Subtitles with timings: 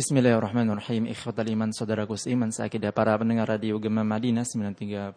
[0.00, 1.12] Bismillahirrahmanirrahim.
[1.12, 5.12] Ikhwatal iman saudaraku seiman seakidah para pendengar radio Gema Madinah 93.7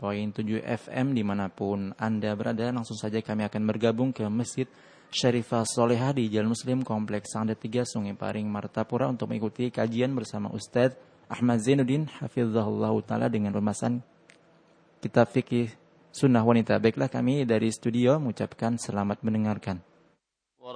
[0.60, 2.68] FM di mana pun Anda berada.
[2.68, 4.68] Langsung saja kami akan bergabung ke Masjid
[5.08, 10.52] Syarifah Solehah di Jalan Muslim Kompleks Sangda 3 Sungai Paring Martapura untuk mengikuti kajian bersama
[10.52, 11.00] Ustadz
[11.32, 14.04] Ahmad Zainuddin Hafizahullah Ta'ala dengan pembahasan
[15.00, 15.72] Kitab Fikih
[16.12, 16.76] Sunnah Wanita.
[16.84, 19.80] Baiklah kami dari studio mengucapkan selamat mendengarkan.
[20.60, 20.76] Wa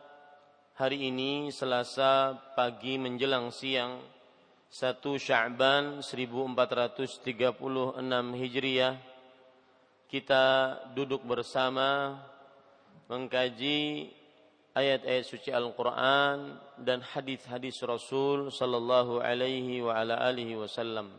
[0.81, 4.01] hari ini Selasa pagi menjelang siang
[4.73, 7.21] 1 Sya'ban 1436
[8.33, 8.97] Hijriah
[10.09, 10.45] kita
[10.97, 12.17] duduk bersama
[13.05, 14.09] mengkaji
[14.73, 21.13] ayat-ayat suci Al-Qur'an dan hadis-hadis Rasul sallallahu alaihi wa ala alihi wasallam.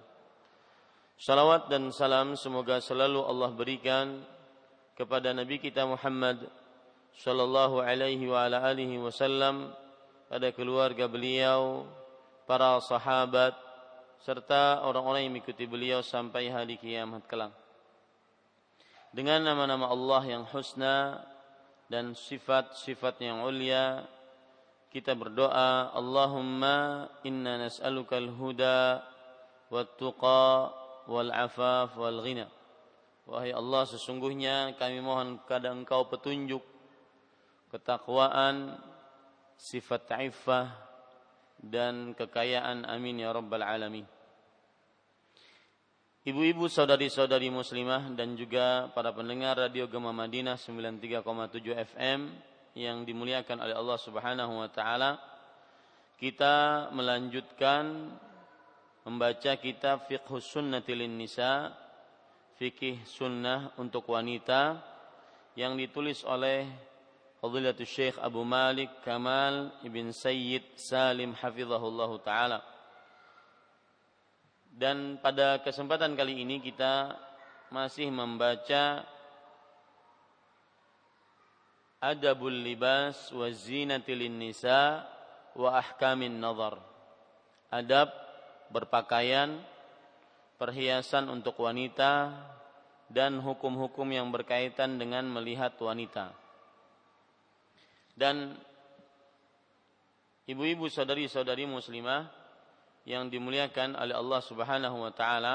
[1.15, 4.27] Salawat dan salam semoga selalu Allah berikan
[4.99, 6.51] kepada Nabi kita Muhammad
[7.21, 9.73] sallallahu alaihi wa ala alihi wasallam
[10.33, 11.85] pada keluarga beliau,
[12.49, 13.53] para sahabat
[14.23, 17.53] serta orang-orang yang mengikuti beliau sampai hari kiamat kelak.
[19.13, 21.21] Dengan nama-nama Allah yang husna
[21.93, 24.09] dan sifat-sifat yang ulia,
[24.89, 29.05] kita berdoa, Allahumma inna nas'aluka al-huda
[29.69, 30.73] wat-tuqa
[31.13, 32.49] wal-afaf wal-ghina.
[33.29, 36.72] Wahai Allah, sesungguhnya kami mohon kepada Engkau petunjuk
[37.73, 38.77] ketakwaan,
[39.57, 40.69] sifat ta'ifah
[41.57, 44.05] dan kekayaan amin ya rabbal alamin.
[46.23, 52.21] Ibu-ibu saudari-saudari muslimah dan juga para pendengar Radio Gema Madinah 93,7 FM
[52.79, 55.19] yang dimuliakan oleh Allah Subhanahu wa taala.
[56.15, 58.15] Kita melanjutkan
[59.03, 61.75] membaca kitab Fiqhus Sunnatil Nisa,
[62.55, 64.79] fikih sunnah untuk wanita
[65.59, 66.92] yang ditulis oleh
[67.43, 72.63] Fadilatul Syekh Abu Malik Kamal Ibn Sayyid Salim Hafizahullah Ta'ala.
[74.71, 77.19] Dan pada kesempatan kali ini kita
[77.75, 79.03] masih membaca
[81.99, 85.03] Adabul Libas wa Zinatil Nisa
[85.59, 86.79] wa Ahkamin Nazar.
[87.75, 88.15] Adab
[88.71, 89.59] berpakaian
[90.63, 92.39] perhiasan untuk wanita
[93.11, 96.39] dan hukum-hukum yang berkaitan dengan melihat wanita
[98.13, 98.57] dan
[100.45, 102.29] ibu-ibu saudari-saudari muslimah
[103.09, 105.55] yang dimuliakan oleh Allah Subhanahu wa taala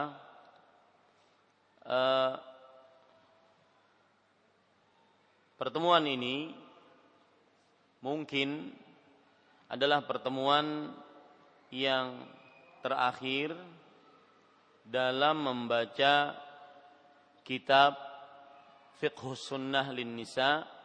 [1.88, 2.34] uh,
[5.56, 6.52] pertemuan ini
[8.04, 8.72] mungkin
[9.68, 10.92] adalah pertemuan
[11.72, 12.24] yang
[12.80, 13.52] terakhir
[14.88, 16.32] dalam membaca
[17.44, 18.00] kitab
[19.00, 20.77] Fiqh Sunnah lin Nisa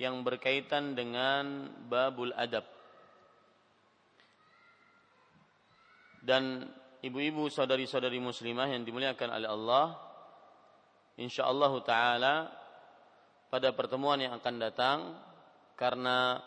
[0.00, 2.64] yang berkaitan dengan babul adab.
[6.24, 6.64] Dan
[7.04, 9.86] ibu-ibu saudari-saudari muslimah yang dimuliakan oleh Allah,
[11.20, 12.48] insyaallah taala
[13.52, 14.98] pada pertemuan yang akan datang
[15.76, 16.40] karena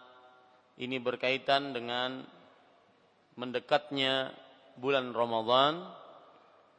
[0.81, 2.25] ini berkaitan dengan
[3.37, 4.33] mendekatnya
[4.81, 5.93] bulan Ramadan,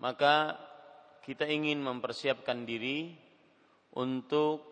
[0.02, 0.58] maka
[1.22, 3.14] kita ingin mempersiapkan diri
[3.94, 4.66] untuk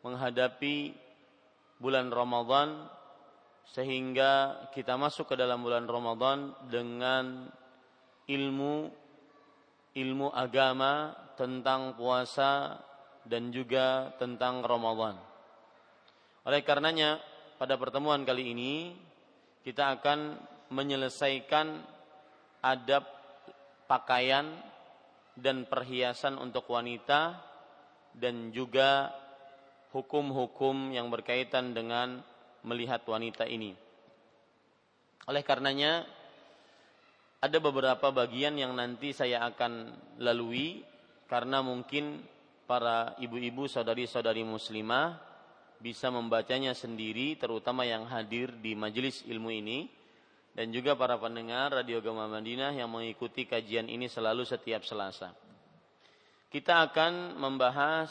[0.00, 1.07] menghadapi
[1.78, 2.90] bulan Ramadan
[3.70, 7.46] sehingga kita masuk ke dalam bulan Ramadan dengan
[8.28, 8.90] ilmu
[9.98, 12.76] ilmu agama tentang puasa
[13.26, 15.16] dan juga tentang Ramadan.
[16.46, 17.20] Oleh karenanya
[17.58, 18.74] pada pertemuan kali ini
[19.66, 20.38] kita akan
[20.70, 21.82] menyelesaikan
[22.62, 23.04] adab
[23.90, 24.48] pakaian
[25.38, 27.38] dan perhiasan untuk wanita
[28.16, 29.12] dan juga
[29.92, 32.20] hukum-hukum yang berkaitan dengan
[32.64, 33.72] melihat wanita ini.
[35.28, 36.08] Oleh karenanya
[37.38, 40.82] ada beberapa bagian yang nanti saya akan lalui
[41.30, 42.24] karena mungkin
[42.66, 45.20] para ibu-ibu saudari-saudari muslimah
[45.78, 49.86] bisa membacanya sendiri terutama yang hadir di majelis ilmu ini
[50.58, 55.30] dan juga para pendengar Radio Gema Madinah yang mengikuti kajian ini selalu setiap Selasa.
[56.50, 58.10] Kita akan membahas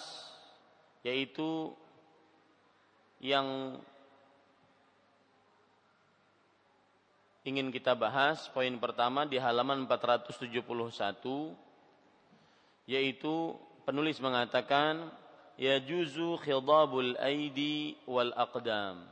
[1.02, 1.74] yaitu
[3.22, 3.78] yang
[7.48, 10.48] ingin kita bahas poin pertama di halaman 471
[12.88, 13.56] yaitu
[13.88, 15.08] penulis mengatakan
[15.56, 19.04] yajuzu khidabul aidi wal aqdam.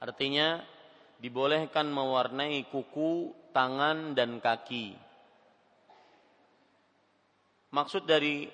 [0.00, 0.64] Artinya
[1.20, 4.96] dibolehkan mewarnai kuku, tangan dan kaki.
[7.70, 8.48] Maksud dari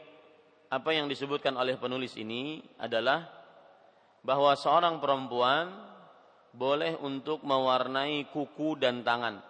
[0.77, 3.25] apa yang disebutkan oleh penulis ini adalah
[4.21, 5.73] bahwa seorang perempuan
[6.53, 9.41] boleh untuk mewarnai kuku dan tangan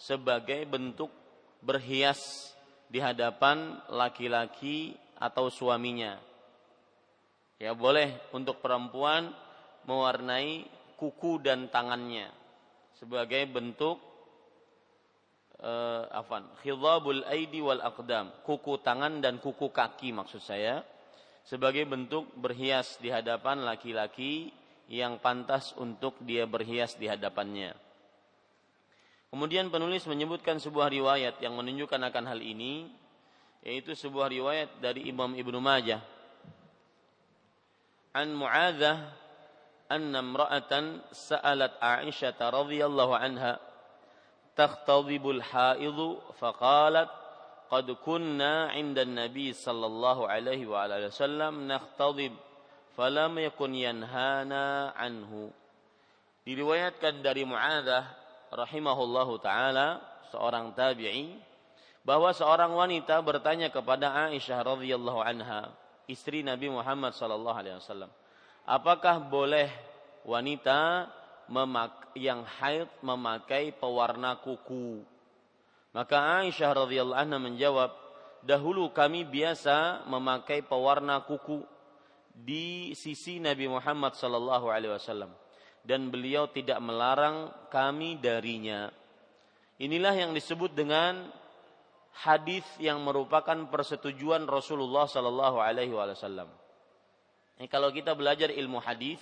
[0.00, 1.12] sebagai bentuk
[1.60, 2.52] berhias
[2.88, 6.16] di hadapan laki-laki atau suaminya.
[7.60, 9.28] Ya boleh untuk perempuan
[9.84, 10.64] mewarnai
[10.96, 12.32] kuku dan tangannya
[12.96, 14.00] sebagai bentuk
[15.62, 18.34] Eh, uh, afan khidabul aidi wal aqdam.
[18.42, 20.82] Kuku tangan dan kuku kaki maksud saya.
[21.46, 24.50] Sebagai bentuk berhias di hadapan laki-laki
[24.90, 27.78] yang pantas untuk dia berhias di hadapannya.
[29.30, 32.90] Kemudian penulis menyebutkan sebuah riwayat yang menunjukkan akan hal ini
[33.62, 36.02] yaitu sebuah riwayat dari Imam Ibnu Majah.
[38.12, 38.98] An Mu'adzah
[39.88, 43.71] an imra'atan sa'alat Aisyah radhiyallahu anha.
[44.56, 47.10] تختضب الحائض فقالت
[47.72, 52.36] قد كنا عند النبي صلى الله عليه وعلى alihi wasallam nakhtadib
[52.92, 55.48] falam yakun yanhana anhu
[56.44, 58.04] diriwayatkan dari Mu'adzah
[58.52, 61.32] rahimahullahu taala seorang tabi'i
[62.04, 65.72] bahwa seorang wanita bertanya kepada Aisyah radhiyallahu anha
[66.04, 68.12] istri Nabi Muhammad sallallahu alaihi wasallam
[68.68, 69.72] apakah boleh
[70.28, 71.08] wanita
[71.52, 75.04] memak yang haid memakai pewarna kuku?
[75.92, 77.92] Maka Aisyah radhiyallahu anha menjawab,
[78.40, 81.60] dahulu kami biasa memakai pewarna kuku
[82.32, 85.36] di sisi Nabi Muhammad sallallahu alaihi wasallam
[85.82, 88.88] dan beliau tidak melarang kami darinya.
[89.82, 91.26] Inilah yang disebut dengan
[92.22, 96.46] hadis yang merupakan persetujuan Rasulullah Sallallahu Alaihi Wasallam.
[97.66, 99.18] Kalau kita belajar ilmu hadis,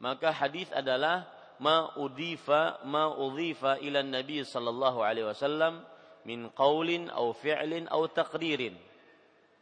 [0.00, 1.28] maka hadis adalah
[1.60, 5.84] ma udifa ma udhifa ila Nabi Sallallahu Alaihi Wasallam
[6.24, 8.76] min qaulin au fi'lin au taqdirin.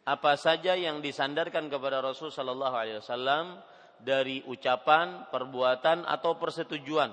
[0.09, 3.61] Apa saja yang disandarkan kepada Rasul Sallallahu Alaihi Wasallam
[4.01, 7.13] dari ucapan, perbuatan atau persetujuan.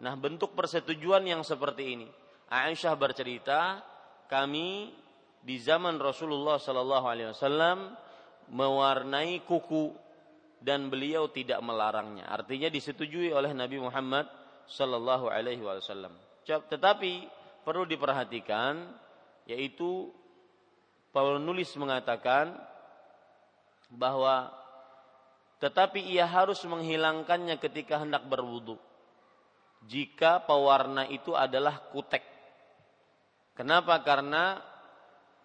[0.00, 2.08] Nah, bentuk persetujuan yang seperti ini.
[2.46, 3.82] Aisyah bercerita,
[4.30, 4.94] kami
[5.42, 7.98] di zaman Rasulullah Sallallahu Alaihi Wasallam
[8.52, 9.90] mewarnai kuku
[10.60, 12.28] dan beliau tidak melarangnya.
[12.28, 14.28] Artinya disetujui oleh Nabi Muhammad
[14.68, 16.12] Sallallahu Alaihi Wasallam.
[16.44, 17.26] Tetapi
[17.64, 18.92] perlu diperhatikan
[19.48, 20.12] yaitu
[21.10, 22.54] penulis mengatakan
[23.90, 24.52] bahwa
[25.60, 28.80] tetapi ia harus menghilangkannya ketika hendak berwudu.
[29.88, 32.30] Jika pewarna itu adalah kutek
[33.60, 34.00] Kenapa?
[34.00, 34.56] Karena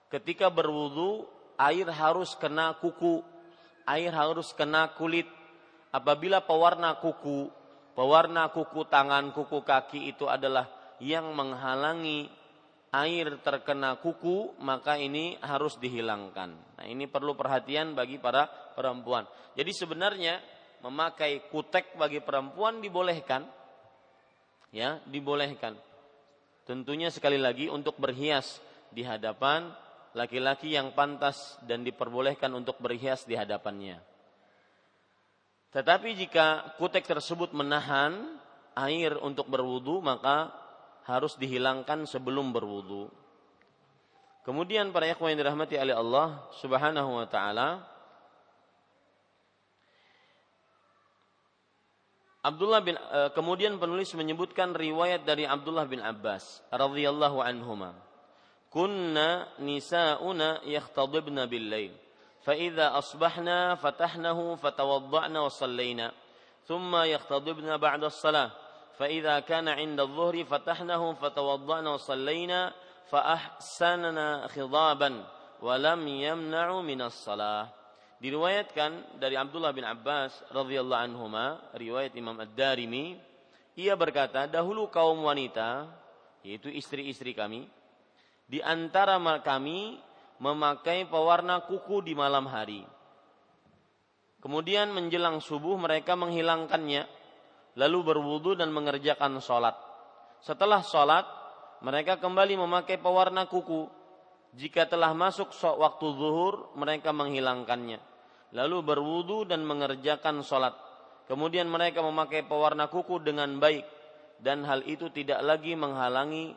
[0.07, 1.27] ketika berwudu
[1.59, 3.19] air harus kena kuku,
[3.85, 5.29] air harus kena kulit.
[5.95, 7.47] Apabila pewarna kuku,
[7.95, 10.67] pewarna kuku tangan, kuku kaki itu adalah
[10.99, 12.27] yang menghalangi
[12.91, 16.51] air terkena kuku, maka ini harus dihilangkan.
[16.51, 19.23] Nah, ini perlu perhatian bagi para perempuan.
[19.55, 20.43] Jadi sebenarnya
[20.83, 23.47] memakai kutek bagi perempuan dibolehkan.
[24.75, 25.79] Ya, dibolehkan.
[26.67, 28.59] Tentunya sekali lagi untuk berhias
[28.91, 29.71] di hadapan
[30.15, 33.99] laki-laki yang pantas dan diperbolehkan untuk berhias di hadapannya.
[35.75, 38.39] Tetapi jika kutek tersebut menahan
[38.79, 40.55] air untuk berwudu maka
[41.03, 43.11] harus dihilangkan sebelum berwudu.
[44.47, 47.83] Kemudian para ikhwan yang dirahmati oleh Allah Subhanahu wa taala
[52.45, 58.04] Abdullah bin uh, kemudian penulis menyebutkan riwayat dari Abdullah bin Abbas radhiyallahu anhuma.
[58.75, 61.91] كنا نساؤنا يختضبن بالليل.
[62.43, 66.07] فإذا أصبحنا فتحنه فتوضعنا وصلينا.
[66.67, 68.51] ثم يختضبن بعد الصلاة.
[68.99, 72.73] فإذا كان عند الظهر فتحنه فتوضعنا وصلينا
[73.11, 75.09] فأحسننا خضابا
[75.63, 77.65] ولم يمنع من الصلاة.
[78.15, 83.19] Diriwayatkan dari Abdullah bin Abbas radhiyallahu anhuma riwayat Imam Ad-Darimi
[83.75, 85.91] ia berkata dahulu kaum wanita
[86.39, 87.67] yaitu istri-istri kami
[88.45, 89.97] di antara kami
[90.37, 92.85] memakai pewarna kuku di malam hari.
[94.43, 97.09] Kemudian menjelang subuh mereka menghilangkannya,
[97.73, 99.73] lalu berwudu dan mengerjakan sholat.
[100.45, 101.25] Setelah sholat,
[101.81, 103.89] mereka kembali memakai pewarna kuku.
[104.53, 107.97] Jika telah masuk waktu zuhur, mereka menghilangkannya.
[108.53, 110.77] Lalu berwudu dan mengerjakan sholat.
[111.25, 113.83] Kemudian mereka memakai pewarna kuku dengan baik.
[114.37, 116.53] Dan hal itu tidak lagi menghalangi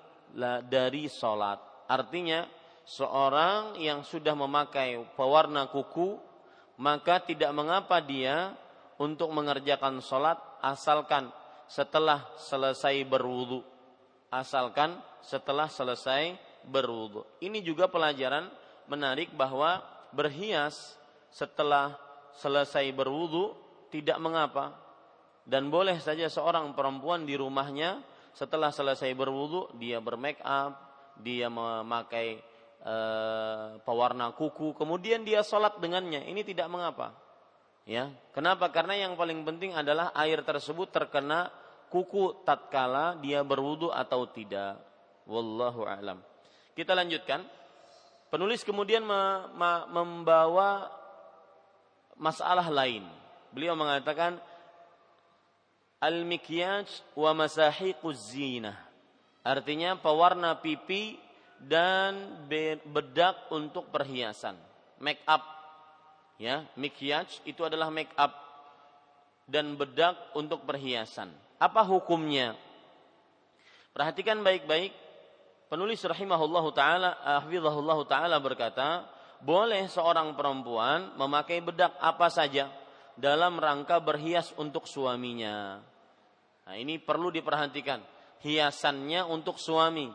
[0.68, 1.67] dari sholat.
[1.88, 2.44] Artinya,
[2.84, 6.28] seorang yang sudah memakai pewarna kuku
[6.78, 8.54] maka tidak mengapa dia
[9.02, 11.28] untuk mengerjakan sholat asalkan
[11.66, 13.66] setelah selesai berwudu.
[14.30, 17.26] Asalkan setelah selesai berwudu.
[17.42, 18.48] Ini juga pelajaran
[18.86, 19.82] menarik bahwa
[20.14, 20.96] berhias
[21.34, 21.98] setelah
[22.38, 23.52] selesai berwudu
[23.90, 24.72] tidak mengapa.
[25.48, 28.04] Dan boleh saja seorang perempuan di rumahnya
[28.36, 30.87] setelah selesai berwudu dia bermake up
[31.20, 32.42] dia memakai
[32.88, 36.24] Eh, pewarna kuku, kemudian dia sholat dengannya.
[36.24, 37.12] Ini tidak mengapa.
[37.84, 38.72] Ya, kenapa?
[38.72, 41.52] Karena yang paling penting adalah air tersebut terkena
[41.92, 44.80] kuku tatkala dia berwudu atau tidak.
[45.28, 46.22] Wallahu a'lam.
[46.72, 47.44] Kita lanjutkan.
[48.32, 49.20] Penulis kemudian me,
[49.52, 50.88] me, membawa
[52.16, 53.04] masalah lain.
[53.52, 54.40] Beliau mengatakan
[56.00, 58.87] al-mikyaj wa masahiquz zinah.
[59.48, 61.16] Artinya pewarna pipi
[61.56, 62.44] dan
[62.84, 64.60] bedak untuk perhiasan.
[65.00, 65.40] Make up
[66.36, 68.36] ya, mikyaj itu adalah make up
[69.48, 71.32] dan bedak untuk perhiasan.
[71.56, 72.60] Apa hukumnya?
[73.96, 74.92] Perhatikan baik-baik.
[75.72, 79.08] Penulis rahimahullahu taala, hafizahullahu taala berkata,
[79.40, 82.68] boleh seorang perempuan memakai bedak apa saja
[83.16, 85.80] dalam rangka berhias untuk suaminya.
[86.68, 88.17] Nah, ini perlu diperhatikan.
[88.38, 90.08] Hiasannya untuk suami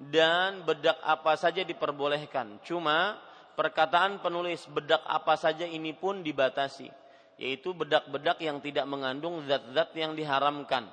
[0.00, 2.60] dan bedak apa saja diperbolehkan.
[2.64, 3.20] Cuma
[3.56, 6.88] perkataan penulis bedak apa saja ini pun dibatasi,
[7.36, 10.88] yaitu bedak-bedak yang tidak mengandung zat-zat yang diharamkan.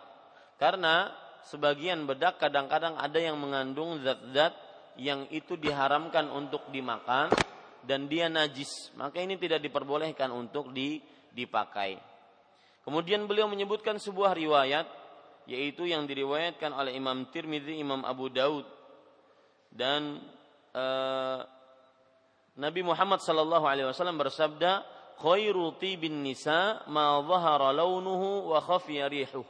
[0.59, 1.11] Karena
[1.47, 4.51] sebagian bedak kadang-kadang ada yang mengandung zat-zat
[4.99, 7.31] yang itu diharamkan untuk dimakan
[7.87, 10.75] dan dia najis, maka ini tidak diperbolehkan untuk
[11.31, 11.95] dipakai.
[12.83, 15.06] Kemudian beliau menyebutkan sebuah riwayat
[15.47, 18.67] yaitu yang diriwayatkan oleh Imam Tirmidzi, Imam Abu Daud
[19.71, 20.19] dan
[20.75, 21.39] uh,
[22.59, 24.83] Nabi Muhammad sallallahu alaihi wasallam bersabda
[25.17, 27.17] khairu tibin nisa ma
[27.71, 29.45] launuhu wa khafiya rihuh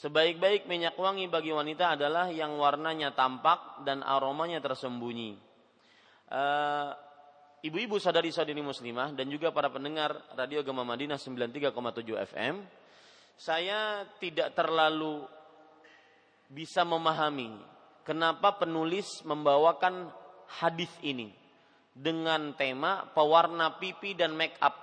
[0.00, 5.36] Sebaik-baik minyak wangi bagi wanita adalah yang warnanya tampak dan aromanya tersembunyi.
[6.32, 6.96] Uh,
[7.60, 12.64] ibu-ibu sadari-sadari muslimah dan juga para pendengar Radio Gema Madinah 93,7 FM,
[13.40, 15.24] saya tidak terlalu
[16.52, 17.56] bisa memahami
[18.04, 20.12] kenapa penulis membawakan
[20.60, 21.32] hadis ini
[21.96, 24.76] dengan tema pewarna pipi dan make up.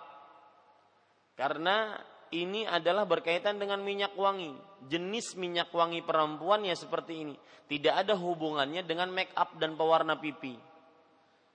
[1.38, 2.02] Karena
[2.34, 4.58] ini adalah berkaitan dengan minyak wangi.
[4.90, 7.36] Jenis minyak wangi perempuan ya seperti ini.
[7.70, 10.58] Tidak ada hubungannya dengan make up dan pewarna pipi.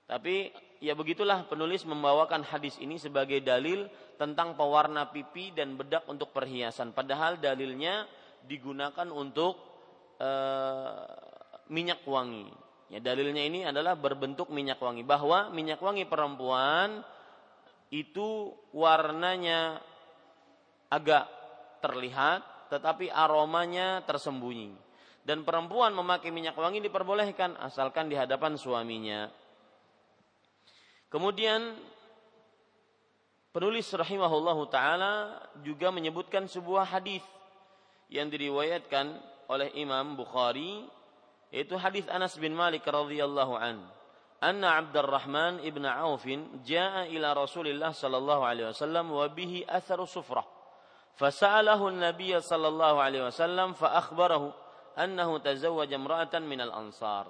[0.06, 3.86] Tapi ya begitulah penulis membawakan hadis ini sebagai dalil
[4.18, 6.90] tentang pewarna pipi dan bedak untuk perhiasan.
[6.90, 8.10] Padahal dalilnya
[8.42, 9.62] digunakan untuk
[10.18, 11.06] eh,
[11.70, 12.50] minyak wangi.
[12.92, 17.00] Ya, dalilnya ini adalah berbentuk minyak wangi bahwa minyak wangi perempuan
[17.88, 19.80] itu warnanya
[20.92, 21.24] agak
[21.80, 24.76] terlihat tetapi aromanya tersembunyi.
[25.22, 29.30] Dan perempuan memakai minyak wangi diperbolehkan asalkan di hadapan suaminya.
[31.11, 31.75] Kemudian
[33.55, 37.23] penulis rahimahullahu taala juga menyebutkan sebuah hadis
[38.11, 39.15] yang diriwayatkan
[39.47, 40.83] oleh Imam Bukhari
[41.51, 43.79] itu hadis Anas bin Malik radhiyallahu an.
[44.37, 46.27] Anna Abdurrahman ibn Auf
[46.61, 50.45] jaa ila Rasulillah sallallahu alaihi wasallam wa bihi atharu sufrah.
[51.17, 54.53] فسأله النبي صلى الله عليه وسلم فأخبره
[54.97, 57.25] أنه تزوج امرأة من الأنصار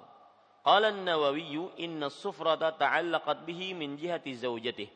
[0.63, 4.87] Qala an-Nawawi inna sufrata ta'allaqat bihi min jihati zaujatih.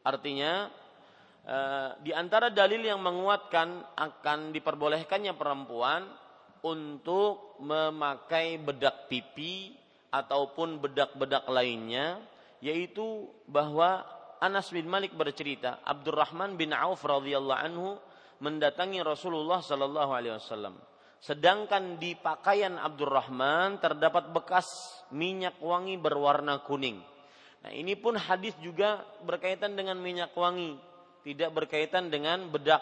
[0.00, 0.72] Artinya
[1.44, 6.08] eh, di antara dalil yang menguatkan akan diperbolehkannya perempuan
[6.64, 9.76] untuk memakai bedak pipi
[10.08, 12.20] ataupun bedak-bedak lainnya
[12.64, 14.04] yaitu bahwa
[14.40, 17.88] Anas bin Malik bercerita Abdurrahman bin Auf radhiyallahu anhu
[18.40, 20.80] mendatangi Rasulullah sallallahu alaihi wasallam
[21.20, 24.66] sedangkan di pakaian Abdurrahman terdapat bekas
[25.12, 27.00] minyak wangi berwarna kuning
[27.60, 30.80] nah ini pun hadis juga berkaitan dengan minyak wangi
[31.24, 32.80] tidak berkaitan dengan bedak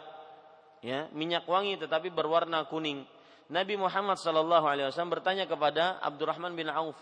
[0.82, 3.02] ya minyak wangi tetapi berwarna kuning
[3.48, 6.94] Nabi Muhammad wasallam bertanya kepada Abdurrahman bin Auf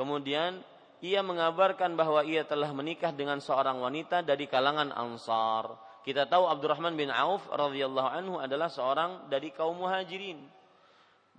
[0.00, 0.64] Kemudian
[1.04, 5.76] ia mengabarkan bahwa ia telah menikah dengan seorang wanita dari kalangan Ansar.
[6.00, 10.40] Kita tahu Abdurrahman bin Auf radhiyallahu anhu adalah seorang dari kaum Muhajirin.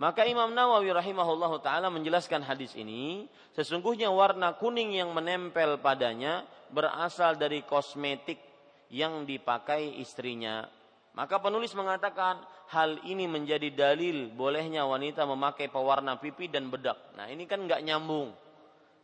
[0.01, 6.41] Maka Imam Nawawi rahimahullahu taala menjelaskan hadis ini, sesungguhnya warna kuning yang menempel padanya
[6.74, 8.41] berasal dari kosmetik
[8.89, 10.65] yang dipakai istrinya.
[11.13, 12.41] Maka penulis mengatakan
[12.74, 16.98] hal ini menjadi dalil bolehnya wanita memakai pewarna pipi dan bedak.
[17.13, 18.34] Nah ini kan nggak nyambung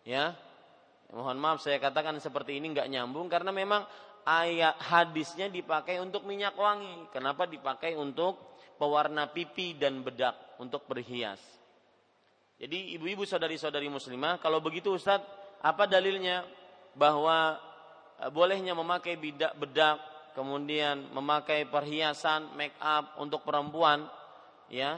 [0.07, 0.31] ya
[1.11, 3.83] mohon maaf saya katakan seperti ini nggak nyambung karena memang
[4.23, 11.39] ayat hadisnya dipakai untuk minyak wangi kenapa dipakai untuk pewarna pipi dan bedak untuk berhias.
[12.57, 15.25] Jadi ibu-ibu saudari-saudari muslimah kalau begitu Ustadz
[15.61, 16.45] apa dalilnya?
[16.97, 17.61] Bahwa
[18.17, 20.01] e, bolehnya memakai bedak bedak
[20.33, 24.09] kemudian memakai perhiasan make up untuk perempuan
[24.69, 24.97] ya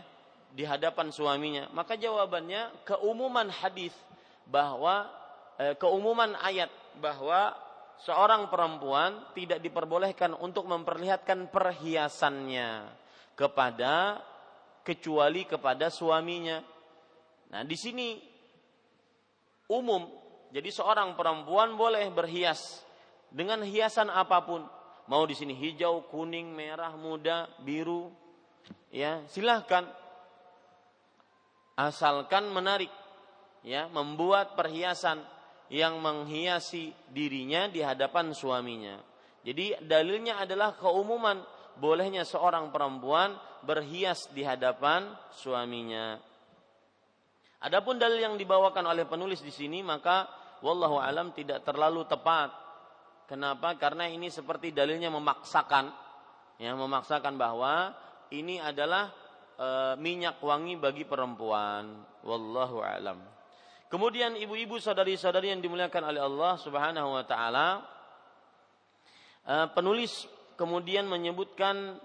[0.56, 1.68] di hadapan suaminya.
[1.76, 3.92] Maka jawabannya keumuman hadis
[4.48, 5.12] bahwa
[5.60, 6.72] e, keumuman ayat
[7.04, 7.52] bahwa
[8.00, 12.88] seorang perempuan tidak diperbolehkan untuk memperlihatkan perhiasannya
[13.36, 14.24] kepada
[14.90, 16.66] kecuali kepada suaminya.
[17.54, 18.18] Nah, di sini
[19.70, 20.10] umum.
[20.50, 22.82] Jadi seorang perempuan boleh berhias
[23.30, 24.66] dengan hiasan apa pun.
[25.06, 28.10] Mau di sini hijau, kuning, merah, muda, biru.
[28.90, 29.86] Ya, silahkan.
[31.78, 32.90] Asalkan menarik
[33.62, 35.22] ya membuat perhiasan
[35.70, 38.98] yang menghiasi dirinya di hadapan suaminya.
[39.46, 41.40] Jadi dalilnya adalah keumuman
[41.80, 46.20] bolehnya seorang perempuan berhias di hadapan suaminya.
[47.60, 50.28] Adapun dalil yang dibawakan oleh penulis di sini maka
[50.64, 52.52] wallahu alam tidak terlalu tepat.
[53.28, 53.76] Kenapa?
[53.80, 55.92] Karena ini seperti dalilnya memaksakan
[56.60, 57.96] ya memaksakan bahwa
[58.36, 59.12] ini adalah
[59.56, 59.68] e,
[60.00, 62.04] minyak wangi bagi perempuan.
[62.24, 63.20] Wallahu alam.
[63.90, 67.82] Kemudian ibu-ibu saudari-saudari yang dimuliakan oleh Allah Subhanahu wa taala
[69.50, 71.96] eh, penulis kemudian menyebutkan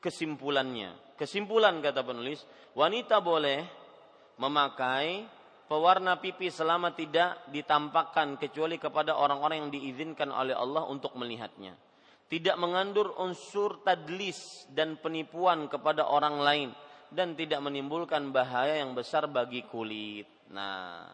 [0.00, 0.96] kesimpulannya.
[1.20, 2.40] Kesimpulan kata penulis,
[2.72, 3.60] wanita boleh
[4.40, 5.28] memakai
[5.68, 11.76] pewarna pipi selama tidak ditampakkan kecuali kepada orang-orang yang diizinkan oleh Allah untuk melihatnya.
[12.28, 16.68] Tidak mengandung unsur tadlis dan penipuan kepada orang lain
[17.12, 20.28] dan tidak menimbulkan bahaya yang besar bagi kulit.
[20.52, 21.08] Nah,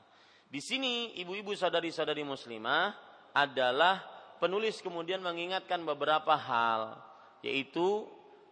[0.46, 2.94] di sini ibu-ibu saudari-saudari muslimah
[3.34, 4.13] adalah
[4.44, 7.00] penulis kemudian mengingatkan beberapa hal
[7.40, 8.04] yaitu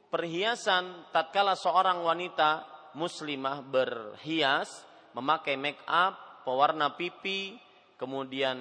[0.09, 2.65] perhiasan tatkala seorang wanita
[2.97, 7.61] muslimah berhias memakai make up, pewarna pipi,
[8.01, 8.57] kemudian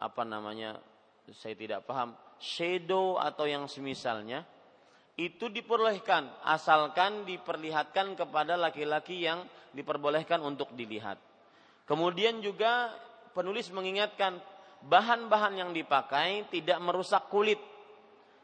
[0.00, 0.80] apa namanya?
[1.36, 4.42] Saya tidak paham, shadow atau yang semisalnya
[5.20, 9.44] itu diperbolehkan asalkan diperlihatkan kepada laki-laki yang
[9.76, 11.20] diperbolehkan untuk dilihat.
[11.84, 12.96] Kemudian juga
[13.36, 14.40] penulis mengingatkan
[14.84, 17.60] bahan-bahan yang dipakai tidak merusak kulit.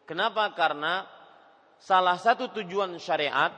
[0.04, 0.52] Kenapa?
[0.52, 1.04] Karena
[1.80, 3.52] salah satu tujuan syariat,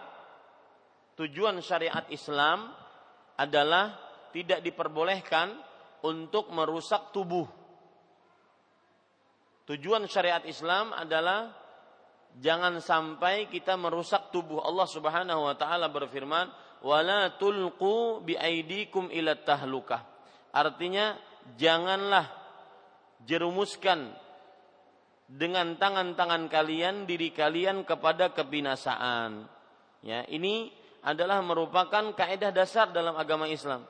[1.19, 2.71] tujuan syariat Islam
[3.39, 3.95] adalah
[4.31, 5.55] tidak diperbolehkan
[6.07, 7.47] untuk merusak tubuh.
[9.69, 11.53] Tujuan syariat Islam adalah
[12.41, 14.65] jangan sampai kita merusak tubuh.
[14.65, 16.49] Allah Subhanahu wa taala berfirman,
[16.81, 20.01] wala tulqu biaidikum ila tahlukah.
[20.55, 21.21] Artinya
[21.61, 22.38] janganlah
[23.27, 24.15] jerumuskan
[25.29, 29.45] dengan tangan-tangan kalian diri kalian kepada kebinasaan.
[30.01, 30.71] Ya, ini
[31.03, 33.85] adalah merupakan kaidah dasar dalam agama Islam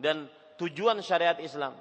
[0.00, 0.28] dan
[0.60, 1.76] tujuan syariat Islam.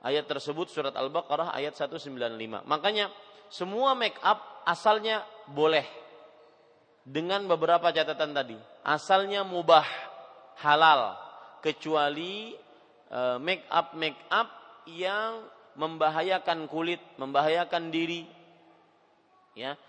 [0.00, 2.64] Ayat tersebut surat Al-Baqarah ayat 195.
[2.64, 3.12] Makanya
[3.52, 5.84] semua make up asalnya boleh
[7.04, 8.56] dengan beberapa catatan tadi.
[8.80, 9.84] Asalnya mubah,
[10.64, 11.20] halal,
[11.60, 12.56] kecuali
[13.12, 14.48] uh, make up make up
[14.88, 15.44] yang
[15.80, 18.28] membahayakan kulit, membahayakan diri.
[19.56, 19.80] Ya.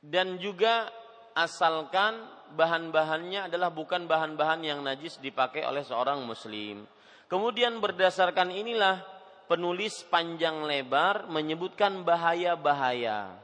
[0.00, 0.88] Dan juga
[1.36, 2.16] asalkan
[2.56, 6.88] bahan-bahannya adalah bukan bahan-bahan yang najis dipakai oleh seorang muslim.
[7.28, 9.04] Kemudian berdasarkan inilah
[9.46, 13.42] penulis panjang lebar menyebutkan bahaya-bahaya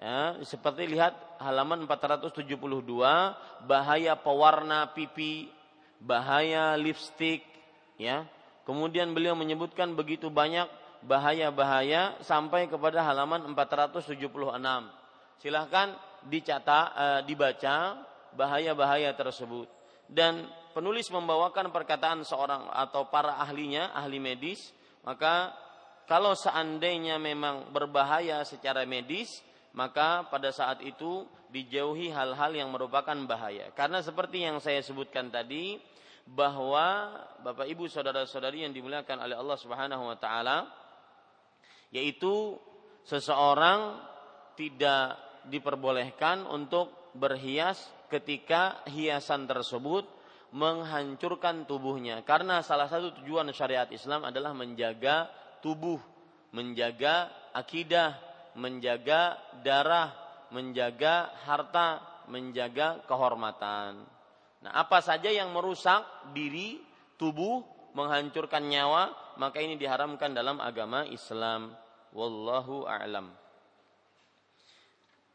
[0.00, 2.56] Ya, seperti lihat halaman 472
[3.68, 5.52] bahaya pewarna pipi,
[6.00, 7.44] bahaya lipstick,
[8.00, 8.24] ya.
[8.68, 10.68] Kemudian beliau menyebutkan begitu banyak
[11.04, 14.20] bahaya-bahaya sampai kepada halaman 476.
[15.40, 15.96] Silahkan
[16.28, 17.96] dicatat, e, dibaca
[18.36, 19.66] bahaya-bahaya tersebut.
[20.10, 20.44] Dan
[20.76, 24.74] penulis membawakan perkataan seorang atau para ahlinya, ahli medis,
[25.06, 25.54] maka
[26.04, 29.40] kalau seandainya memang berbahaya secara medis,
[29.72, 33.70] maka pada saat itu dijauhi hal-hal yang merupakan bahaya.
[33.74, 35.78] Karena seperti yang saya sebutkan tadi,
[36.30, 37.10] bahwa
[37.42, 40.70] Bapak Ibu saudara-saudari yang dimuliakan oleh Allah Subhanahu wa taala
[41.90, 42.54] yaitu
[43.02, 43.98] seseorang
[44.54, 45.18] tidak
[45.50, 50.06] diperbolehkan untuk berhias ketika hiasan tersebut
[50.54, 55.30] menghancurkan tubuhnya karena salah satu tujuan syariat Islam adalah menjaga
[55.62, 55.98] tubuh,
[56.54, 58.18] menjaga akidah,
[58.54, 60.14] menjaga darah,
[60.50, 64.19] menjaga harta, menjaga kehormatan.
[64.60, 66.04] Nah, apa saja yang merusak
[66.36, 66.80] diri,
[67.16, 67.64] tubuh,
[67.96, 71.72] menghancurkan nyawa, maka ini diharamkan dalam agama Islam.
[72.12, 73.32] Wallahu a'lam.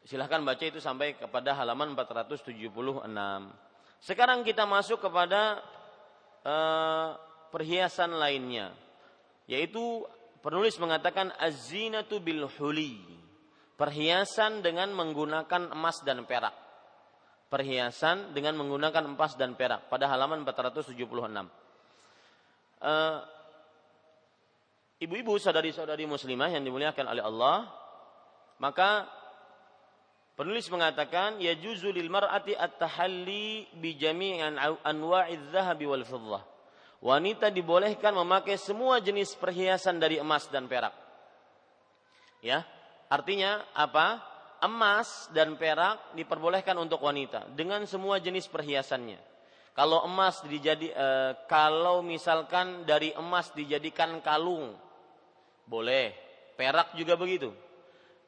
[0.06, 2.70] Silahkan baca itu sampai kepada halaman 476.
[3.98, 5.58] Sekarang kita masuk kepada
[6.46, 7.18] uh,
[7.50, 8.70] perhiasan lainnya.
[9.50, 10.06] Yaitu
[10.46, 13.02] penulis mengatakan az-zinatu bil huli.
[13.74, 16.65] Perhiasan dengan menggunakan emas dan perak.
[17.46, 20.96] Perhiasan dengan menggunakan emas dan perak pada halaman 476.
[22.82, 23.22] Uh,
[24.96, 27.68] Ibu-ibu, saudari-saudari muslimah yang dimuliakan oleh Allah,
[28.56, 29.04] maka
[30.36, 36.44] Penulis mengatakan ya lil mar'ati at-tahalli bi jami'an anwa'iz zahabi wal fiddah.
[37.00, 40.92] Wanita dibolehkan memakai semua jenis perhiasan dari emas dan perak.
[42.44, 42.68] Ya,
[43.08, 44.20] artinya apa?
[44.62, 49.20] Emas dan perak diperbolehkan untuk wanita dengan semua jenis perhiasannya.
[49.76, 51.08] Kalau emas dijadi e,
[51.44, 54.72] kalau misalkan dari emas dijadikan kalung
[55.68, 56.16] boleh,
[56.56, 57.52] perak juga begitu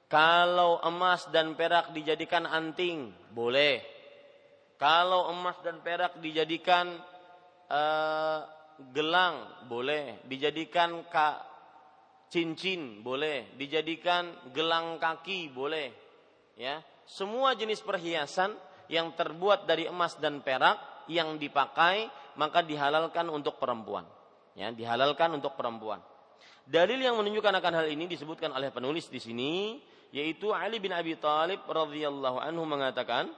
[0.08, 3.84] kalau emas dan perak dijadikan anting, boleh.
[4.80, 6.96] Kalau emas dan perak dijadikan
[7.68, 8.40] uh,
[8.96, 10.24] gelang, boleh.
[10.24, 11.44] Dijadikan ka,
[12.32, 13.52] cincin, boleh.
[13.60, 15.92] Dijadikan gelang kaki, boleh.
[16.59, 18.51] Ya, semua jenis perhiasan
[18.90, 24.03] yang terbuat dari emas dan perak yang dipakai maka dihalalkan untuk perempuan.
[24.59, 26.03] Ya, dihalalkan untuk perempuan.
[26.66, 29.79] Dalil yang menunjukkan akan hal ini disebutkan oleh penulis di sini
[30.12, 33.31] yaitu Ali bin Abi Thalib radhiyallahu anhu mengatakan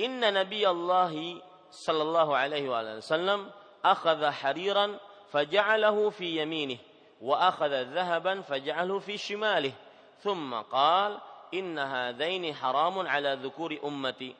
[0.00, 1.38] Inna Nabiyallahi
[1.70, 3.52] sallallahu alaihi wasallam
[3.84, 4.96] akhadha hariran
[5.30, 6.80] faja'alahu fi yaminih
[7.20, 9.74] wa akhadha dhahaban faja'alahu fi shimalih
[10.22, 14.32] thumma qala inna hadaini haramun ala dhukuri ummati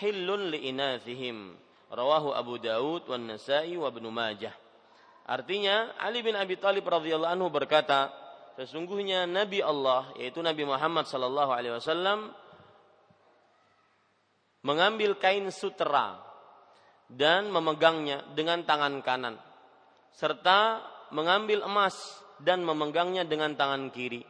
[0.00, 1.56] hillun li inathihim
[1.92, 4.54] rawahu Abu Dawud wan Nasa'i wa Majah
[5.22, 8.10] Artinya Ali bin Abi Thalib radhiyallahu anhu berkata
[8.58, 12.34] sesungguhnya Nabi Allah yaitu Nabi Muhammad sallallahu alaihi wasallam
[14.66, 16.18] mengambil kain sutera
[17.06, 19.38] dan memegangnya dengan tangan kanan
[20.12, 21.94] serta mengambil emas
[22.42, 24.24] dan memegangnya dengan tangan kiri.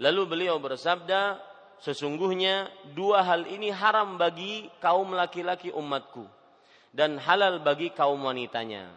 [0.00, 1.36] Lalu beliau bersabda,
[1.82, 6.24] sesungguhnya dua hal ini haram bagi kaum laki-laki umatku
[6.92, 8.88] dan halal bagi kaum wanitanya.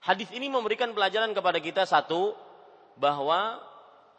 [0.00, 2.32] Hadis ini memberikan pelajaran kepada kita satu,
[2.96, 3.60] bahwa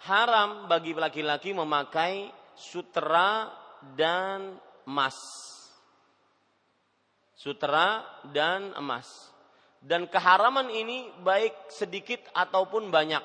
[0.06, 3.50] haram bagi laki-laki memakai sutera
[3.98, 5.18] dan emas.
[7.38, 9.10] Sutera dan emas.
[9.82, 13.22] Dan keharaman ini baik sedikit ataupun banyak.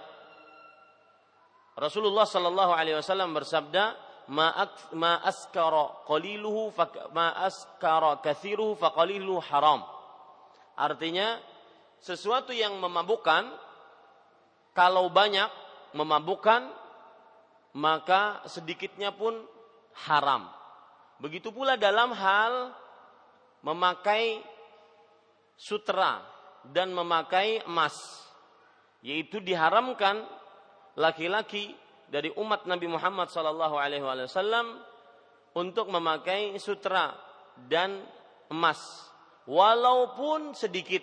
[1.77, 3.93] Rasulullah Shallallahu Alaihi Wasallam bersabda,
[4.33, 6.73] ma askara qaliluhu
[7.15, 9.85] ma askara kathiruhu faqaliluhu haram.
[10.75, 11.37] Artinya
[12.01, 13.49] sesuatu yang memabukkan
[14.73, 15.49] kalau banyak
[15.97, 16.69] memabukkan
[17.77, 19.37] maka sedikitnya pun
[20.09, 20.49] haram.
[21.21, 22.73] Begitu pula dalam hal
[23.65, 24.41] memakai
[25.57, 26.21] sutra
[26.73, 27.97] dan memakai emas,
[29.01, 30.25] yaitu diharamkan
[30.97, 31.77] laki-laki
[32.09, 34.67] dari umat Nabi Muhammad SAW
[35.57, 37.17] untuk memakai sutra
[37.69, 38.05] dan
[38.53, 39.09] emas,
[39.49, 41.03] walaupun sedikit.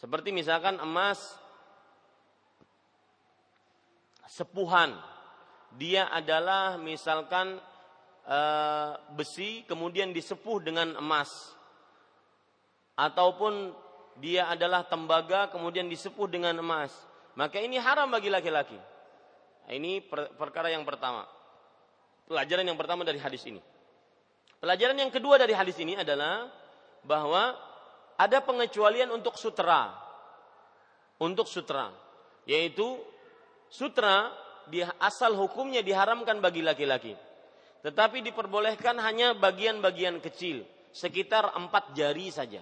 [0.00, 1.36] Seperti misalkan emas
[4.30, 4.96] sepuhan.
[5.76, 7.60] Dia adalah misalkan
[8.24, 8.38] e,
[9.12, 11.52] besi kemudian disepuh dengan emas.
[12.96, 13.76] Ataupun
[14.18, 16.94] dia adalah tembaga kemudian disepuh dengan emas.
[17.38, 18.78] Maka ini haram bagi laki-laki.
[19.70, 21.26] Ini per, perkara yang pertama.
[22.26, 23.62] Pelajaran yang pertama dari hadis ini.
[24.58, 26.50] Pelajaran yang kedua dari hadis ini adalah
[27.06, 27.56] bahwa
[28.18, 29.94] ada pengecualian untuk sutra.
[31.20, 31.92] Untuk sutra,
[32.48, 32.96] yaitu
[33.68, 34.32] sutra
[34.72, 37.12] di asal hukumnya diharamkan bagi laki-laki.
[37.80, 42.60] Tetapi diperbolehkan hanya bagian-bagian kecil, sekitar empat jari saja.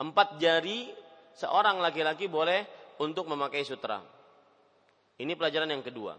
[0.00, 0.88] Empat jari
[1.36, 2.64] seorang laki-laki boleh
[3.02, 4.02] untuk memakai sutra.
[5.18, 6.14] Ini pelajaran yang kedua,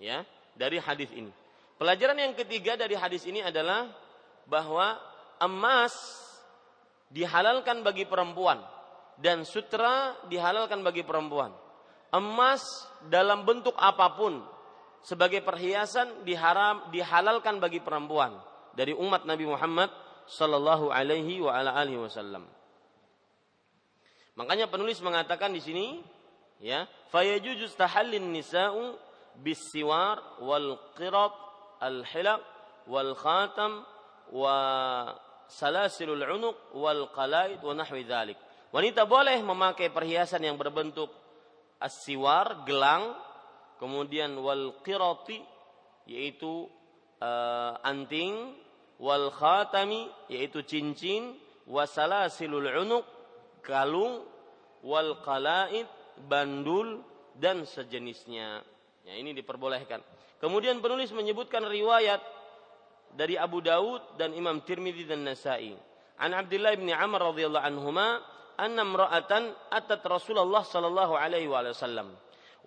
[0.00, 0.24] ya
[0.56, 1.32] dari hadis ini.
[1.80, 3.88] Pelajaran yang ketiga dari hadis ini adalah
[4.44, 5.00] bahwa
[5.40, 5.92] emas
[7.08, 8.60] dihalalkan bagi perempuan
[9.20, 11.52] dan sutra dihalalkan bagi perempuan.
[12.10, 12.64] Emas
[13.08, 14.44] dalam bentuk apa pun
[15.00, 18.36] sebagai perhiasan diharam dihalalkan bagi perempuan
[18.76, 19.88] dari umat Nabi Muhammad
[20.28, 22.44] sallallahu alaihi wa ala alihi wasallam.
[24.40, 26.00] Makanya penulis mengatakan di sini
[26.64, 28.96] ya, fayajuzu tahallin nisa'u
[29.36, 31.36] bisiwar wal qirat
[31.84, 32.40] al-hilaq
[32.88, 33.84] wal khatam
[34.32, 34.56] wa
[35.44, 38.40] salasilul unuq wal qalaid wa nahwi dzalik.
[38.72, 41.12] Wanita boleh memakai perhiasan yang berbentuk
[41.76, 43.12] as-siwar, gelang,
[43.76, 45.36] kemudian wal qirati
[46.08, 46.64] yaitu
[47.20, 48.56] uh, anting,
[48.96, 51.36] wal khatami yaitu cincin,
[51.68, 53.04] wasalasilul unuq
[53.60, 54.29] kalung,
[54.84, 55.86] wal qalaid
[56.28, 57.00] bandul
[57.36, 58.60] dan sejenisnya.
[59.04, 60.00] Ya, ini diperbolehkan.
[60.40, 62.20] Kemudian penulis menyebutkan riwayat
[63.16, 65.76] dari Abu Daud dan Imam Tirmidzi dan Nasai.
[66.20, 68.20] An Abdullah bin Amr radhiyallahu anhuma
[68.60, 72.12] anna imra'atan atat Rasulullah sallallahu alaihi wasallam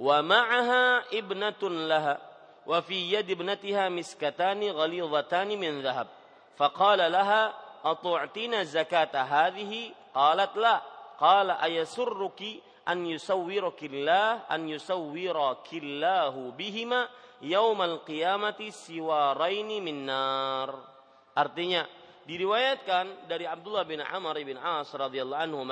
[0.02, 2.18] wa ma'aha ibnatun laha
[2.66, 6.10] wa fi yad ibnatiha miskatani ghalidhatani min dhahab
[6.58, 7.54] faqala laha
[7.86, 10.82] atu'tina zakata hadhihi qalat la
[11.24, 17.08] qala ayasurruki an yusawwirakillah an yusawwirakillahu bihima
[17.40, 20.76] yaumal qiyamati siwaraini minnar.
[21.32, 21.88] Artinya
[22.28, 25.64] diriwayatkan dari Abdullah bin Amr bin As radhiyallahu anhu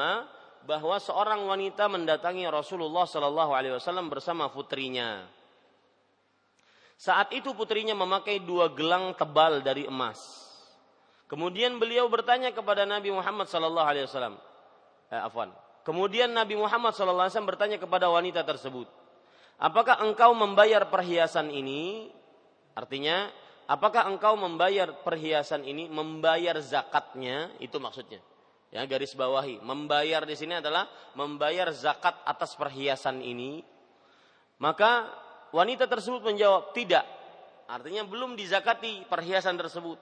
[0.63, 5.27] bahwa seorang wanita mendatangi Rasulullah Shallallahu alaihi wasallam bersama putrinya.
[6.95, 10.47] Saat itu putrinya memakai dua gelang tebal dari emas.
[11.25, 14.37] Kemudian beliau bertanya kepada Nabi Muhammad Shallallahu alaihi wasallam.
[15.11, 15.51] Eh, afwan.
[15.83, 18.87] Kemudian Nabi Muhammad wasallam bertanya kepada wanita tersebut,
[19.61, 22.09] Apakah engkau membayar perhiasan ini?
[22.73, 23.29] Artinya,
[23.69, 27.53] apakah engkau membayar perhiasan ini, membayar zakatnya?
[27.61, 28.17] Itu maksudnya.
[28.73, 29.61] Ya, garis bawahi.
[29.61, 33.61] Membayar di sini adalah membayar zakat atas perhiasan ini.
[34.57, 35.13] Maka
[35.53, 37.05] wanita tersebut menjawab, tidak.
[37.69, 40.01] Artinya belum dizakati perhiasan tersebut.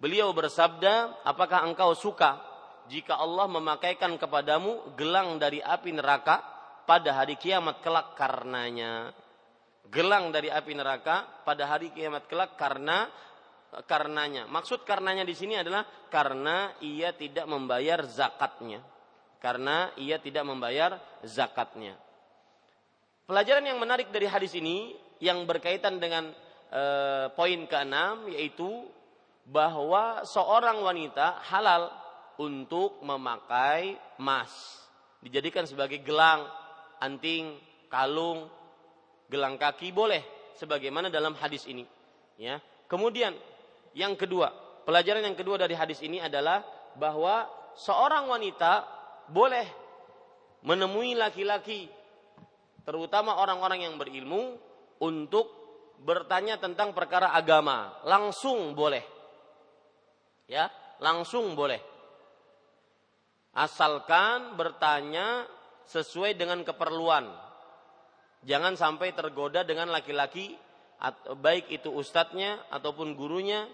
[0.00, 2.47] Beliau bersabda, apakah engkau suka
[2.88, 6.40] jika Allah memakaikan kepadamu gelang dari api neraka
[6.88, 9.12] pada hari kiamat kelak karenanya.
[9.88, 13.08] Gelang dari api neraka pada hari kiamat kelak karena
[13.84, 14.48] karenanya.
[14.48, 18.80] Maksud karenanya di sini adalah karena ia tidak membayar zakatnya.
[19.38, 21.94] Karena ia tidak membayar zakatnya.
[23.28, 26.32] Pelajaran yang menarik dari hadis ini yang berkaitan dengan
[26.72, 26.82] e,
[27.36, 28.88] poin keenam yaitu
[29.44, 31.92] bahwa seorang wanita halal
[32.38, 34.50] untuk memakai emas
[35.18, 36.46] dijadikan sebagai gelang
[37.02, 37.58] anting,
[37.90, 38.46] kalung,
[39.26, 41.82] gelang kaki boleh sebagaimana dalam hadis ini.
[42.38, 42.62] Ya.
[42.86, 43.34] Kemudian
[43.94, 44.50] yang kedua,
[44.86, 46.62] pelajaran yang kedua dari hadis ini adalah
[46.94, 48.86] bahwa seorang wanita
[49.30, 49.66] boleh
[50.62, 51.86] menemui laki-laki
[52.82, 54.56] terutama orang-orang yang berilmu
[54.98, 55.46] untuk
[55.98, 59.02] bertanya tentang perkara agama, langsung boleh.
[60.48, 60.72] Ya,
[61.02, 61.97] langsung boleh.
[63.58, 65.42] Asalkan bertanya
[65.90, 67.26] sesuai dengan keperluan.
[68.46, 70.54] Jangan sampai tergoda dengan laki-laki
[71.42, 73.66] baik itu ustadznya ataupun gurunya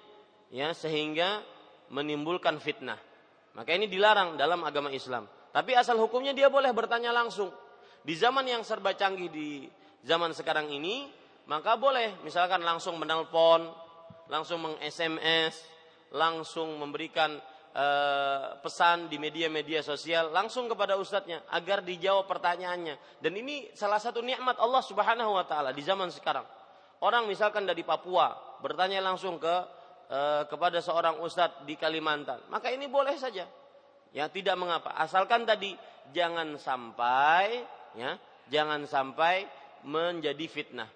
[0.49, 1.45] ya sehingga
[1.93, 2.97] menimbulkan fitnah.
[3.53, 5.29] Maka ini dilarang dalam agama Islam.
[5.53, 7.53] Tapi asal hukumnya dia boleh bertanya langsung.
[8.01, 9.69] Di zaman yang serba canggih di
[10.01, 11.13] zaman sekarang ini,
[11.45, 13.69] maka boleh misalkan langsung menelpon,
[14.33, 15.61] langsung meng-SMS,
[16.09, 17.37] langsung memberikan
[17.75, 23.19] Eh, pesan di media-media sosial langsung kepada ustadznya agar dijawab pertanyaannya.
[23.19, 26.47] Dan ini salah satu nikmat Allah Subhanahu wa taala di zaman sekarang.
[27.03, 28.31] Orang misalkan dari Papua
[28.63, 29.51] bertanya langsung ke
[30.07, 33.43] uh, kepada seorang ustadz di Kalimantan, maka ini boleh saja.
[34.15, 34.95] Ya, tidak mengapa.
[34.95, 35.75] Asalkan tadi
[36.15, 37.59] jangan sampai
[37.99, 38.15] ya,
[38.55, 39.51] jangan sampai
[39.83, 40.87] menjadi fitnah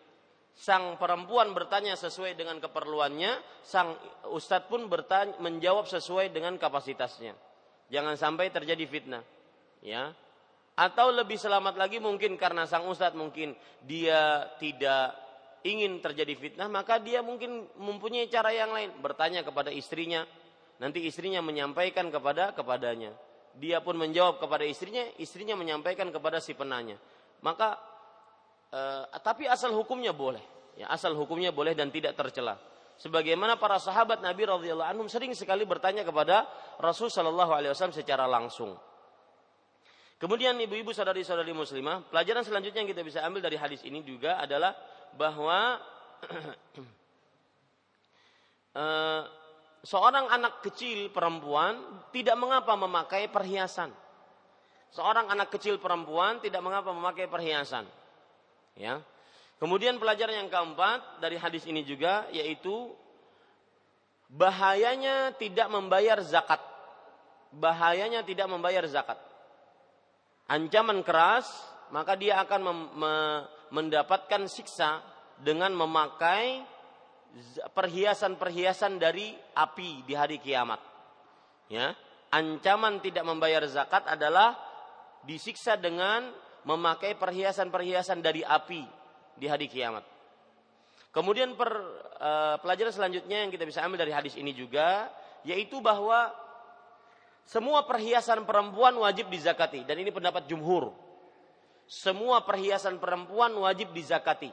[0.59, 3.95] sang perempuan bertanya sesuai dengan keperluannya, sang
[4.27, 7.39] ustadz pun bertanya, menjawab sesuai dengan kapasitasnya.
[7.95, 9.23] Jangan sampai terjadi fitnah.
[9.79, 10.11] Ya.
[10.75, 13.55] Atau lebih selamat lagi mungkin karena sang ustadz mungkin
[13.87, 15.15] dia tidak
[15.63, 20.27] ingin terjadi fitnah, maka dia mungkin mempunyai cara yang lain, bertanya kepada istrinya
[20.79, 23.11] Nanti istrinya menyampaikan kepada kepadanya.
[23.59, 26.95] Dia pun menjawab kepada istrinya, istrinya menyampaikan kepada si penanya.
[27.43, 27.75] Maka
[28.73, 30.43] eh, tapi asal hukumnya boleh.
[30.79, 32.55] Ya, asal hukumnya boleh dan tidak tercela.
[32.99, 36.47] Sebagaimana para sahabat Nabi radhiyallahu anhum sering sekali bertanya kepada
[36.83, 38.75] Rasul shallallahu alaihi wasallam secara langsung.
[40.19, 44.75] Kemudian ibu-ibu saudari-saudari muslimah, pelajaran selanjutnya yang kita bisa ambil dari hadis ini juga adalah
[45.15, 45.79] bahwa
[48.75, 49.23] uh,
[49.87, 53.95] seorang anak kecil perempuan tidak mengapa memakai perhiasan.
[54.91, 57.87] Seorang anak kecil perempuan tidak mengapa memakai perhiasan.
[58.79, 59.03] Ya.
[59.59, 62.95] Kemudian pelajaran yang keempat dari hadis ini juga yaitu
[64.31, 66.63] bahayanya tidak membayar zakat.
[67.51, 69.19] Bahayanya tidak membayar zakat
[70.49, 71.47] ancaman keras,
[71.93, 72.91] maka dia akan
[73.71, 75.05] mendapatkan siksa
[75.39, 76.65] dengan memakai
[77.77, 80.81] perhiasan-perhiasan dari api di hari kiamat.
[81.69, 81.93] Ya,
[82.33, 84.57] ancaman tidak membayar zakat adalah
[85.29, 86.33] disiksa dengan
[86.69, 88.85] memakai perhiasan-perhiasan dari api
[89.41, 90.05] di hari kiamat.
[91.09, 91.73] Kemudian per,
[92.21, 95.09] uh, pelajaran selanjutnya yang kita bisa ambil dari hadis ini juga
[95.49, 96.29] yaitu bahwa
[97.49, 100.93] semua perhiasan perempuan wajib dizakati dan ini pendapat jumhur.
[101.89, 104.53] Semua perhiasan perempuan wajib dizakati.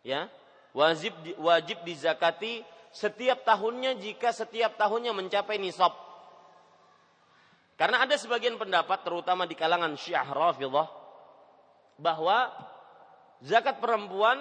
[0.00, 0.32] Ya,
[0.72, 5.92] wajib wajib dizakati setiap tahunnya jika setiap tahunnya mencapai nisab.
[7.80, 10.84] Karena ada sebagian pendapat terutama di kalangan Syiah Rafidhah
[11.96, 12.52] bahwa
[13.40, 14.36] zakat perempuan,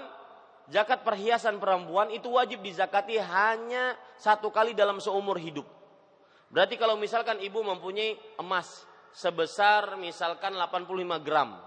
[0.67, 5.63] zakat perhiasan perempuan itu wajib dizakati hanya satu kali dalam seumur hidup.
[6.51, 8.83] Berarti kalau misalkan ibu mempunyai emas
[9.15, 11.63] sebesar misalkan 85 gram,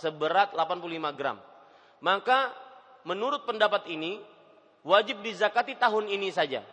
[0.00, 1.36] seberat 85 gram.
[2.00, 2.48] Maka
[3.04, 4.24] menurut pendapat ini
[4.88, 6.64] wajib dizakati tahun ini saja.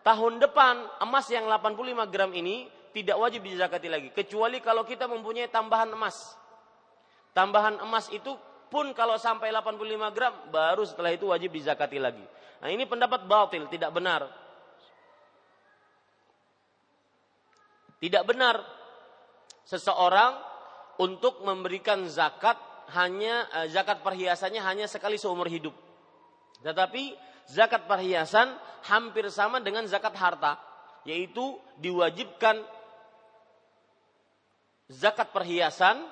[0.00, 5.48] Tahun depan emas yang 85 gram ini tidak wajib dizakati lagi kecuali kalau kita mempunyai
[5.48, 6.36] tambahan emas.
[7.32, 8.36] Tambahan emas itu
[8.68, 12.24] pun kalau sampai 85 gram baru setelah itu wajib dizakati lagi.
[12.62, 14.28] Nah, ini pendapat batil, tidak benar.
[18.00, 18.60] Tidak benar
[19.64, 20.36] seseorang
[21.00, 22.56] untuk memberikan zakat
[22.92, 25.72] hanya eh, zakat perhiasannya hanya sekali seumur hidup.
[26.60, 27.16] Tetapi
[27.48, 28.52] zakat perhiasan
[28.86, 30.58] hampir sama dengan zakat harta,
[31.06, 32.62] yaitu diwajibkan
[34.92, 36.04] zakat perhiasan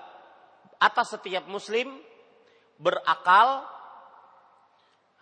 [0.80, 1.92] atas setiap muslim
[2.80, 3.68] berakal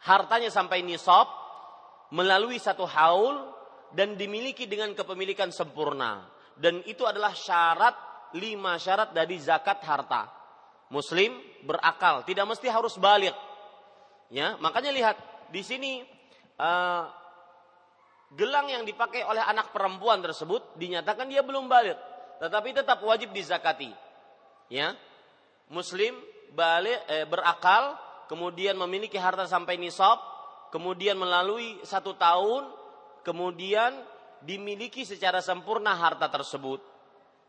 [0.07, 1.27] hartanya sampai nisab
[2.14, 3.51] melalui satu haul
[3.90, 10.29] dan dimiliki dengan kepemilikan sempurna dan itu adalah syarat lima syarat dari zakat harta.
[10.88, 13.37] Muslim berakal, tidak mesti harus balik.
[14.33, 15.16] Ya, makanya lihat
[15.53, 16.01] di sini
[16.61, 17.05] uh,
[18.33, 21.97] gelang yang dipakai oleh anak perempuan tersebut dinyatakan dia belum balik,
[22.38, 23.90] tetapi tetap wajib dizakati.
[24.68, 24.94] Ya,
[25.68, 26.14] Muslim
[26.53, 27.96] balik eh, berakal,
[28.31, 30.20] kemudian memiliki harta sampai nisab,
[30.72, 32.68] kemudian melalui satu tahun,
[33.24, 33.96] kemudian
[34.44, 36.81] dimiliki secara sempurna harta tersebut.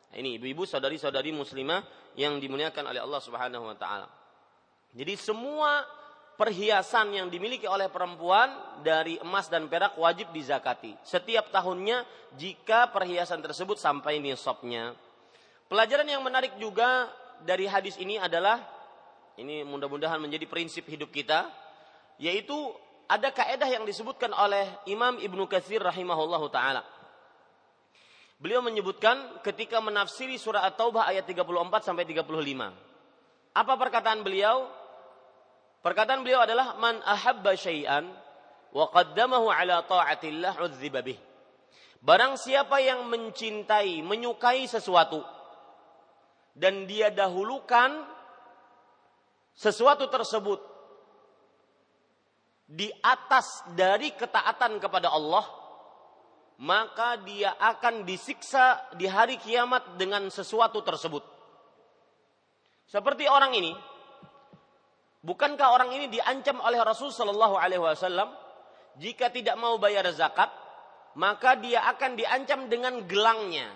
[0.10, 1.86] Ini ibu-ibu saudari-saudari muslimah
[2.18, 4.10] yang dimuliakan oleh Allah Subhanahu wa taala.
[4.90, 5.86] Jadi semua
[6.40, 8.48] perhiasan yang dimiliki oleh perempuan
[8.80, 12.08] dari emas dan perak wajib dizakati setiap tahunnya
[12.40, 14.96] jika perhiasan tersebut sampai nisabnya.
[15.68, 17.12] Pelajaran yang menarik juga
[17.44, 18.64] dari hadis ini adalah
[19.36, 21.52] ini mudah-mudahan menjadi prinsip hidup kita
[22.24, 22.56] yaitu
[23.12, 26.88] ada kaedah yang disebutkan oleh Imam Ibnu Katsir rahimahullahu taala.
[28.40, 32.72] Beliau menyebutkan ketika menafsiri surah At-Taubah ayat 34 sampai 35.
[33.52, 34.79] Apa perkataan beliau?
[35.80, 38.04] Perkataan beliau adalah man ahabba syai'an
[38.76, 40.60] wa qaddamahu ala ta'atillah.
[42.00, 45.24] Barang siapa yang mencintai, menyukai sesuatu
[46.56, 48.04] dan dia dahulukan
[49.56, 50.60] sesuatu tersebut
[52.70, 55.44] di atas dari ketaatan kepada Allah,
[56.60, 61.24] maka dia akan disiksa di hari kiamat dengan sesuatu tersebut.
[62.86, 63.74] Seperti orang ini,
[65.24, 68.30] bukankah orang ini diancam oleh Rasul Shallallahu Alaihi Wasallam
[69.00, 70.52] jika tidak mau bayar zakat,
[71.16, 73.72] maka dia akan diancam dengan gelangnya.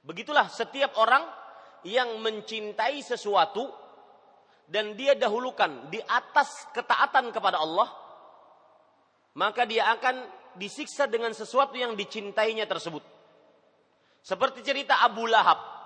[0.00, 1.20] Begitulah setiap orang
[1.84, 3.68] yang mencintai sesuatu
[4.64, 7.88] dan dia dahulukan di atas ketaatan kepada Allah,
[9.36, 10.24] maka dia akan
[10.56, 13.04] disiksa dengan sesuatu yang dicintainya tersebut.
[14.24, 15.77] Seperti cerita Abu Lahab.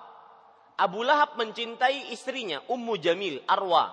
[0.79, 3.93] Abu Lahab mencintai istrinya, Ummu Jamil, Arwa.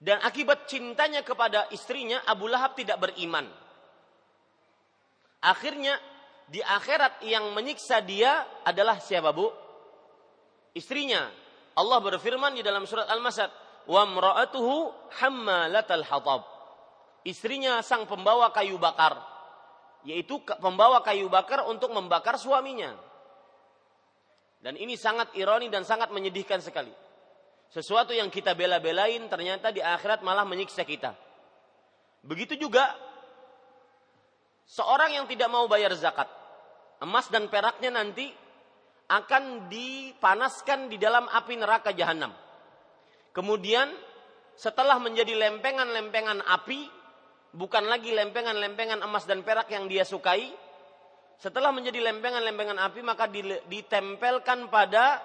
[0.00, 3.44] Dan akibat cintanya kepada istrinya, Abu Lahab tidak beriman.
[5.44, 5.96] Akhirnya
[6.48, 9.48] di akhirat yang menyiksa dia adalah siapa bu?
[10.72, 11.28] Istrinya.
[11.76, 13.48] Allah berfirman di dalam surat Al-Masad,
[13.86, 16.42] "Wa mra'atuhu hammalatal hatab."
[17.24, 19.20] Istrinya sang pembawa kayu bakar,
[20.08, 22.96] yaitu pembawa kayu bakar untuk membakar suaminya.
[24.60, 26.92] Dan ini sangat ironi dan sangat menyedihkan sekali.
[27.72, 31.16] Sesuatu yang kita bela-belain ternyata di akhirat malah menyiksa kita.
[32.20, 32.92] Begitu juga
[34.68, 36.28] seorang yang tidak mau bayar zakat,
[37.00, 38.28] emas dan peraknya nanti
[39.10, 42.30] akan dipanaskan di dalam api neraka jahanam.
[43.32, 43.88] Kemudian
[44.60, 46.84] setelah menjadi lempengan-lempengan api,
[47.56, 50.52] bukan lagi lempengan-lempengan emas dan perak yang dia sukai,
[51.40, 53.24] setelah menjadi lempengan-lempengan api maka
[53.64, 55.24] ditempelkan pada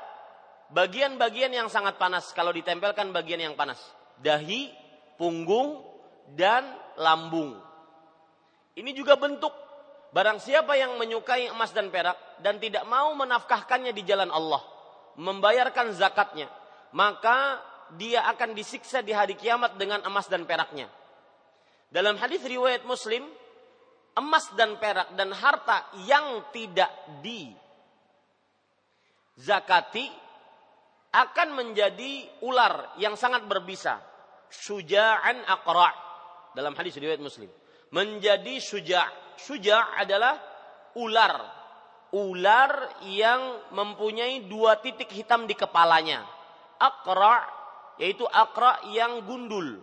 [0.71, 2.31] bagian-bagian yang sangat panas.
[2.31, 3.77] Kalau ditempelkan bagian yang panas.
[4.23, 4.71] Dahi
[5.19, 5.83] punggung
[6.31, 6.63] dan
[6.95, 7.59] lambung.
[8.79, 9.51] Ini juga bentuk.
[10.15, 14.63] Barang siapa yang menyukai emas dan perak dan tidak mau menafkahkannya di jalan Allah
[15.19, 16.47] membayarkan zakatnya
[16.95, 17.59] maka
[17.99, 20.87] dia akan disiksa di hari kiamat dengan emas dan peraknya.
[21.91, 23.27] Dalam hadis riwayat Muslim
[24.15, 27.51] emas dan perak dan harta yang tidak di
[29.35, 30.07] zakati
[31.15, 33.99] akan menjadi ular yang sangat berbisa.
[34.51, 35.95] Suja'an aqra'
[36.55, 37.47] dalam hadis riwayat Muslim.
[37.91, 40.39] Menjadi suja' suja' adalah
[40.99, 41.63] ular.
[42.15, 46.23] Ular yang mempunyai dua titik hitam di kepalanya.
[46.79, 47.43] Aqra'
[47.99, 49.79] yaitu aqra' yang gundul.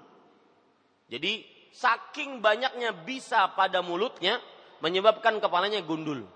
[1.12, 4.38] Jadi saking banyaknya bisa pada mulutnya
[4.84, 6.28] menyebabkan kepalanya gundul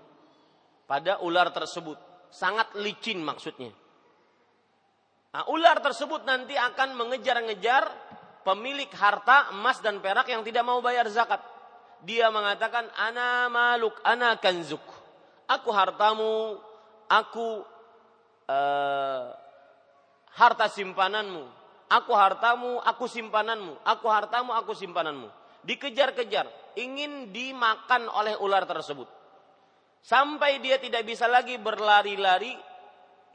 [0.89, 1.99] pada ular tersebut.
[2.27, 3.71] Sangat licin maksudnya.
[5.31, 7.87] Nah, ular tersebut nanti akan mengejar-ngejar
[8.41, 11.39] pemilik harta emas dan perak yang tidak mau bayar zakat.
[12.03, 14.83] Dia mengatakan, "Ana maluk, ana kanzuk."
[15.47, 16.59] Aku hartamu,
[17.07, 17.63] aku
[18.51, 19.23] uh,
[20.35, 21.56] harta simpananmu.
[21.87, 23.79] Aku hartamu, aku simpananmu.
[23.87, 25.31] Aku hartamu, aku simpananmu.
[25.63, 29.07] Dikejar-kejar, ingin dimakan oleh ular tersebut.
[30.03, 32.55] Sampai dia tidak bisa lagi berlari-lari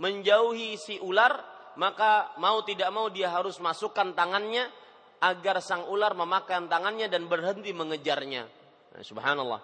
[0.01, 1.37] menjauhi si ular,
[1.77, 4.69] maka mau tidak mau dia harus masukkan tangannya
[5.23, 8.43] agar sang ular memakan tangannya dan berhenti mengejarnya.
[8.93, 9.61] Nah, subhanallah.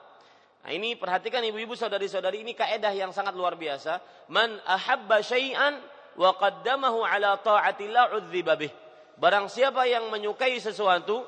[0.65, 4.27] Nah, ini perhatikan ibu-ibu saudari-saudari ini kaedah yang sangat luar biasa.
[4.31, 5.81] Man ahabba syai'an
[6.19, 6.35] wa
[7.07, 8.11] ala ta'atillah.
[9.19, 11.23] Barang siapa yang menyukai sesuatu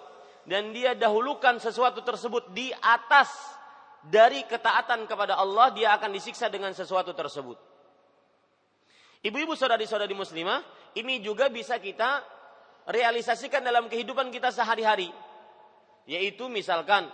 [0.46, 3.30] dan dia dahulukan sesuatu tersebut di atas
[4.02, 7.58] dari ketaatan kepada Allah, dia akan disiksa dengan sesuatu tersebut.
[9.20, 10.64] Ibu-ibu saudari-saudari muslimah,
[10.96, 12.24] ini juga bisa kita
[12.88, 15.12] realisasikan dalam kehidupan kita sehari-hari.
[16.08, 17.06] Yaitu misalkan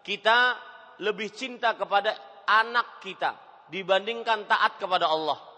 [0.00, 0.56] kita
[1.04, 2.16] lebih cinta kepada
[2.48, 3.36] anak kita
[3.68, 5.49] dibandingkan taat kepada Allah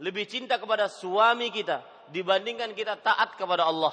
[0.00, 3.92] lebih cinta kepada suami kita dibandingkan kita taat kepada Allah.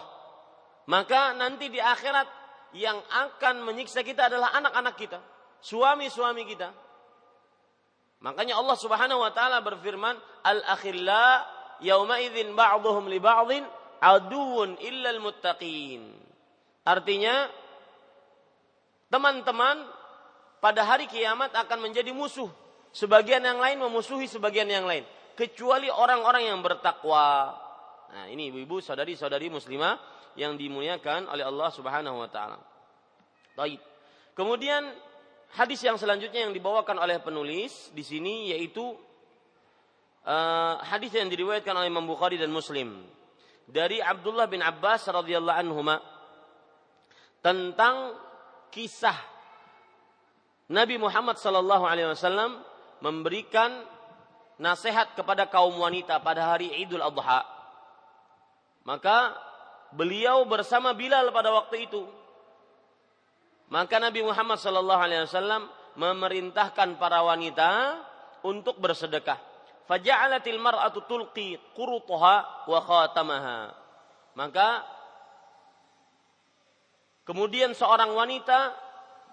[0.88, 2.28] Maka nanti di akhirat
[2.72, 5.20] yang akan menyiksa kita adalah anak-anak kita,
[5.60, 6.72] suami-suami kita.
[8.24, 10.16] Makanya Allah Subhanahu wa taala berfirman,
[10.48, 11.44] "Al-akhilla
[11.84, 13.68] yauma idzin ba'dhum li ba'dhin
[14.00, 16.08] aduun illal muttaqin."
[16.88, 17.52] Artinya
[19.12, 19.84] teman-teman
[20.64, 22.48] pada hari kiamat akan menjadi musuh.
[22.96, 25.04] Sebagian yang lain memusuhi sebagian yang lain
[25.38, 27.54] kecuali orang-orang yang bertakwa.
[28.10, 30.02] Nah, ini ibu-ibu, saudari-saudari muslimah
[30.34, 32.58] yang dimuliakan oleh Allah Subhanahu wa taala.
[33.54, 33.78] Baik.
[34.34, 34.90] Kemudian
[35.54, 38.98] hadis yang selanjutnya yang dibawakan oleh penulis di sini yaitu
[40.26, 43.02] uh, hadis yang diriwayatkan oleh Imam Bukhari dan Muslim
[43.66, 45.82] dari Abdullah bin Abbas radhiyallahu anhu
[47.42, 48.14] tentang
[48.70, 49.18] kisah
[50.68, 52.60] Nabi Muhammad sallallahu alaihi wasallam
[53.00, 53.97] memberikan
[54.58, 57.46] nasihat kepada kaum wanita pada hari Idul Adha.
[58.84, 59.38] Maka
[59.94, 62.04] beliau bersama Bilal pada waktu itu.
[63.68, 68.00] Maka Nabi Muhammad sallallahu alaihi wasallam memerintahkan para wanita
[68.46, 69.38] untuk bersedekah.
[69.88, 73.60] Faja'alatil mar'atu tulqi qurutaha wa khatamaha.
[74.36, 74.84] Maka
[77.24, 78.76] kemudian seorang wanita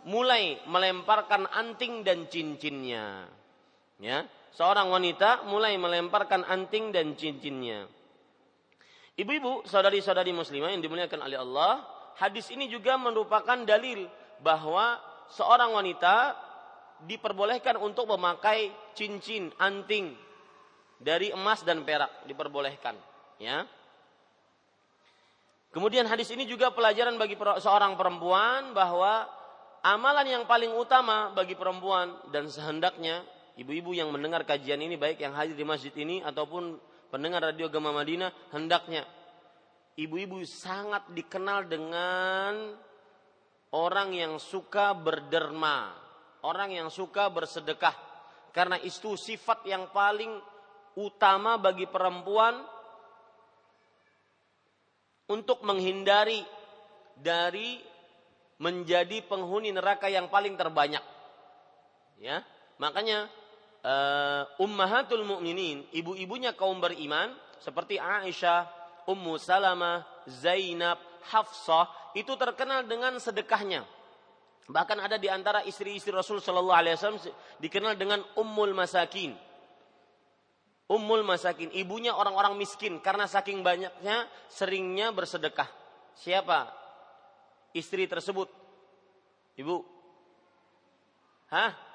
[0.07, 3.29] mulai melemparkan anting dan cincinnya.
[4.03, 7.90] Ya, seorang wanita mulai melemparkan anting dan cincinnya.
[9.14, 11.82] Ibu-ibu, saudari-saudari muslimah yang dimuliakan oleh Allah,
[12.18, 14.11] hadis ini juga merupakan dalil
[14.42, 14.98] bahwa
[15.30, 16.34] seorang wanita
[17.07, 20.14] diperbolehkan untuk memakai cincin, anting
[20.98, 22.94] dari emas dan perak diperbolehkan,
[23.38, 23.66] ya.
[25.74, 29.26] Kemudian hadis ini juga pelajaran bagi seorang perempuan bahwa
[29.82, 33.26] amalan yang paling utama bagi perempuan dan sehendaknya
[33.61, 36.78] ibu-ibu yang mendengar kajian ini baik yang hadir di masjid ini ataupun
[37.11, 39.07] pendengar radio Gema Madinah hendaknya
[39.94, 42.74] ibu-ibu sangat dikenal dengan
[43.74, 45.94] orang yang suka berderma,
[46.46, 47.94] orang yang suka bersedekah.
[48.55, 50.30] Karena itu sifat yang paling
[50.94, 52.62] utama bagi perempuan
[55.26, 56.38] untuk menghindari
[57.18, 57.82] dari
[58.62, 61.02] menjadi penghuni neraka yang paling terbanyak.
[62.22, 62.46] Ya,
[62.78, 63.26] makanya
[63.85, 68.66] uh, ummahatul mukminin, ibu-ibunya kaum beriman seperti Aisyah,
[69.05, 73.85] Ummu Salamah, Zainab, Hafsah itu terkenal dengan sedekahnya.
[74.64, 77.20] Bahkan ada di antara istri-istri Rasul Shallallahu Alaihi Wasallam
[77.61, 79.37] dikenal dengan Ummul Masakin.
[80.89, 85.68] Ummul Masakin, ibunya orang-orang miskin karena saking banyaknya seringnya bersedekah.
[86.16, 86.68] Siapa
[87.76, 88.49] istri tersebut?
[89.57, 89.76] Ibu.
[91.53, 91.93] Hah?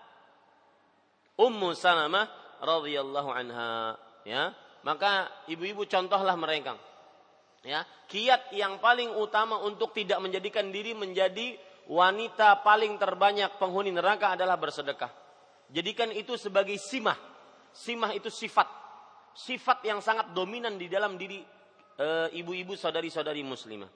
[1.40, 2.28] Ummu Salamah
[2.60, 3.96] radhiyallahu anha,
[4.28, 4.52] ya.
[4.84, 6.76] Maka ibu-ibu contohlah mereka.
[7.64, 11.60] Ya, kiat yang paling utama untuk tidak menjadikan diri menjadi
[11.92, 15.12] wanita paling terbanyak penghuni neraka adalah bersedekah.
[15.72, 17.20] Jadikan itu sebagai simah.
[17.76, 18.80] Simah itu sifat
[19.40, 21.40] sifat yang sangat dominan di dalam diri
[21.96, 23.88] e, ibu-ibu saudari-saudari muslimah.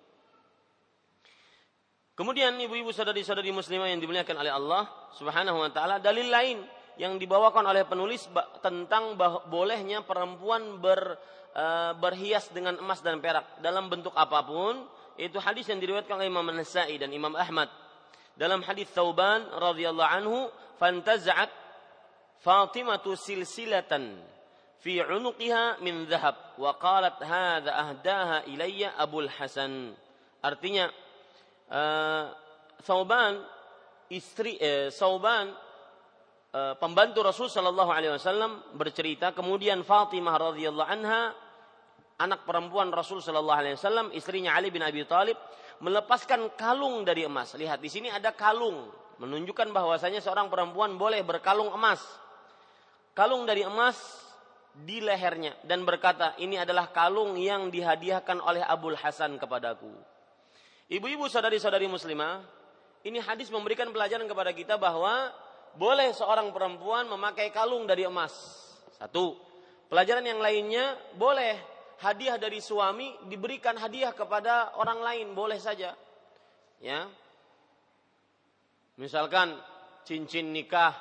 [2.13, 4.83] Kemudian ibu-ibu saudari-saudari muslimah yang dimuliakan oleh Allah
[5.17, 6.61] Subhanahu wa taala, dalil lain
[6.97, 8.29] yang dibawakan oleh penulis
[8.61, 9.17] tentang
[9.49, 11.17] bolehnya perempuan ber,
[11.53, 11.65] e,
[11.97, 14.85] berhias dengan emas dan perak dalam bentuk apa pun,
[15.17, 17.69] itu hadis yang diriwayatkan oleh Imam An-Nasa'i dan Imam Ahmad.
[18.33, 20.49] Dalam hadis Thauban radhiyallahu anhu,
[20.81, 21.63] "Fantaza'at
[22.43, 24.19] Fatimatu silsilatan
[24.83, 29.95] fi unuqiha min dhahab wa qalat hadza ahdaha ilayya Abul Hasan.
[30.43, 30.91] Artinya
[31.71, 32.35] uh,
[32.83, 33.39] Sauban
[34.11, 34.59] istri
[34.91, 35.55] Sauban
[36.53, 41.33] uh, pembantu Rasul sallallahu alaihi wasallam bercerita kemudian Fatimah radhiyallahu anha
[42.21, 45.35] anak perempuan Rasul sallallahu alaihi wasallam istrinya Ali bin Abi Thalib
[45.81, 47.57] melepaskan kalung dari emas.
[47.57, 48.87] Lihat di sini ada kalung
[49.19, 51.99] menunjukkan bahwasanya seorang perempuan boleh berkalung emas.
[53.13, 53.97] Kalung dari emas
[54.73, 59.91] di lehernya dan berkata, "Ini adalah kalung yang dihadiahkan oleh Abul Hasan kepadaku."
[60.89, 62.41] Ibu-ibu saudari-saudari muslimah,
[63.05, 65.29] ini hadis memberikan pelajaran kepada kita bahwa
[65.77, 68.33] boleh seorang perempuan memakai kalung dari emas.
[68.97, 69.35] Satu.
[69.89, 71.53] Pelajaran yang lainnya boleh
[72.01, 75.93] hadiah dari suami diberikan hadiah kepada orang lain, boleh saja.
[76.81, 77.05] Ya.
[78.97, 79.53] Misalkan
[80.05, 80.93] cincin nikah,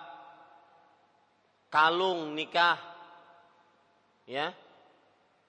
[1.73, 2.93] kalung nikah,
[4.27, 4.55] Ya.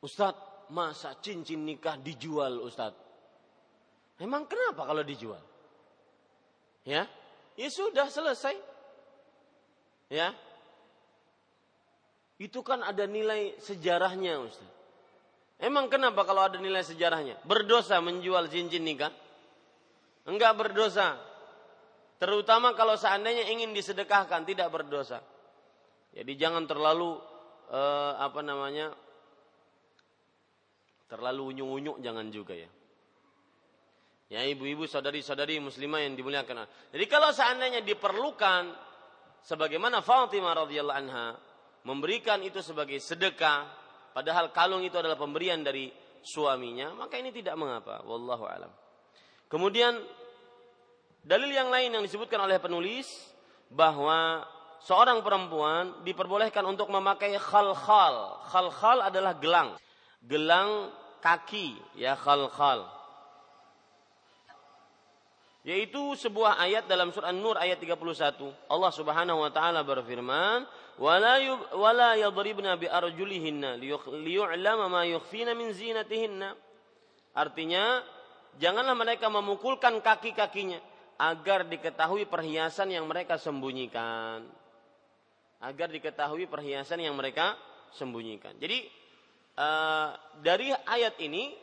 [0.04, 3.00] Ustadz, masa cincin nikah dijual Ustadz?
[4.20, 5.40] Emang kenapa kalau dijual?
[6.84, 7.08] Ya.
[7.54, 8.73] Ya sudah selesai.
[10.14, 10.30] Ya.
[12.38, 14.70] Itu kan ada nilai sejarahnya Ustadz.
[15.58, 17.42] Emang kenapa kalau ada nilai sejarahnya?
[17.48, 19.10] Berdosa menjual cincin nikah?
[20.30, 21.18] Enggak berdosa.
[22.22, 25.24] Terutama kalau seandainya ingin disedekahkan, tidak berdosa.
[26.14, 27.18] Jadi jangan terlalu
[27.74, 28.94] eh, apa namanya
[31.10, 32.70] terlalu unyuk-unyuk jangan juga ya.
[34.30, 36.66] Ya ibu-ibu saudari-saudari muslimah yang dimuliakan.
[36.92, 38.93] Jadi kalau seandainya diperlukan
[39.44, 41.38] sebagaimana Fatimah radhiyallahu anha
[41.84, 43.68] memberikan itu sebagai sedekah
[44.16, 45.92] padahal kalung itu adalah pemberian dari
[46.24, 48.02] suaminya, maka ini tidak mengapa.
[48.08, 48.72] Wallahu alam.
[49.52, 50.00] Kemudian
[51.22, 53.06] dalil yang lain yang disebutkan oleh penulis
[53.68, 54.48] bahwa
[54.82, 58.42] seorang perempuan diperbolehkan untuk memakai khal-khal.
[58.50, 59.76] Khal-khal adalah gelang.
[60.24, 60.90] Gelang
[61.20, 62.88] kaki, ya khal-khal.
[65.64, 67.96] Yaitu sebuah ayat dalam surah An-Nur ayat 31.
[68.68, 70.68] Allah Subhanahu wa taala berfirman,
[71.00, 76.52] "Wala yadribna bi arjulihinna liyu'lama ma yukhfina min zinatihinna."
[77.32, 78.04] Artinya,
[78.60, 80.84] janganlah mereka memukulkan kaki-kakinya
[81.16, 84.44] agar diketahui perhiasan yang mereka sembunyikan
[85.64, 87.56] agar diketahui perhiasan yang mereka
[87.96, 88.52] sembunyikan.
[88.60, 88.84] Jadi
[89.56, 90.12] uh,
[90.44, 91.56] dari ayat ini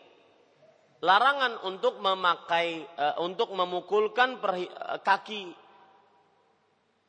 [1.01, 5.53] larangan untuk memakai uh, untuk memukulkan perhi, uh, kaki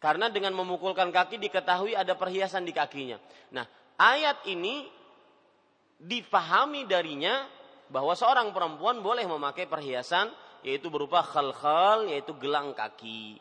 [0.02, 3.22] karena dengan memukulkan kaki diketahui ada perhiasan di kakinya.
[3.54, 3.68] Nah,
[4.02, 4.90] ayat ini
[6.02, 7.46] dipahami darinya
[7.94, 10.34] bahwa seorang perempuan boleh memakai perhiasan
[10.66, 13.38] yaitu berupa khal-khal yaitu gelang kaki.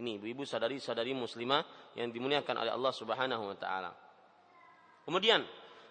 [0.00, 3.92] Ini ibu-ibu sadari-sadari muslimah yang dimuliakan oleh Allah Subhanahu wa taala.
[5.04, 5.44] Kemudian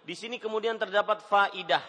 [0.04, 1.84] di sini kemudian terdapat faidah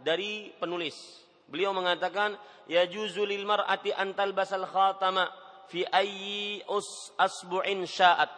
[0.00, 1.25] dari penulis.
[1.46, 2.34] Beliau mengatakan
[2.66, 5.30] ya juzulil mar'ati antal basal khatama
[5.70, 8.30] fi ayyi us asbu'in sya'at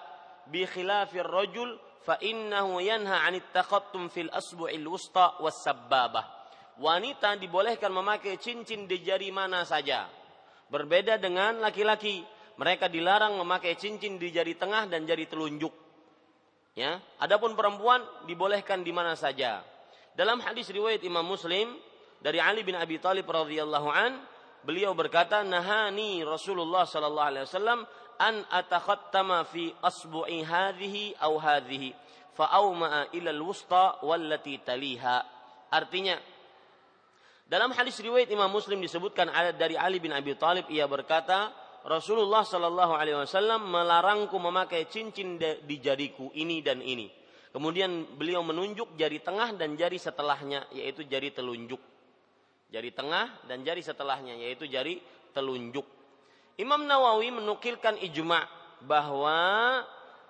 [0.49, 6.25] bi khilafir rajul fa innahu yanha 'anit takhattum fil asbu'il wusta was sabbabah.
[6.79, 10.07] Wanita dibolehkan memakai cincin di jari mana saja.
[10.71, 12.23] Berbeda dengan laki-laki,
[12.61, 15.75] mereka dilarang memakai cincin di jari tengah dan jari telunjuk.
[16.79, 19.67] Ya, adapun perempuan dibolehkan di mana saja.
[20.15, 21.75] Dalam hadis riwayat Imam Muslim
[22.19, 24.19] dari Ali bin Abi Thalib radhiyallahu an,
[24.67, 27.87] beliau berkata, "Nahani Rasulullah sallallahu alaihi wasallam
[28.19, 31.95] an atakhattama fi asbu'i hadhihi aw hadhihi
[32.35, 35.23] fa awma'a ila al-wusta wallati taliha.
[35.71, 36.19] Artinya
[37.49, 41.51] dalam hadis riwayat Imam Muslim disebutkan dari Ali bin Abi Thalib ia berkata
[41.87, 47.09] Rasulullah Shallallahu Alaihi Wasallam melarangku memakai cincin di jariku ini dan ini.
[47.49, 51.81] Kemudian beliau menunjuk jari tengah dan jari setelahnya yaitu jari telunjuk.
[52.69, 55.01] Jari tengah dan jari setelahnya yaitu jari
[55.33, 55.85] telunjuk.
[56.61, 58.45] Imam Nawawi menukilkan ijma
[58.85, 59.39] bahwa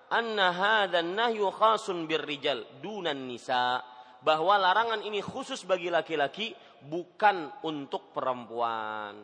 [0.08, 3.82] hadzal nahyu khasun birrijal dunan nisa
[4.22, 6.54] bahwa larangan ini khusus bagi laki-laki
[6.86, 9.14] bukan untuk perempuan.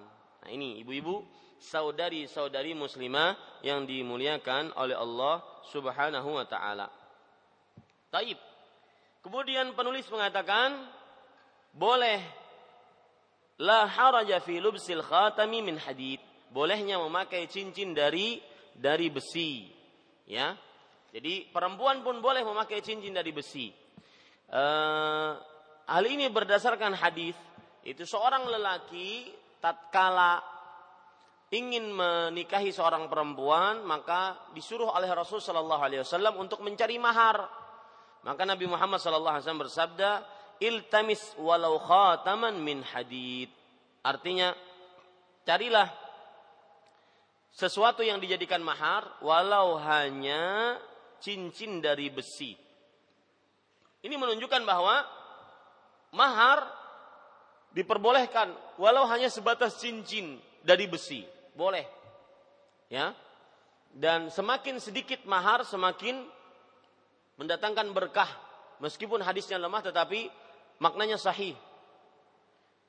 [0.42, 1.24] Nah, ini ibu-ibu,
[1.58, 5.40] saudari-saudari muslimah yang dimuliakan oleh Allah
[5.70, 6.86] Subhanahu wa taala.
[8.12, 8.38] Taib.
[9.24, 10.84] Kemudian penulis mengatakan
[11.72, 12.20] boleh
[13.60, 16.18] la haraja fi lubsil khatami min hadid.
[16.50, 18.38] Bolehnya memakai cincin dari
[18.74, 19.70] dari besi.
[20.26, 20.54] Ya.
[21.14, 23.70] Jadi perempuan pun boleh memakai cincin dari besi.
[24.50, 25.38] Uh,
[25.86, 27.34] hal ini berdasarkan hadis
[27.86, 30.42] itu seorang lelaki tatkala
[31.54, 37.46] ingin menikahi seorang perempuan maka disuruh oleh Rasul Shallallahu Alaihi Wasallam untuk mencari mahar.
[38.24, 40.10] Maka Nabi Muhammad Shallallahu Alaihi Wasallam bersabda
[40.64, 43.52] iltamis walau khataman min hadid
[44.00, 44.56] artinya
[45.44, 45.92] carilah
[47.54, 50.74] sesuatu yang dijadikan mahar walau hanya
[51.22, 52.58] cincin dari besi.
[54.04, 55.00] Ini menunjukkan bahwa
[56.12, 56.66] mahar
[57.72, 60.36] diperbolehkan walau hanya sebatas cincin
[60.66, 61.22] dari besi.
[61.54, 61.86] Boleh.
[62.90, 63.14] Ya.
[63.94, 66.26] Dan semakin sedikit mahar semakin
[67.38, 68.28] mendatangkan berkah
[68.82, 70.26] meskipun hadisnya lemah tetapi
[70.78, 71.54] maknanya sahih.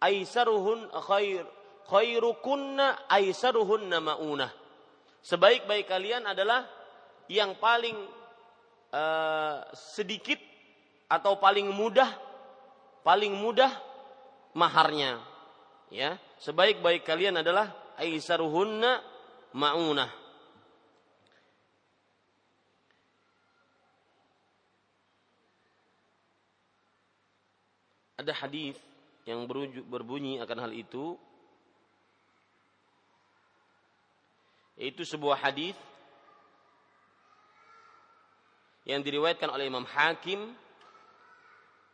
[0.01, 1.45] Aisaruhun khair
[1.89, 4.51] khairukunna aisaruhunna maunah.
[5.25, 6.69] Sebaik-baik kalian adalah
[7.25, 7.97] yang paling
[8.93, 10.37] uh, sedikit
[11.09, 12.09] atau paling mudah
[13.05, 13.69] paling mudah
[14.57, 15.21] maharnya.
[15.93, 17.69] Ya, sebaik-baik kalian adalah
[18.01, 19.01] aisaruhunna
[19.53, 20.24] maunah.
[28.25, 28.73] Ada hadis
[29.29, 29.45] yang
[29.85, 31.13] berbunyi akan hal itu.
[34.81, 35.77] Itu sebuah hadis
[38.89, 40.57] yang diriwayatkan oleh Imam Hakim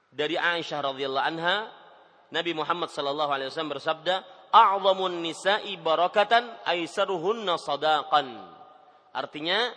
[0.07, 1.67] dari Aisyah radhiyallahu anha.
[2.31, 4.23] Nabi Muhammad sallallahu alaihi wasallam bersabda
[4.55, 8.39] a'zamun nisa'i barakatan aisaruhunna sadaqan.
[9.11, 9.67] Artinya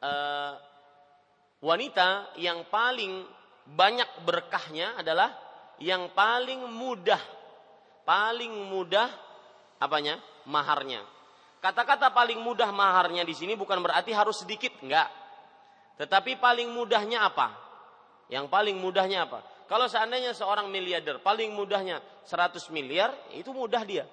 [0.00, 0.52] uh,
[1.60, 3.28] wanita yang paling
[3.68, 5.47] banyak berkahnya adalah
[5.78, 7.20] yang paling mudah
[8.02, 9.08] paling mudah
[9.78, 10.18] apanya
[10.48, 11.04] maharnya
[11.58, 15.10] Kata-kata paling mudah maharnya di sini bukan berarti harus sedikit, enggak.
[15.98, 17.50] Tetapi paling mudahnya apa?
[18.30, 19.42] Yang paling mudahnya apa?
[19.66, 24.06] Kalau seandainya seorang miliarder paling mudahnya 100 miliar, itu mudah dia.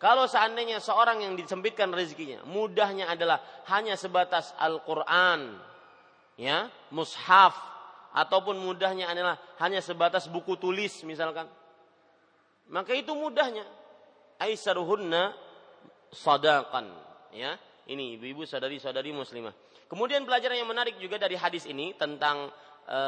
[0.00, 3.38] Kalau seandainya seorang yang disempitkan rezekinya, mudahnya adalah
[3.70, 5.60] hanya sebatas Al-Qur'an,
[6.40, 7.54] ya, mushaf
[8.12, 11.48] ataupun mudahnya adalah hanya sebatas buku tulis misalkan.
[12.68, 13.64] Maka itu mudahnya.
[14.42, 15.32] Aisaruhunna
[16.12, 16.92] sadaqan
[17.32, 17.56] ya
[17.88, 19.56] ini ibu-ibu saudari-saudari muslimah
[19.88, 22.52] kemudian pelajaran yang menarik juga dari hadis ini tentang
[22.84, 23.00] e,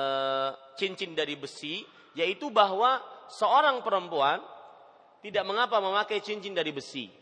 [0.81, 1.85] cincin dari besi
[2.17, 2.99] yaitu bahwa
[3.29, 4.41] seorang perempuan
[5.21, 7.13] tidak mengapa memakai cincin dari besi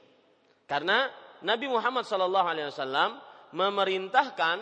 [0.71, 1.11] karena
[1.43, 3.19] Nabi Muhammad SAW
[3.51, 4.57] memerintahkan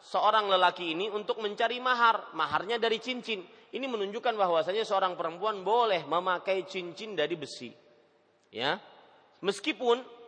[0.00, 3.42] seorang lelaki ini untuk mencari mahar maharnya dari cincin
[3.74, 7.70] ini menunjukkan bahwasanya seorang perempuan boleh memakai cincin dari besi
[8.54, 8.78] ya
[9.42, 10.18] meskipun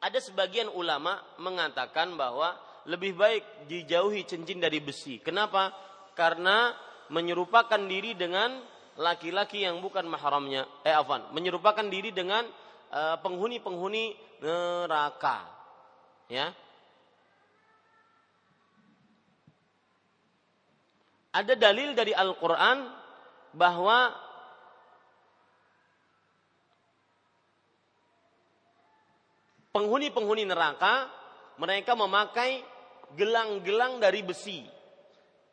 [0.00, 2.54] ada sebagian ulama mengatakan bahwa
[2.86, 5.18] lebih baik dijauhi cincin dari besi.
[5.18, 5.74] Kenapa?
[6.14, 6.72] Karena
[7.10, 8.62] menyerupakan diri dengan
[8.96, 10.64] laki-laki yang bukan mahramnya.
[10.86, 12.46] Eh afan, menyerupakan diri dengan
[12.90, 15.38] eh, penghuni-penghuni neraka.
[16.30, 16.54] Ya.
[21.36, 22.88] Ada dalil dari Al-Qur'an
[23.52, 24.08] bahwa
[29.76, 31.12] penghuni-penghuni neraka
[31.60, 32.64] mereka memakai
[33.12, 34.64] gelang-gelang dari besi.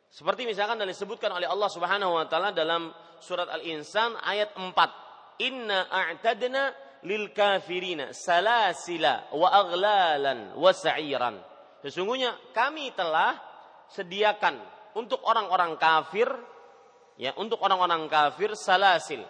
[0.08, 2.88] Seperti misalkan dan disebutkan oleh Allah Subhanahu wa taala dalam
[3.20, 5.44] surat Al-Insan ayat 4.
[5.44, 6.72] Inna a'tadna
[7.04, 11.36] lil kafirina salasila wa aghlalan wa sa'iran.
[11.84, 13.36] Sesungguhnya kami telah
[13.92, 16.26] sediakan untuk orang-orang kafir
[17.18, 19.22] ya untuk orang-orang kafir salasil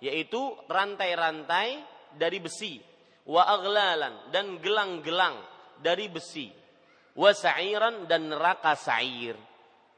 [0.00, 1.80] yaitu rantai-rantai
[2.16, 2.80] dari besi
[3.24, 5.40] wa aghlalan dan gelang-gelang
[5.80, 6.52] dari besi
[7.14, 9.38] wa sa'iran dan neraka sa'ir.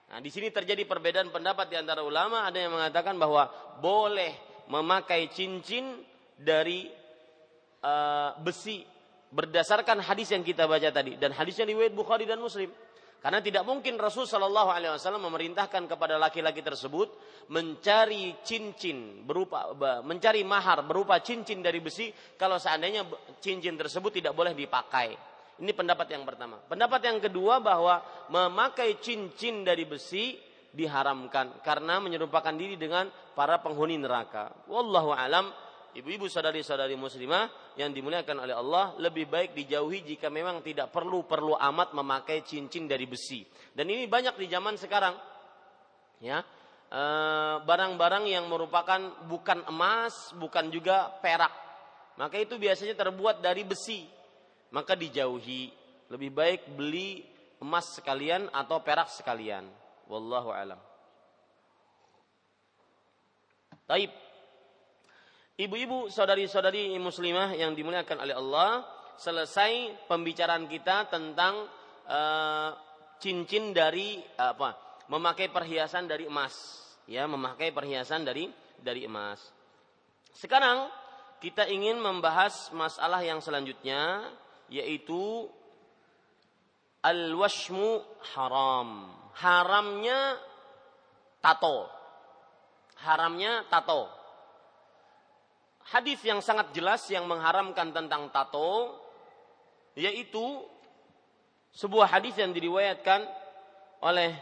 [0.06, 3.50] Nah, di sini terjadi perbedaan pendapat di antara ulama, ada yang mengatakan bahwa
[3.82, 5.98] boleh memakai cincin
[6.38, 6.86] dari
[7.82, 8.86] uh, besi
[9.26, 12.70] berdasarkan hadis yang kita baca tadi dan hadisnya riwayat Bukhari dan Muslim.
[13.20, 17.10] Karena tidak mungkin Rasul Shallallahu Alaihi Wasallam memerintahkan kepada laki-laki tersebut
[17.50, 19.70] mencari cincin berupa
[20.02, 23.06] mencari mahar berupa cincin dari besi kalau seandainya
[23.42, 25.14] cincin tersebut tidak boleh dipakai.
[25.56, 26.60] Ini pendapat yang pertama.
[26.60, 30.36] Pendapat yang kedua bahwa memakai cincin dari besi
[30.76, 34.52] diharamkan karena menyerupakan diri dengan para penghuni neraka.
[34.68, 35.48] Wallahu alam
[35.96, 41.96] ibu-ibu saudari-saudari muslimah yang dimuliakan oleh Allah lebih baik dijauhi jika memang tidak perlu-perlu amat
[41.96, 43.42] memakai cincin dari besi.
[43.72, 45.16] Dan ini banyak di zaman sekarang.
[46.20, 46.44] Ya.
[46.86, 51.50] Eh, barang-barang yang merupakan bukan emas, bukan juga perak.
[52.20, 54.06] Maka itu biasanya terbuat dari besi.
[54.70, 55.72] Maka dijauhi.
[56.06, 57.26] Lebih baik beli
[57.58, 59.66] emas sekalian atau perak sekalian.
[60.06, 60.78] Wallahu alam.
[63.86, 64.25] Taib.
[65.56, 68.84] Ibu-ibu, saudari-saudari muslimah yang dimuliakan oleh Allah,
[69.16, 71.64] selesai pembicaraan kita tentang
[72.04, 72.76] uh,
[73.16, 74.76] cincin dari uh, apa?
[75.08, 76.52] Memakai perhiasan dari emas,
[77.08, 79.40] ya, memakai perhiasan dari dari emas.
[80.36, 80.92] Sekarang
[81.40, 84.28] kita ingin membahas masalah yang selanjutnya
[84.68, 85.48] yaitu
[87.00, 88.04] al-washmu
[88.36, 89.08] haram.
[89.40, 90.36] Haramnya
[91.40, 91.88] tato.
[93.00, 94.25] Haramnya tato
[95.90, 98.94] hadis yang sangat jelas yang mengharamkan tentang tato
[99.94, 100.62] yaitu
[101.72, 103.24] sebuah hadis yang diriwayatkan
[104.02, 104.32] oleh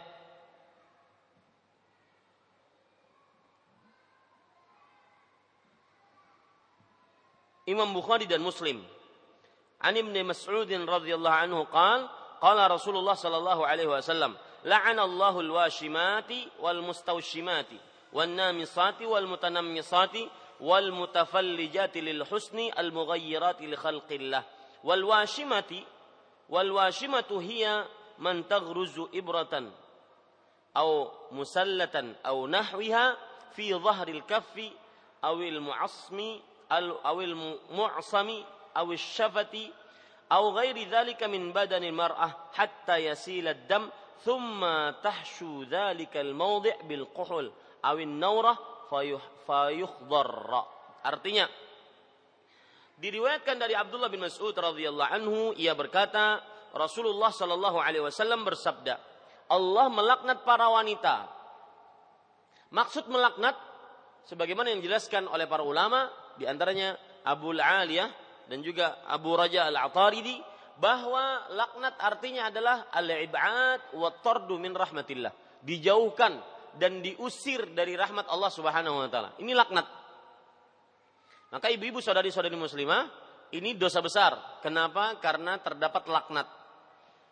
[7.65, 8.85] Imam Bukhari dan Muslim.
[9.81, 12.09] An Ibnu Mas'ud radhiyallahu anhu qala
[12.41, 17.77] qala Rasulullah sallallahu alaihi wasallam la'ana Allahu al-washimati wal mustawshimati
[18.13, 20.29] wan namisati wal mutanammisati
[20.61, 24.43] wal mutafallijati lil husni al mughayyirati li khalqillah
[24.85, 25.87] wal washimati
[26.49, 27.87] wal washimatu hiya
[28.19, 29.73] man taghruzu ibratan
[30.75, 33.17] aw musallatan aw nahwiha
[33.55, 34.73] fi dhahril kaffi
[35.23, 37.35] aw al mu'asmi aw al
[37.71, 38.45] mu'sami
[38.75, 39.73] aw al shafati
[40.31, 42.99] aw ghairi dhalika min badani al mar'ah hatta
[48.89, 50.63] fayuhdharra.
[51.05, 51.47] Artinya
[52.99, 56.41] diriwayatkan dari Abdullah bin Mas'ud radhiyallahu anhu ia berkata
[56.75, 58.99] Rasulullah shallallahu alaihi wasallam bersabda
[59.51, 61.29] Allah melaknat para wanita.
[62.73, 63.55] Maksud melaknat
[64.27, 66.09] sebagaimana yang dijelaskan oleh para ulama
[66.41, 68.11] di antaranya Abu Aliyah
[68.51, 70.41] dan juga Abu Raja Al-Ataridi
[70.75, 75.63] bahwa laknat artinya adalah al-ib'ad wa tardu min rahmatillah.
[75.63, 79.31] Dijauhkan dan diusir dari rahmat Allah Subhanahu wa taala.
[79.39, 79.87] Ini laknat.
[81.55, 83.07] Maka ibu-ibu saudari-saudari muslimah,
[83.55, 84.59] ini dosa besar.
[84.59, 85.15] Kenapa?
[85.23, 86.49] Karena terdapat laknat.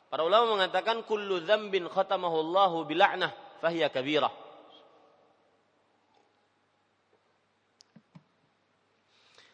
[0.07, 4.31] Para ulama mengatakan kullu dzambin khatamahu Allahu bila'nah fahiya kabirah.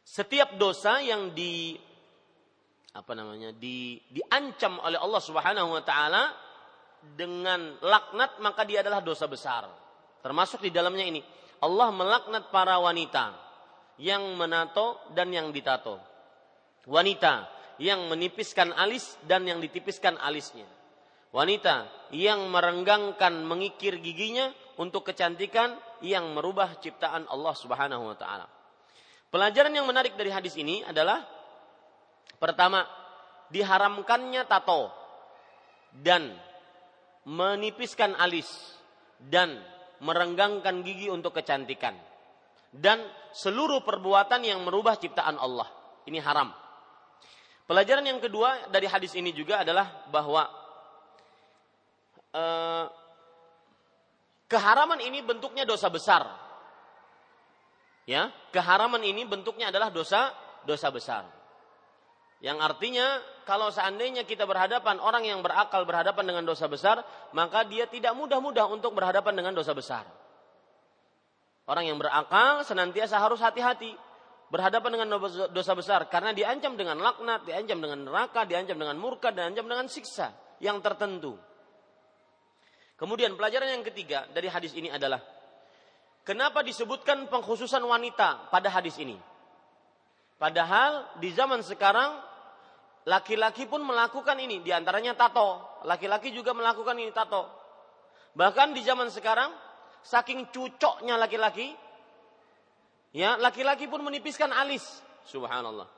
[0.03, 1.79] Setiap dosa yang di
[2.91, 6.35] apa namanya di diancam oleh Allah Subhanahu wa taala
[7.03, 9.67] dengan laknat maka dia adalah dosa besar.
[10.23, 11.21] Termasuk di dalamnya ini.
[11.59, 13.35] Allah melaknat para wanita
[13.99, 15.99] yang menato dan yang ditato.
[16.87, 17.51] Wanita
[17.83, 20.67] yang menipiskan alis dan yang ditipiskan alisnya.
[21.35, 28.47] Wanita yang merenggangkan mengikir giginya untuk kecantikan yang merubah ciptaan Allah Subhanahu wa taala.
[29.29, 31.21] Pelajaran yang menarik dari hadis ini adalah
[32.41, 32.87] pertama,
[33.53, 34.89] diharamkannya tato
[35.93, 36.33] dan
[37.29, 38.49] menipiskan alis
[39.21, 39.61] dan
[40.01, 41.93] merenggangkan gigi untuk kecantikan
[42.73, 43.05] dan
[43.37, 45.69] seluruh perbuatan yang merubah ciptaan Allah
[46.09, 46.49] ini haram.
[47.69, 50.49] Pelajaran yang kedua dari hadis ini juga adalah bahwa
[52.33, 52.85] eh,
[54.49, 56.25] keharaman ini bentuknya dosa besar.
[58.09, 60.33] Ya, keharaman ini bentuknya adalah dosa
[60.65, 61.29] dosa besar.
[62.39, 63.07] Yang artinya
[63.43, 67.03] kalau seandainya kita berhadapan orang yang berakal berhadapan dengan dosa besar,
[67.35, 70.07] maka dia tidak mudah-mudah untuk berhadapan dengan dosa besar.
[71.69, 73.93] Orang yang berakal senantiasa harus hati-hati
[74.49, 75.09] berhadapan dengan
[75.53, 80.33] dosa besar karena diancam dengan laknat, diancam dengan neraka, diancam dengan murka, diancam dengan siksa
[80.63, 81.37] yang tertentu.
[82.99, 85.23] Kemudian pelajaran yang ketiga dari hadis ini adalah
[86.27, 89.15] kenapa disebutkan pengkhususan wanita pada hadis ini?
[90.39, 92.15] Padahal di zaman sekarang
[93.11, 95.83] laki-laki pun melakukan ini, di antaranya tato.
[95.83, 97.51] Laki-laki juga melakukan ini tato.
[98.39, 99.51] Bahkan di zaman sekarang
[100.07, 101.75] saking cucoknya laki-laki,
[103.11, 104.87] ya laki-laki pun menipiskan alis.
[105.27, 105.91] Subhanallah.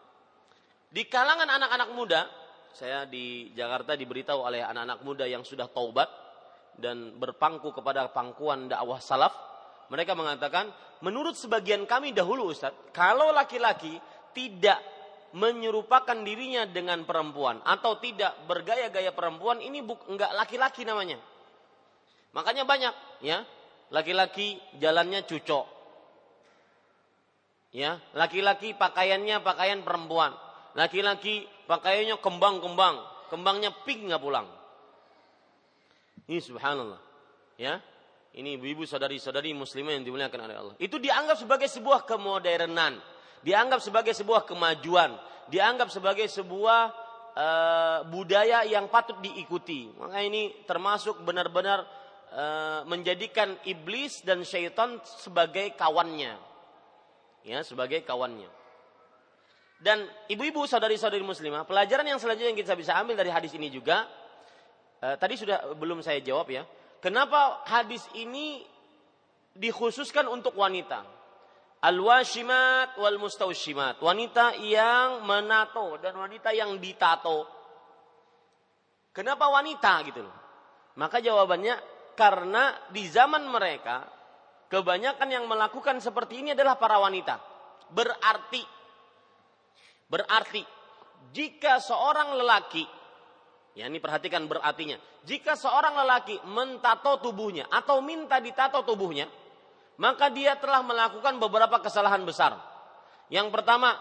[0.89, 2.25] Di kalangan anak-anak muda,
[2.73, 6.09] saya di Jakarta diberitahu oleh anak-anak muda yang sudah taubat
[6.81, 9.37] dan berpangku kepada pangkuan dakwah salaf,
[9.93, 10.73] mereka mengatakan,
[11.05, 14.01] menurut sebagian kami dahulu Ustaz, kalau laki-laki
[14.37, 14.79] tidak
[15.31, 21.23] menyerupakan dirinya dengan perempuan atau tidak bergaya-gaya perempuan ini enggak laki-laki namanya.
[22.35, 23.47] Makanya banyak ya
[23.95, 25.67] laki-laki jalannya cucok.
[27.71, 30.35] Ya, laki-laki pakaiannya pakaian perempuan.
[30.75, 32.99] Laki-laki pakaiannya kembang-kembang,
[33.31, 34.47] kembangnya pink nggak pulang.
[36.27, 36.99] Ini subhanallah.
[37.55, 37.79] Ya.
[38.31, 40.75] Ini ibu-ibu saudari-saudari muslimah yang dimuliakan oleh Allah.
[40.79, 43.03] Itu dianggap sebagai sebuah kemodernan,
[43.43, 45.17] dianggap sebagai sebuah kemajuan,
[45.49, 46.81] dianggap sebagai sebuah
[47.35, 49.91] uh, budaya yang patut diikuti.
[49.97, 56.39] Maka ini termasuk benar-benar Eh, menjadikan iblis dan syaitan sebagai kawannya.
[57.43, 58.47] Ya, sebagai kawannya.
[59.83, 64.07] Dan ibu-ibu saudari-saudari muslimah, pelajaran yang selanjutnya yang kita bisa ambil dari hadis ini juga
[65.03, 66.63] eh, tadi sudah belum saya jawab ya.
[67.03, 68.63] Kenapa hadis ini
[69.59, 71.03] dikhususkan untuk wanita?
[71.81, 74.05] Al-washimat wal mustaushimat.
[74.05, 77.49] Wanita yang menato dan wanita yang ditato.
[79.17, 80.37] Kenapa wanita gitu loh?
[81.01, 81.81] Maka jawabannya
[82.13, 84.05] karena di zaman mereka
[84.69, 87.41] kebanyakan yang melakukan seperti ini adalah para wanita.
[87.91, 88.63] Berarti
[90.11, 90.63] berarti
[91.33, 92.85] jika seorang lelaki
[93.75, 99.27] ya ini perhatikan berartinya, jika seorang lelaki mentato tubuhnya atau minta ditato tubuhnya,
[100.01, 102.57] maka dia telah melakukan beberapa kesalahan besar.
[103.29, 104.01] Yang pertama,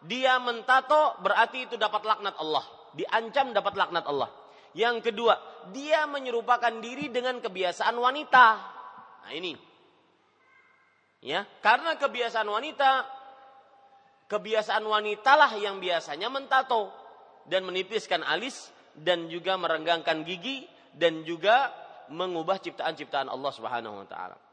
[0.00, 2.64] dia mentato berarti itu dapat laknat Allah,
[2.96, 4.32] diancam dapat laknat Allah.
[4.72, 5.36] Yang kedua,
[5.68, 8.46] dia menyerupakan diri dengan kebiasaan wanita.
[9.28, 9.52] Nah, ini.
[11.20, 13.18] Ya, karena kebiasaan wanita
[14.28, 16.92] kebiasaan wanitalah yang biasanya mentato
[17.48, 21.72] dan menipiskan alis dan juga merenggangkan gigi dan juga
[22.12, 24.47] mengubah ciptaan-ciptaan Allah Subhanahu wa taala.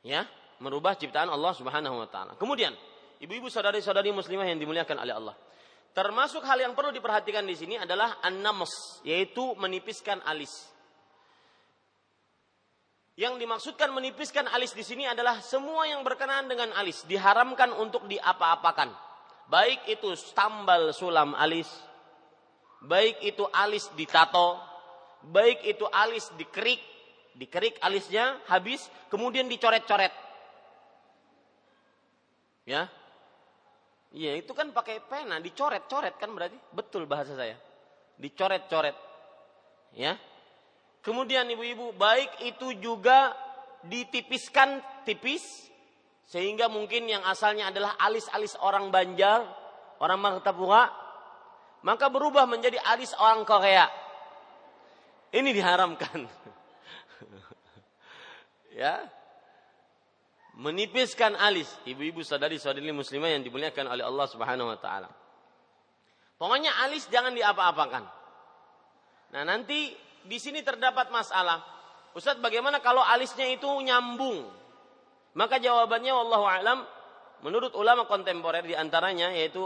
[0.00, 0.24] Ya,
[0.60, 2.32] merubah ciptaan Allah Subhanahu wa taala.
[2.40, 2.72] Kemudian,
[3.20, 5.36] ibu-ibu saudari-saudari muslimah yang dimuliakan oleh Allah.
[5.90, 8.38] Termasuk hal yang perlu diperhatikan di sini adalah an
[9.02, 10.70] yaitu menipiskan alis.
[13.18, 18.94] Yang dimaksudkan menipiskan alis di sini adalah semua yang berkenaan dengan alis diharamkan untuk diapa-apakan.
[19.50, 21.68] Baik itu tambal sulam alis,
[22.86, 24.56] baik itu alis ditato,
[25.26, 26.80] baik itu alis dikerik,
[27.40, 30.12] dikerik alisnya habis, kemudian dicoret-coret.
[32.68, 32.92] Ya,
[34.10, 36.58] Iya, itu kan pakai pena, dicoret-coret kan berarti?
[36.74, 37.54] Betul bahasa saya.
[38.18, 38.96] Dicoret-coret.
[39.94, 40.18] Ya.
[41.00, 43.32] Kemudian ibu-ibu, baik itu juga
[43.86, 45.70] ditipiskan tipis
[46.26, 49.46] sehingga mungkin yang asalnya adalah alis-alis orang Banjar,
[50.02, 50.90] orang Martapura,
[51.86, 53.86] maka berubah menjadi alis orang Korea.
[55.30, 56.26] Ini diharamkan.
[58.74, 59.04] ya,
[60.58, 65.10] menipiskan alis ibu-ibu sadari-sadari muslimah yang dimuliakan oleh Allah Subhanahu wa taala.
[66.40, 68.04] Pokoknya alis jangan diapa-apakan.
[69.36, 69.92] Nah, nanti
[70.24, 71.60] di sini terdapat masalah.
[72.16, 74.48] Ustaz, bagaimana kalau alisnya itu nyambung?
[75.36, 76.82] Maka jawabannya wallahu alam
[77.46, 79.62] menurut ulama kontemporer di antaranya yaitu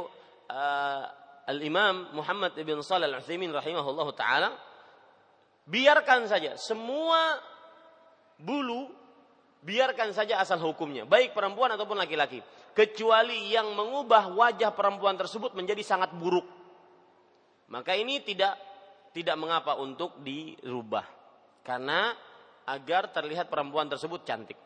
[0.50, 1.04] uh,
[1.48, 4.52] Al-Imam Muhammad ibn Shalih Al-Utsaimin rahimahullahu taala
[5.64, 7.40] biarkan saja semua
[8.38, 8.90] bulu
[9.64, 12.44] biarkan saja asal hukumnya, baik perempuan ataupun laki-laki,
[12.76, 16.44] kecuali yang mengubah wajah perempuan tersebut menjadi sangat buruk.
[17.72, 18.60] Maka ini tidak
[19.16, 21.06] tidak mengapa untuk dirubah.
[21.64, 22.12] Karena
[22.68, 24.58] agar terlihat perempuan tersebut cantik.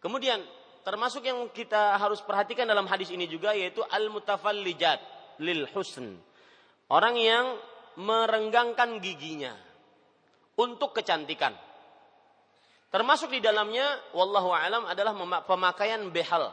[0.00, 0.40] Kemudian
[0.80, 5.00] termasuk yang kita harus perhatikan dalam hadis ini juga yaitu al-mutafallijat
[5.44, 6.16] lil husn.
[6.88, 7.60] Orang yang
[8.00, 9.52] merenggangkan giginya
[10.56, 11.52] untuk kecantikan.
[12.90, 13.86] Termasuk di dalamnya
[14.18, 15.14] wallahu alam adalah
[15.46, 16.50] pemakaian behal.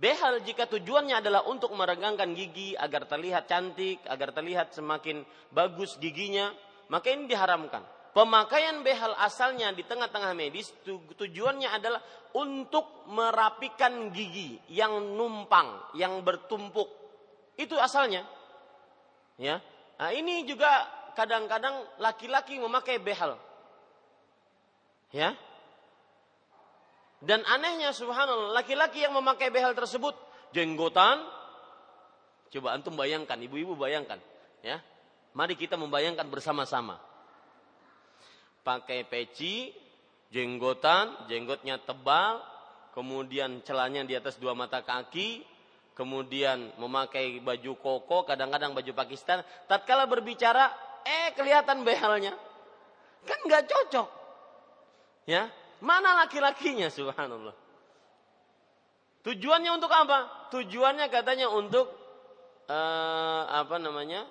[0.00, 6.52] Behal jika tujuannya adalah untuk meregangkan gigi agar terlihat cantik, agar terlihat semakin bagus giginya,
[6.88, 7.84] maka ini diharamkan.
[8.10, 10.72] Pemakaian behal asalnya di tengah-tengah medis
[11.14, 12.02] tujuannya adalah
[12.34, 16.90] untuk merapikan gigi yang numpang, yang bertumpuk.
[17.54, 18.24] Itu asalnya.
[19.36, 19.62] Ya.
[20.00, 20.68] Nah, ini juga
[21.12, 23.36] kadang-kadang laki-laki memakai behal.
[25.10, 25.34] Ya.
[27.20, 30.16] Dan anehnya subhanallah, laki-laki yang memakai behel tersebut
[30.56, 31.20] jenggotan.
[32.50, 34.18] Coba antum bayangkan, ibu-ibu bayangkan,
[34.64, 34.82] ya.
[35.36, 36.98] Mari kita membayangkan bersama-sama.
[38.66, 39.70] Pakai peci,
[40.34, 42.42] jenggotan, jenggotnya tebal,
[42.90, 45.46] kemudian celahnya di atas dua mata kaki,
[45.94, 49.46] kemudian memakai baju koko, kadang-kadang baju Pakistan.
[49.70, 50.74] Tatkala berbicara,
[51.06, 52.34] eh kelihatan behelnya.
[53.22, 54.19] Kan nggak cocok.
[55.28, 57.56] Ya, Mana laki-lakinya subhanallah.
[59.24, 60.48] Tujuannya untuk apa?
[60.52, 61.88] Tujuannya katanya untuk
[62.68, 64.28] uh, apa namanya?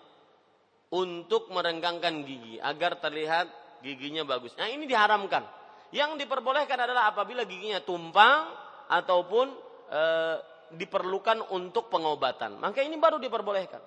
[0.90, 3.50] Untuk merenggangkan gigi agar terlihat
[3.86, 4.54] giginya bagus.
[4.58, 5.46] Nah, ini diharamkan.
[5.90, 8.50] Yang diperbolehkan adalah apabila giginya tumpang
[8.90, 9.54] ataupun
[9.90, 10.38] uh,
[10.74, 12.62] diperlukan untuk pengobatan.
[12.62, 13.82] Maka ini baru diperbolehkan.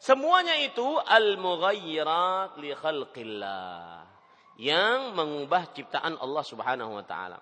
[0.00, 4.09] Semuanya itu al-mughayyirat li khalqillah
[4.60, 7.40] yang mengubah ciptaan Allah Subhanahu wa taala.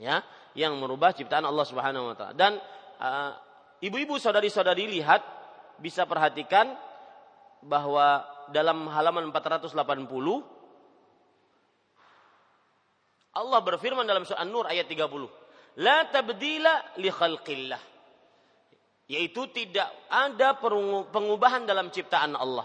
[0.00, 0.24] Ya,
[0.56, 2.32] yang merubah ciptaan Allah Subhanahu wa taala.
[2.32, 2.56] Dan
[2.98, 3.30] uh,
[3.84, 5.20] ibu-ibu saudari-saudari lihat
[5.76, 6.72] bisa perhatikan
[7.60, 9.76] bahwa dalam halaman 480
[13.34, 15.28] Allah berfirman dalam surah An-Nur ayat 30,
[15.82, 17.82] "La tabdila li khalqillah."
[19.10, 20.56] Yaitu tidak ada
[21.12, 22.64] pengubahan dalam ciptaan Allah.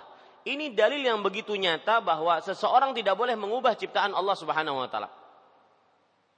[0.49, 5.09] Ini dalil yang begitu nyata bahwa seseorang tidak boleh mengubah ciptaan Allah Subhanahu wa taala.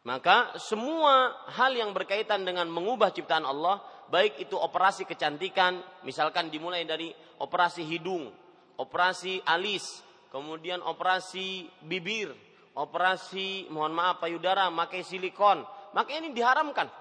[0.03, 3.79] Maka semua hal yang berkaitan dengan mengubah ciptaan Allah,
[4.11, 8.27] baik itu operasi kecantikan, misalkan dimulai dari operasi hidung,
[8.75, 12.35] operasi alis, kemudian operasi bibir,
[12.75, 15.63] operasi mohon maaf payudara, pakai silikon,
[15.95, 16.91] maka ini diharamkan.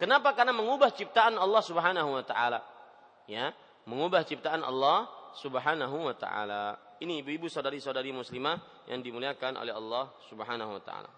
[0.00, 0.32] Kenapa?
[0.32, 2.64] Karena mengubah ciptaan Allah Subhanahu wa taala.
[3.28, 3.52] Ya,
[3.84, 6.76] mengubah ciptaan Allah Subhanahu wa taala.
[7.00, 11.10] Ini ibu-ibu saudari-saudari muslimah yang dimuliakan oleh Allah Subhanahu wa taala.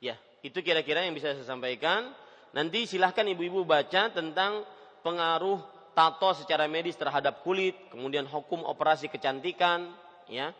[0.00, 2.16] Ya, itu kira-kira yang bisa saya sampaikan.
[2.56, 4.64] Nanti silahkan ibu-ibu baca tentang
[5.04, 5.60] pengaruh
[5.92, 9.92] tato secara medis terhadap kulit, kemudian hukum operasi kecantikan,
[10.26, 10.50] ya,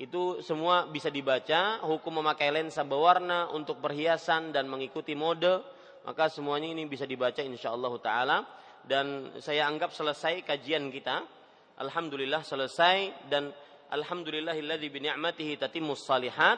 [0.00, 5.60] itu semua bisa dibaca hukum memakai lensa berwarna untuk perhiasan dan mengikuti mode.
[6.08, 8.38] Maka semuanya ini bisa dibaca insya Allah taala.
[8.80, 11.20] Dan saya anggap selesai kajian kita.
[11.84, 13.52] Alhamdulillah selesai dan
[13.92, 16.56] alhamdulillahilladzi bi ni'matihi tatimmus salihat.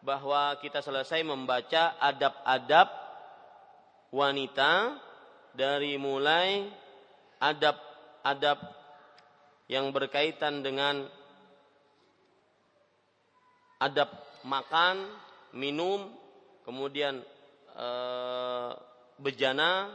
[0.00, 2.88] Bahwa kita selesai membaca adab-adab
[4.16, 4.96] wanita
[5.52, 6.72] dari mulai
[7.36, 8.64] adab-adab
[9.68, 11.04] yang berkaitan dengan
[13.80, 14.08] adab
[14.46, 15.04] makan,
[15.52, 16.12] minum,
[16.64, 17.20] kemudian
[17.74, 17.88] e,
[19.20, 19.92] bejana,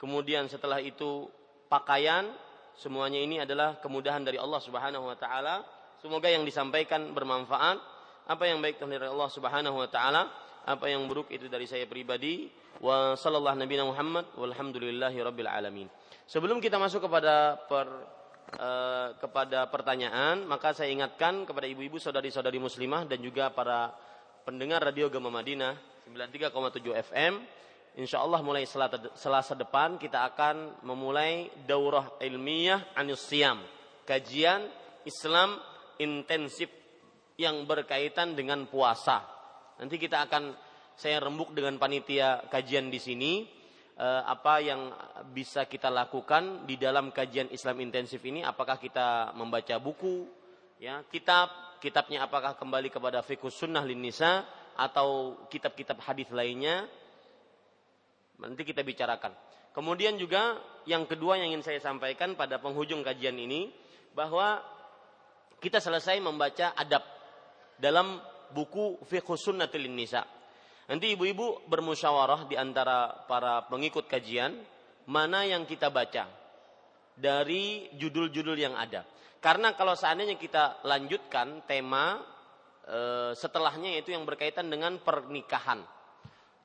[0.00, 1.28] kemudian setelah itu
[1.68, 2.28] pakaian,
[2.76, 5.64] semuanya ini adalah kemudahan dari Allah Subhanahu wa taala.
[5.98, 7.98] Semoga yang disampaikan bermanfaat.
[8.28, 10.28] Apa yang baik dari Allah Subhanahu wa taala,
[10.68, 12.52] apa yang buruk itu dari saya pribadi.
[12.78, 15.88] Wa sallallahu nabi Muhammad walhamdulillahi rabbil alamin.
[16.28, 17.88] Sebelum kita masuk kepada per
[18.48, 23.92] Eh, kepada pertanyaan, maka saya ingatkan kepada ibu-ibu saudari-saudari muslimah dan juga para
[24.48, 25.76] pendengar radio Gema Madinah
[26.08, 27.44] 93,7 FM.
[28.00, 28.64] Insya Allah mulai
[29.12, 33.60] selasa depan kita akan memulai daurah ilmiah anus siam.
[34.08, 34.64] Kajian
[35.04, 35.60] Islam
[36.00, 36.72] intensif
[37.36, 39.28] yang berkaitan dengan puasa.
[39.76, 40.56] Nanti kita akan
[40.96, 43.32] saya rembuk dengan panitia kajian di sini
[43.98, 44.94] apa yang
[45.34, 48.46] bisa kita lakukan di dalam kajian Islam intensif ini?
[48.46, 50.30] Apakah kita membaca buku
[50.78, 51.50] ya kitab
[51.82, 54.46] kitabnya apakah kembali kepada fikus sunnah lin nisa
[54.78, 56.86] atau kitab-kitab hadis lainnya?
[58.38, 59.34] Nanti kita bicarakan.
[59.74, 63.74] Kemudian juga yang kedua yang ingin saya sampaikan pada penghujung kajian ini
[64.14, 64.62] bahwa
[65.58, 67.02] kita selesai membaca adab
[67.82, 68.22] dalam
[68.54, 70.37] buku fikus sunnah lin nisa
[70.88, 74.56] Nanti ibu-ibu bermusyawarah di antara para pengikut kajian
[75.04, 76.24] mana yang kita baca
[77.12, 79.04] dari judul-judul yang ada.
[79.38, 82.24] Karena kalau seandainya kita lanjutkan tema
[82.88, 82.98] e,
[83.36, 85.84] setelahnya itu yang berkaitan dengan pernikahan.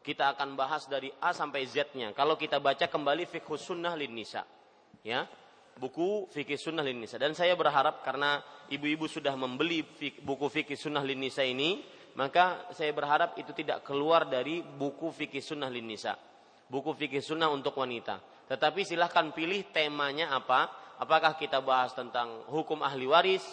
[0.04, 2.12] Kita akan bahas dari A sampai Z-nya.
[2.16, 4.44] Kalau kita baca kembali fiqhus sunnah lin nisa.
[5.04, 5.28] Ya,
[5.80, 7.16] buku fikih sunnah lin nisa.
[7.16, 9.84] Dan saya berharap karena ibu-ibu sudah membeli
[10.24, 11.80] buku fikih sunnah lin nisa ini,
[12.14, 16.14] maka saya berharap itu tidak keluar dari buku fikih sunnah lin nisa.
[16.70, 18.22] Buku fikih sunnah untuk wanita.
[18.50, 20.70] Tetapi silahkan pilih temanya apa.
[21.02, 23.44] Apakah kita bahas tentang hukum ahli waris,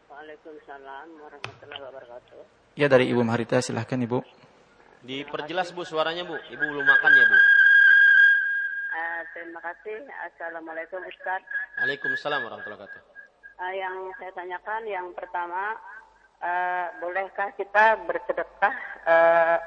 [0.10, 2.42] Waalaikumsalam warahmatullahi wabarakatuh.
[2.74, 4.18] Ya, dari Ibu Maharita, silahkan Ibu.
[5.06, 6.36] Diperjelas Bu suaranya Bu.
[6.36, 7.38] Ibu belum makan ya Bu.
[8.90, 10.10] Uh, terima kasih.
[10.26, 11.46] Assalamualaikum Ustaz.
[11.80, 13.02] Waalaikumsalam warahmatullahi wabarakatuh.
[13.62, 15.78] Uh, yang saya tanyakan yang pertama,
[16.44, 18.76] uh, bolehkah kita bersedekah
[19.06, 19.58] uh,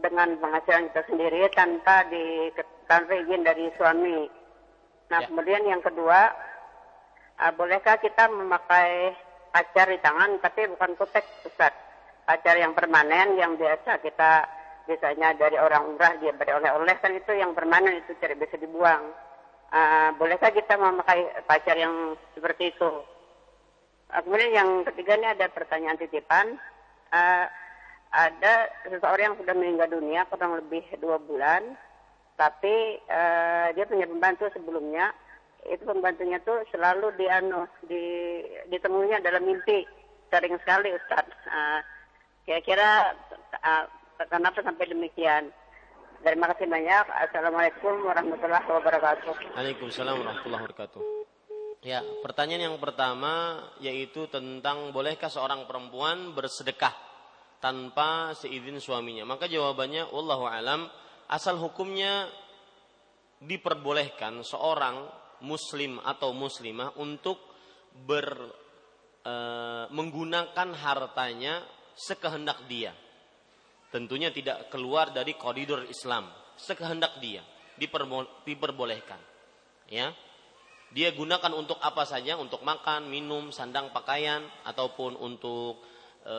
[0.00, 2.50] dengan penghasilan kita sendiri tanpa di
[2.86, 4.26] tanpa izin dari suami?
[5.10, 5.26] Nah, ya.
[5.26, 6.30] kemudian yang kedua,
[7.38, 9.14] uh, bolehkah kita memakai
[9.50, 11.74] pacar di tangan tapi bukan kutek, Ustaz?
[12.26, 14.46] Pacar yang permanen yang biasa kita
[14.86, 19.10] biasanya dari orang umrah dia beri oleh-oleh kan itu yang permanen itu tidak bisa dibuang.
[19.70, 22.90] Uh, bolehkah kita memakai pacar yang seperti itu?
[24.10, 26.58] Uh, kemudian yang ketiga ini ada pertanyaan titipan.
[27.10, 27.46] Uh,
[28.10, 31.78] ada seseorang yang sudah meninggal dunia kurang lebih dua bulan,
[32.34, 35.14] tapi uh, dia punya pembantu sebelumnya.
[35.62, 38.02] Itu pembantunya tuh selalu di anu di
[38.72, 39.86] ditemuinya dalam mimpi
[40.32, 41.26] sering sekali Ustaz.
[41.46, 41.80] Uh,
[42.48, 43.14] kira-kira
[43.62, 43.84] uh,
[44.28, 45.48] Kenapa sampai demikian?
[46.20, 47.04] Terima kasih banyak.
[47.08, 49.56] Assalamualaikum warahmatullahi wabarakatuh.
[49.56, 51.00] Waalaikumsalam warahmatullahi wabarakatuh.
[51.80, 56.92] Ya, pertanyaan yang pertama yaitu tentang bolehkah seorang perempuan bersedekah
[57.56, 59.24] tanpa seizin suaminya?
[59.24, 60.92] Maka jawabannya wallahu alam
[61.32, 62.28] asal hukumnya
[63.40, 65.08] diperbolehkan seorang
[65.40, 67.40] muslim atau muslimah untuk
[67.96, 68.28] ber
[69.24, 69.34] e,
[69.88, 71.64] menggunakan hartanya
[71.96, 72.92] sekehendak dia.
[73.88, 76.28] Tentunya tidak keluar dari koridor Islam.
[76.60, 77.40] Sekehendak dia
[78.44, 79.16] diperbolehkan.
[79.88, 80.12] Ya
[80.90, 82.34] dia gunakan untuk apa saja?
[82.34, 85.78] Untuk makan minum sandang pakaian ataupun untuk
[86.26, 86.36] e,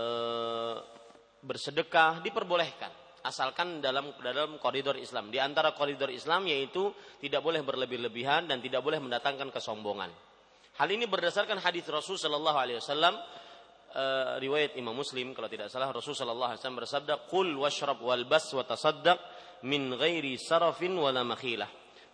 [1.40, 2.92] bersedekah diperbolehkan.
[3.24, 5.32] Asalkan dalam dalam koridor Islam.
[5.32, 6.92] Di antara koridor Islam yaitu
[7.24, 10.12] tidak boleh berlebih-lebihan dan tidak boleh mendatangkan kesombongan.
[10.76, 13.16] Hal ini berdasarkan hadis Rasul Shallallahu Alaihi Wasallam
[13.96, 18.24] uh, riwayat Imam Muslim kalau tidak salah Rasulullah sallallahu alaihi wasallam bersabda qul washrab wal
[18.24, 19.20] bas wa tasaddaq
[19.68, 21.68] min ghairi sarafin wala makhilah.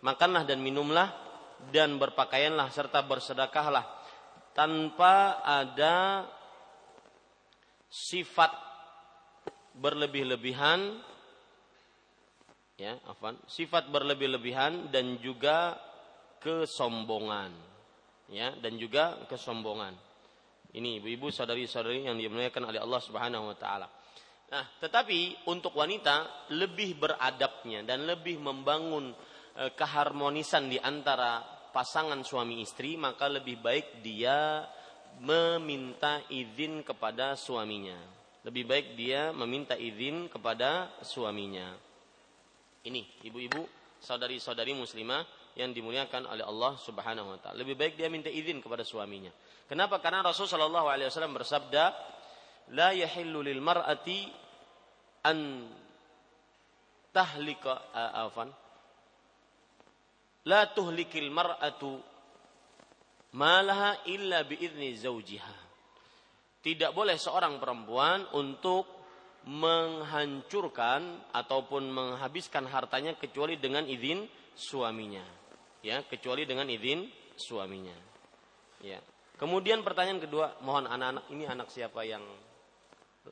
[0.04, 1.27] Makanlah dan minumlah
[1.74, 3.84] dan berpakaianlah serta bersedekahlah
[4.56, 6.26] tanpa ada
[7.88, 8.50] sifat
[9.78, 10.98] berlebih-lebihan
[12.78, 15.78] ya afan sifat berlebih-lebihan dan juga
[16.38, 17.50] kesombongan
[18.30, 19.94] ya dan juga kesombongan
[20.76, 23.88] ini ibu-ibu saudari-saudari yang dimuliakan oleh Allah Subhanahu wa taala.
[24.48, 29.12] Nah, tetapi untuk wanita lebih beradabnya dan lebih membangun
[29.58, 31.42] E, keharmonisan di antara
[31.74, 34.62] pasangan suami istri, maka lebih baik dia
[35.18, 37.98] meminta izin kepada suaminya.
[38.46, 41.74] Lebih baik dia meminta izin kepada suaminya.
[42.86, 43.66] Ini ibu-ibu,
[43.98, 45.26] saudari-saudari muslimah
[45.58, 47.58] yang dimuliakan oleh Allah Subhanahu wa taala.
[47.66, 49.34] Lebih baik dia minta izin kepada suaminya.
[49.66, 49.98] Kenapa?
[49.98, 51.98] Karena Rasul sallallahu alaihi wasallam bersabda,
[52.78, 54.30] "La yahillu lil mar'ati
[55.26, 55.66] an
[57.10, 57.90] tahlika
[58.22, 58.54] afan
[60.46, 61.98] la tuhlikil mar'atu
[63.34, 65.56] malaha illa biizni zaujiha.
[66.58, 68.86] Tidak boleh seorang perempuan untuk
[69.48, 75.24] menghancurkan ataupun menghabiskan hartanya kecuali dengan izin suaminya.
[75.80, 77.06] Ya, kecuali dengan izin
[77.38, 77.94] suaminya.
[78.82, 78.98] Ya.
[79.38, 82.26] Kemudian pertanyaan kedua, mohon anak-anak ini anak siapa yang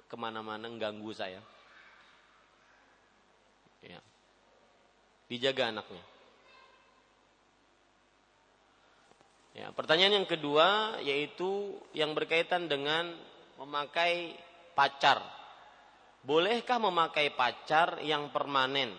[0.06, 1.42] ke mana-mana mengganggu saya?
[3.82, 3.98] Ya.
[5.26, 6.15] Dijaga anaknya.
[9.56, 13.08] Ya, pertanyaan yang kedua yaitu yang berkaitan dengan
[13.56, 14.36] memakai
[14.76, 15.24] pacar.
[16.20, 18.92] Bolehkah memakai pacar yang permanen?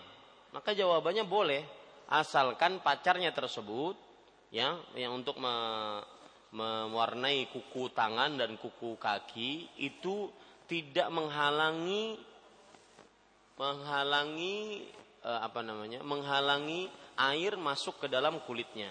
[0.50, 1.62] Maka jawabannya boleh,
[2.10, 3.94] asalkan pacarnya tersebut
[4.50, 5.54] ya yang untuk me,
[6.50, 10.34] mewarnai kuku tangan dan kuku kaki itu
[10.66, 12.18] tidak menghalangi
[13.62, 14.90] menghalangi
[15.22, 16.02] eh, apa namanya?
[16.02, 18.90] menghalangi air masuk ke dalam kulitnya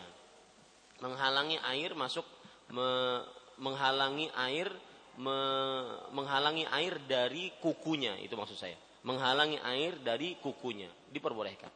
[1.01, 2.25] menghalangi air masuk
[2.73, 2.89] me,
[3.61, 4.69] menghalangi air
[5.21, 5.39] me,
[6.13, 8.17] menghalangi air dari kukunya.
[8.21, 8.77] Itu maksud saya.
[9.07, 10.91] Menghalangi air dari kukunya.
[11.13, 11.71] Diperbolehkan.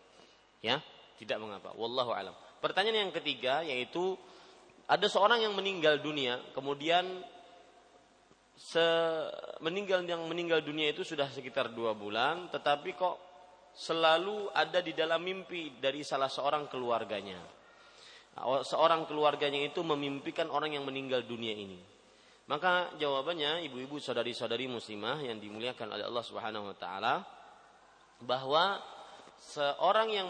[0.64, 0.80] Ya?
[1.20, 1.76] Tidak mengapa.
[1.76, 2.34] Wallahu alam.
[2.60, 4.16] Pertanyaan yang ketiga yaitu
[4.90, 7.06] ada seorang yang meninggal dunia kemudian
[8.58, 8.82] se
[9.62, 13.16] meninggal yang meninggal dunia itu sudah sekitar dua bulan tetapi kok
[13.72, 17.38] selalu ada di dalam mimpi dari salah seorang keluarganya
[18.64, 21.80] seorang keluarganya itu memimpikan orang yang meninggal dunia ini.
[22.50, 27.22] Maka jawabannya ibu-ibu saudari-saudari muslimah yang dimuliakan oleh Allah Subhanahu wa taala
[28.26, 28.82] bahwa
[29.38, 30.26] seorang yang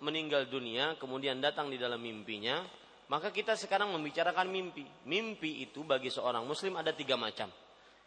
[0.00, 2.64] meninggal dunia kemudian datang di dalam mimpinya,
[3.12, 4.88] maka kita sekarang membicarakan mimpi.
[5.04, 7.52] Mimpi itu bagi seorang muslim ada tiga macam.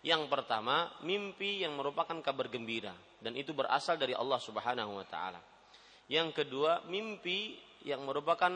[0.01, 5.37] Yang pertama, mimpi yang merupakan kabar gembira dan itu berasal dari Allah Subhanahu wa taala.
[6.09, 8.49] Yang kedua, mimpi yang merupakan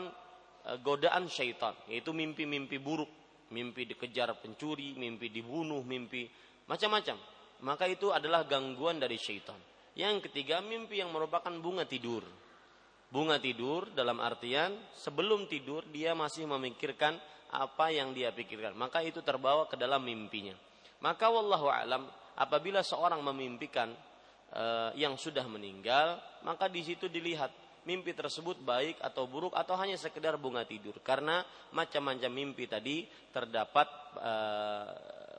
[0.82, 3.08] godaan syaitan, yaitu mimpi-mimpi buruk,
[3.54, 6.26] mimpi dikejar pencuri, mimpi dibunuh, mimpi
[6.66, 7.16] macam-macam.
[7.62, 9.56] Maka itu adalah gangguan dari syaitan.
[9.96, 12.26] Yang ketiga, mimpi yang merupakan bunga tidur.
[13.06, 17.16] Bunga tidur dalam artian sebelum tidur dia masih memikirkan
[17.54, 18.74] apa yang dia pikirkan.
[18.74, 20.52] Maka itu terbawa ke dalam mimpinya.
[21.00, 22.04] Maka wallahu alam
[22.36, 23.94] apabila seorang memimpikan
[24.52, 27.48] uh, yang sudah meninggal, maka di situ dilihat
[27.86, 30.98] mimpi tersebut baik atau buruk atau hanya sekedar bunga tidur.
[31.00, 31.40] Karena
[31.72, 33.88] macam-macam mimpi tadi terdapat
[34.18, 34.32] e,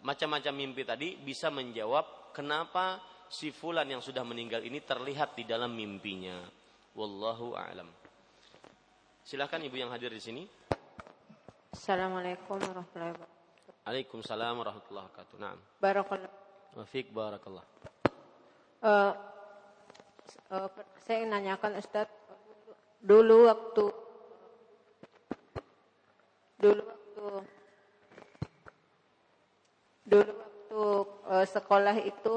[0.01, 5.75] macam-macam mimpi tadi bisa menjawab kenapa si fulan yang sudah meninggal ini terlihat di dalam
[5.75, 6.47] mimpinya.
[6.95, 7.91] Wallahu a'lam.
[9.27, 10.43] Silahkan ibu yang hadir di sini.
[11.75, 13.35] Assalamualaikum warahmatullahi wabarakatuh.
[13.83, 15.35] Waalaikumsalam warahmatullahi wabarakatuh.
[15.37, 15.59] Naam.
[15.83, 16.31] Barakallah.
[16.79, 17.65] Wafik barakallah.
[18.79, 19.13] Uh,
[20.53, 20.69] uh,
[21.03, 22.16] saya nanyakan Ustadz
[23.01, 23.85] dulu waktu
[26.57, 27.25] dulu waktu
[30.09, 30.81] dulu waktu
[31.29, 32.35] uh, sekolah itu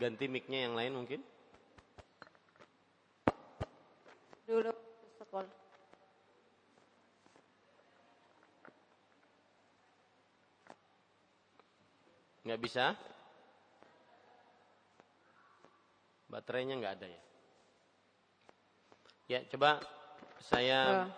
[0.00, 1.20] ganti micnya yang lain mungkin?
[4.50, 4.74] dulu
[5.22, 5.52] sekolah.
[12.42, 12.98] Nggak bisa?
[16.26, 17.29] Baterainya nggak ada ya
[19.30, 19.78] Ya, coba
[20.42, 21.06] saya.
[21.06, 21.08] Oh.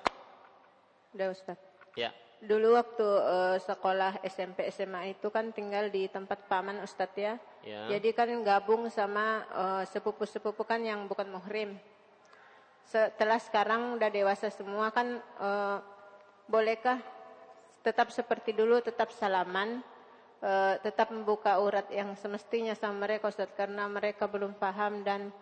[1.16, 1.56] Udah Ustaz.
[1.96, 2.12] Ya.
[2.44, 7.40] Dulu waktu uh, sekolah SMP SMA itu kan tinggal di tempat paman Ustadz ya.
[7.64, 7.88] ya.
[7.96, 11.80] Jadi kan gabung sama uh, sepupu-sepupu kan yang bukan muhrim.
[12.84, 15.80] Setelah sekarang udah dewasa semua kan uh,
[16.44, 17.00] bolehkah
[17.80, 19.80] tetap seperti dulu tetap salaman
[20.44, 25.32] uh, tetap membuka urat yang semestinya sama mereka Ustadz karena mereka belum paham dan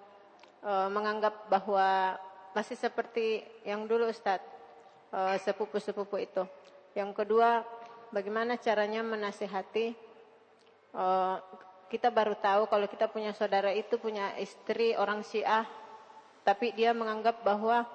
[0.63, 2.15] uh, menganggap bahwa
[2.57, 4.47] masih seperti yang dulu Ustadz,
[5.15, 6.43] uh, sepupu-sepupu itu.
[6.95, 7.63] Yang kedua,
[8.11, 9.95] bagaimana caranya menasihati
[10.95, 11.39] uh,
[11.91, 15.67] kita baru tahu kalau kita punya saudara itu punya istri orang Syiah,
[16.47, 17.87] tapi dia menganggap bahwa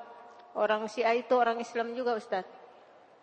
[0.56, 2.52] orang Syiah itu orang Islam juga Ustadz.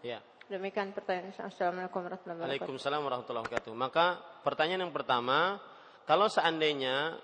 [0.00, 0.20] Ya.
[0.52, 1.32] Demikian pertanyaan.
[1.32, 2.60] Assalamualaikum warahmatullahi wabarakatuh.
[2.60, 3.72] Waalaikumsalam warahmatullahi wabarakatuh.
[3.72, 4.04] Maka
[4.44, 5.56] pertanyaan yang pertama,
[6.04, 7.16] kalau seandainya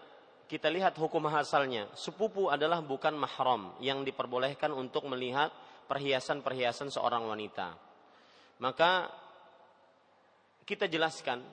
[0.48, 1.86] kita lihat hukum asalnya.
[1.92, 5.52] Sepupu adalah bukan mahram yang diperbolehkan untuk melihat
[5.86, 7.76] perhiasan-perhiasan seorang wanita.
[8.58, 9.12] Maka
[10.64, 11.44] kita jelaskan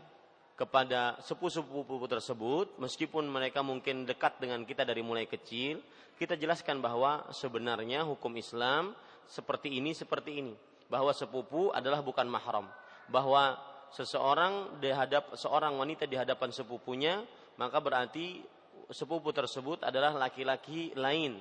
[0.56, 5.84] kepada sepupu-sepupu tersebut, meskipun mereka mungkin dekat dengan kita dari mulai kecil,
[6.16, 8.96] kita jelaskan bahwa sebenarnya hukum Islam
[9.28, 10.56] seperti ini, seperti ini.
[10.88, 12.72] Bahwa sepupu adalah bukan mahram.
[13.12, 13.60] Bahwa
[13.92, 17.20] seseorang dihadap seorang wanita di hadapan sepupunya,
[17.60, 18.55] maka berarti
[18.91, 21.40] sepupu tersebut adalah laki-laki lain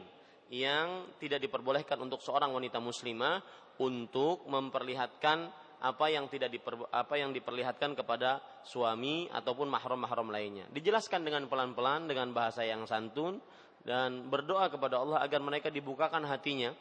[0.52, 3.40] yang tidak diperbolehkan untuk seorang wanita muslimah
[3.80, 5.50] untuk memperlihatkan
[5.84, 10.64] apa yang tidak diper, apa yang diperlihatkan kepada suami ataupun mahram-mahram lainnya.
[10.72, 13.36] Dijelaskan dengan pelan-pelan dengan bahasa yang santun
[13.84, 16.72] dan berdoa kepada Allah agar mereka dibukakan hatinya.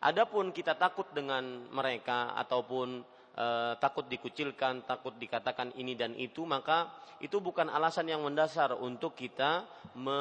[0.00, 3.04] Adapun kita takut dengan mereka ataupun
[3.38, 3.46] e,
[3.78, 6.90] takut dikucilkan, takut dikatakan ini dan itu, maka
[7.22, 9.62] itu bukan alasan yang mendasar untuk kita
[9.94, 10.20] me,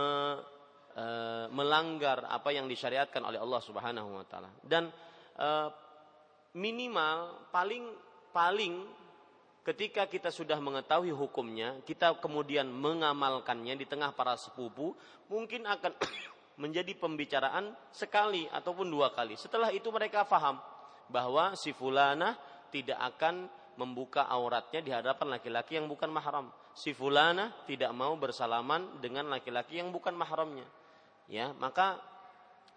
[0.93, 1.05] e,
[1.49, 4.53] melanggar apa yang disyariatkan oleh Allah Subhanahu wa taala.
[4.61, 4.93] Dan
[5.33, 5.49] e,
[6.53, 7.89] minimal paling
[8.29, 8.85] paling
[9.65, 14.95] ketika kita sudah mengetahui hukumnya, kita kemudian mengamalkannya di tengah para sepupu,
[15.27, 15.91] mungkin akan
[16.61, 19.35] menjadi pembicaraan sekali ataupun dua kali.
[19.37, 20.57] Setelah itu mereka faham
[21.11, 22.35] bahwa si fulana
[22.73, 26.49] tidak akan membuka auratnya di hadapan laki-laki yang bukan mahram.
[26.73, 30.65] Si fulana tidak mau bersalaman dengan laki-laki yang bukan mahramnya.
[31.29, 32.01] Ya, maka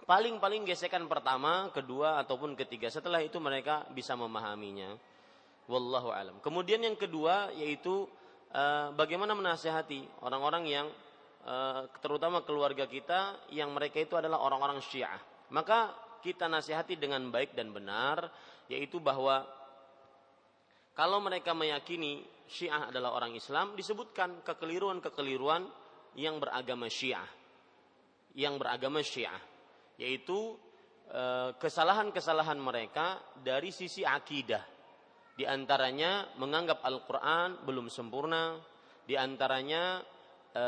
[0.05, 2.93] paling-paling gesekan pertama, kedua ataupun ketiga.
[2.93, 4.97] Setelah itu mereka bisa memahaminya.
[5.71, 6.37] Wallahu alam.
[6.43, 8.09] Kemudian yang kedua yaitu
[8.53, 10.87] uh, bagaimana menasehati orang-orang yang
[11.47, 15.21] uh, terutama keluarga kita yang mereka itu adalah orang-orang Syiah.
[15.55, 18.29] Maka kita nasihati dengan baik dan benar
[18.67, 19.47] yaitu bahwa
[21.01, 25.65] kalau mereka meyakini Syiah adalah orang Islam, disebutkan kekeliruan-kekeliruan
[26.21, 27.25] yang beragama Syiah.
[28.37, 29.41] Yang beragama Syiah,
[29.97, 30.61] yaitu
[31.09, 34.61] eh, kesalahan-kesalahan mereka dari sisi akidah.
[35.41, 38.61] Di antaranya menganggap Al-Qur'an belum sempurna,
[39.09, 40.05] di antaranya
[40.53, 40.65] e,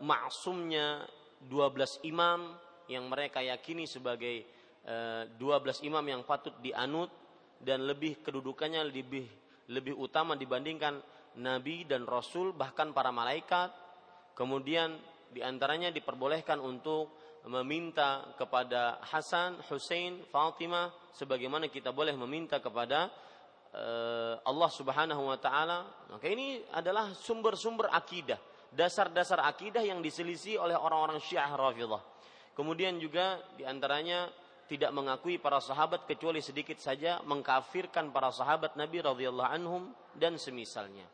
[0.00, 1.04] maksumnya
[1.44, 2.56] 12 imam
[2.88, 4.48] yang mereka yakini sebagai
[4.80, 4.96] e,
[5.28, 7.12] eh, 12 imam yang patut dianut
[7.60, 11.00] dan lebih kedudukannya lebih lebih utama dibandingkan
[11.40, 13.72] nabi dan rasul bahkan para malaikat.
[14.34, 14.98] Kemudian
[15.30, 17.14] di antaranya diperbolehkan untuk
[17.44, 23.12] meminta kepada Hasan, Hussein, Fatimah sebagaimana kita boleh meminta kepada
[23.74, 26.08] uh, Allah Subhanahu wa taala.
[26.08, 28.40] Maka ini adalah sumber-sumber akidah,
[28.72, 32.00] dasar-dasar akidah yang diselisih oleh orang-orang Syiah Rafidhah.
[32.54, 34.30] Kemudian juga di antaranya
[34.64, 41.04] tidak mengakui para sahabat kecuali sedikit saja mengkafirkan para sahabat Nabi radhiyallahu anhum dan semisalnya.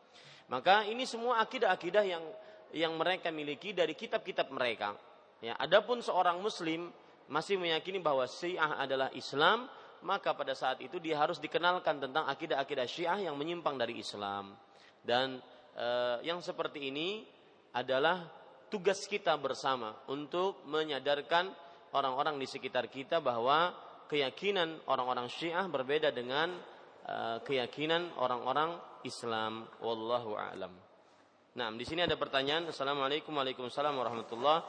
[0.50, 2.24] Maka ini semua akidah-akidah yang
[2.70, 4.94] yang mereka miliki dari kitab-kitab mereka.
[5.42, 6.90] Ya, adapun seorang muslim
[7.30, 9.66] masih meyakini bahwa Syiah adalah Islam,
[10.02, 14.54] maka pada saat itu dia harus dikenalkan tentang akidah-akidah Syiah yang menyimpang dari Islam.
[15.00, 15.38] Dan
[15.74, 17.24] eh, yang seperti ini
[17.74, 18.26] adalah
[18.70, 21.50] tugas kita bersama untuk menyadarkan
[21.94, 23.74] orang-orang di sekitar kita bahwa
[24.10, 26.54] keyakinan orang-orang Syiah berbeda dengan
[27.06, 28.74] uh, keyakinan orang-orang
[29.06, 29.66] Islam.
[29.78, 30.72] Wallahu a'lam.
[31.50, 32.70] Nah, di sini ada pertanyaan.
[32.70, 34.62] Assalamualaikum Waalaikumsalam warahmatullah.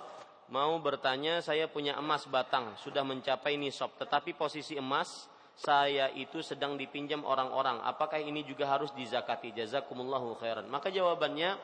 [0.51, 6.75] Mau bertanya, saya punya emas batang, sudah mencapai nisab, tetapi posisi emas saya itu sedang
[6.75, 7.79] dipinjam orang-orang.
[7.85, 9.55] Apakah ini juga harus dizakati?
[9.55, 10.67] Jazakumullahu khairan.
[10.67, 11.55] Maka jawabannya,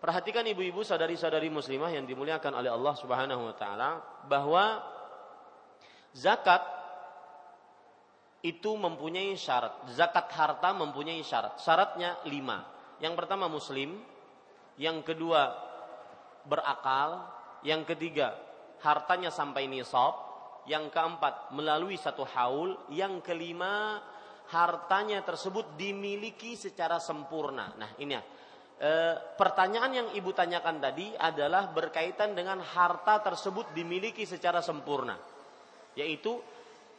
[0.00, 3.90] Perhatikan ibu-ibu saudari-saudari muslimah yang dimuliakan oleh Allah Subhanahu wa taala
[4.24, 4.80] bahwa
[6.16, 6.64] zakat
[8.40, 9.92] itu mempunyai syarat.
[9.92, 11.60] Zakat harta mempunyai syarat.
[11.60, 12.64] Syaratnya lima.
[12.96, 14.00] Yang pertama muslim,
[14.80, 15.52] yang kedua
[16.48, 17.28] berakal,
[17.60, 18.40] yang ketiga
[18.80, 20.16] hartanya sampai nisab,
[20.64, 24.00] yang keempat melalui satu haul, yang kelima
[24.48, 27.76] hartanya tersebut dimiliki secara sempurna.
[27.76, 28.22] Nah, ini ya
[28.80, 28.90] e,
[29.36, 35.20] pertanyaan yang ibu tanyakan tadi adalah berkaitan dengan harta tersebut dimiliki secara sempurna,
[35.92, 36.40] yaitu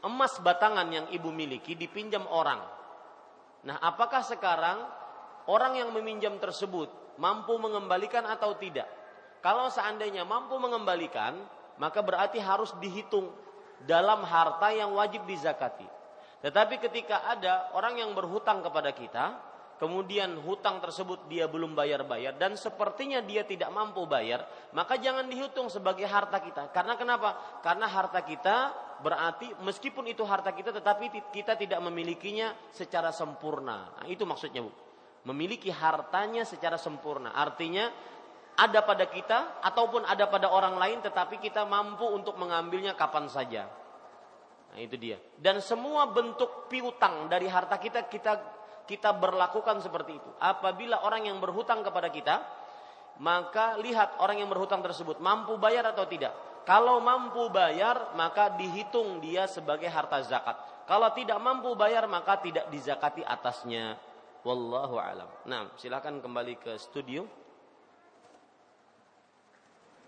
[0.05, 2.61] emas batangan yang ibu miliki dipinjam orang.
[3.65, 4.77] Nah, apakah sekarang
[5.49, 8.89] orang yang meminjam tersebut mampu mengembalikan atau tidak?
[9.41, 11.33] Kalau seandainya mampu mengembalikan,
[11.81, 13.33] maka berarti harus dihitung
[13.89, 15.85] dalam harta yang wajib dizakati.
[16.41, 19.50] Tetapi ketika ada orang yang berhutang kepada kita,
[19.81, 24.45] kemudian hutang tersebut dia belum bayar-bayar dan sepertinya dia tidak mampu bayar,
[24.77, 26.69] maka jangan dihitung sebagai harta kita.
[26.69, 27.33] Karena kenapa?
[27.65, 28.69] Karena harta kita
[29.01, 33.89] berarti meskipun itu harta kita tetapi kita tidak memilikinya secara sempurna.
[33.97, 34.69] Nah, itu maksudnya, Bu.
[35.25, 37.33] Memiliki hartanya secara sempurna.
[37.33, 37.89] Artinya
[38.61, 43.65] ada pada kita ataupun ada pada orang lain tetapi kita mampu untuk mengambilnya kapan saja.
[44.71, 45.17] Nah, itu dia.
[45.41, 48.60] Dan semua bentuk piutang dari harta kita kita
[48.91, 50.29] kita berlakukan seperti itu.
[50.43, 52.43] Apabila orang yang berhutang kepada kita,
[53.23, 56.35] maka lihat orang yang berhutang tersebut mampu bayar atau tidak.
[56.67, 60.59] Kalau mampu bayar, maka dihitung dia sebagai harta zakat.
[60.85, 63.95] Kalau tidak mampu bayar, maka tidak dizakati atasnya.
[64.43, 65.29] Wallahu alam.
[65.47, 67.23] Nah, silakan kembali ke studio.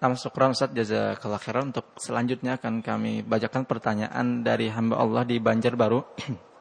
[0.04, 5.40] Nama syukran Ustaz jazakallah khairan untuk selanjutnya akan kami bacakan pertanyaan dari hamba Allah di
[5.40, 6.04] Banjarbaru.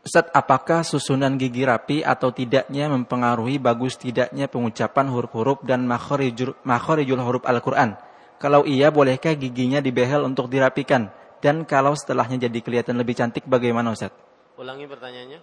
[0.00, 7.44] Ustaz, apakah susunan gigi rapi atau tidaknya mempengaruhi bagus tidaknya pengucapan huruf-huruf dan makhorijul huruf
[7.44, 8.00] Al-Quran?
[8.40, 11.12] Kalau iya, bolehkah giginya dibehel untuk dirapikan?
[11.44, 14.08] Dan kalau setelahnya jadi kelihatan lebih cantik, bagaimana Ustaz?
[14.56, 15.40] Ulangi pertanyaannya.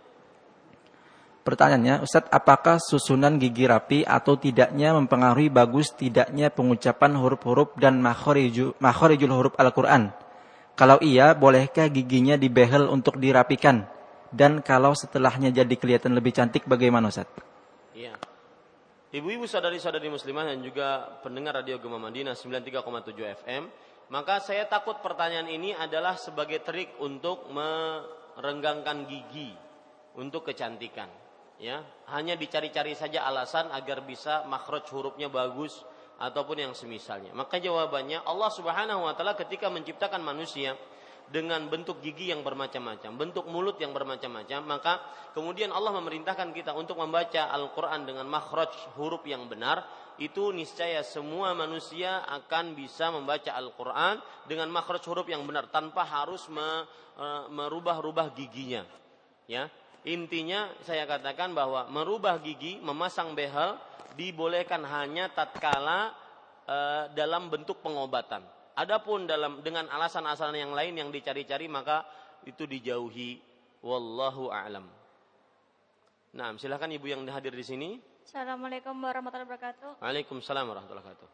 [1.45, 9.33] Pertanyaannya, Ustaz, apakah susunan gigi rapi atau tidaknya mempengaruhi bagus tidaknya pengucapan huruf-huruf dan makhorijul
[9.37, 10.17] huruf Al-Quran?
[10.73, 13.96] Kalau iya, bolehkah giginya dibehel untuk dirapikan?
[14.31, 17.27] Dan kalau setelahnya jadi kelihatan lebih cantik bagaimana Ustaz?
[17.95, 18.15] Iya.
[19.07, 23.63] Ibu-ibu saudari-saudari muslimah dan juga pendengar Radio Gema Madinah 93,7 FM,
[24.11, 29.55] maka saya takut pertanyaan ini adalah sebagai trik untuk merenggangkan gigi
[30.19, 31.07] untuk kecantikan.
[31.57, 31.81] Ya,
[32.13, 35.81] hanya dicari-cari saja alasan agar bisa makhraj hurufnya bagus
[36.21, 37.33] ataupun yang semisalnya.
[37.33, 40.77] Maka jawabannya Allah Subhanahu wa taala ketika menciptakan manusia
[41.27, 44.93] dengan bentuk gigi yang bermacam-macam, bentuk mulut yang bermacam-macam, maka
[45.35, 49.83] kemudian Allah memerintahkan kita untuk membaca Al-Qur'an dengan makhraj huruf yang benar,
[50.17, 56.47] itu niscaya semua manusia akan bisa membaca Al-Qur'an dengan makhraj huruf yang benar tanpa harus
[56.47, 58.87] e, merubah-rubah giginya.
[59.45, 59.67] Ya.
[60.07, 63.75] Intinya saya katakan bahwa merubah gigi, memasang behel
[64.15, 66.15] dibolehkan hanya tatkala
[66.63, 66.77] e,
[67.13, 72.05] dalam bentuk pengobatan Adapun dalam dengan alasan-alasan yang lain yang dicari-cari maka
[72.45, 73.41] itu dijauhi.
[73.81, 74.85] Wallahu a'lam.
[76.37, 77.89] Nah, silahkan ibu yang hadir di sini.
[78.21, 79.97] Assalamualaikum warahmatullahi wabarakatuh.
[79.97, 81.29] Waalaikumsalam warahmatullahi wabarakatuh.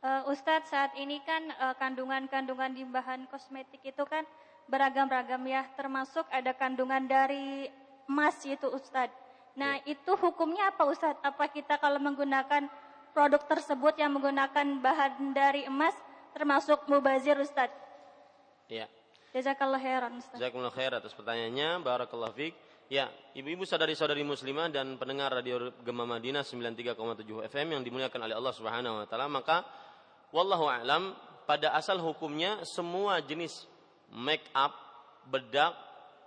[0.00, 4.24] Uh, Ustadz, saat ini kan uh, kandungan-kandungan di bahan kosmetik itu kan
[4.70, 7.68] beragam-ragam ya, termasuk ada kandungan dari
[8.08, 9.12] emas itu Ustadz.
[9.58, 9.98] Nah, ya.
[9.98, 11.20] itu hukumnya apa Ustadz?
[11.20, 12.70] Apa kita kalau menggunakan
[13.12, 15.96] produk tersebut yang menggunakan bahan dari emas
[16.36, 17.72] termasuk mubazir Ustaz.
[18.68, 18.84] Ya.
[19.32, 20.36] Jazakallah khairan Ustaz.
[20.36, 21.80] Jazakallah khair atas pertanyaannya.
[21.80, 22.52] Barakallah fiik.
[22.86, 28.54] Ya, ibu-ibu sadari-sadari muslimah dan pendengar radio Gema Madinah 93,7 FM yang dimuliakan oleh Allah
[28.54, 29.66] Subhanahu wa taala, maka
[30.30, 31.10] wallahu alam
[31.50, 33.66] pada asal hukumnya semua jenis
[34.14, 34.70] make up,
[35.26, 35.74] bedak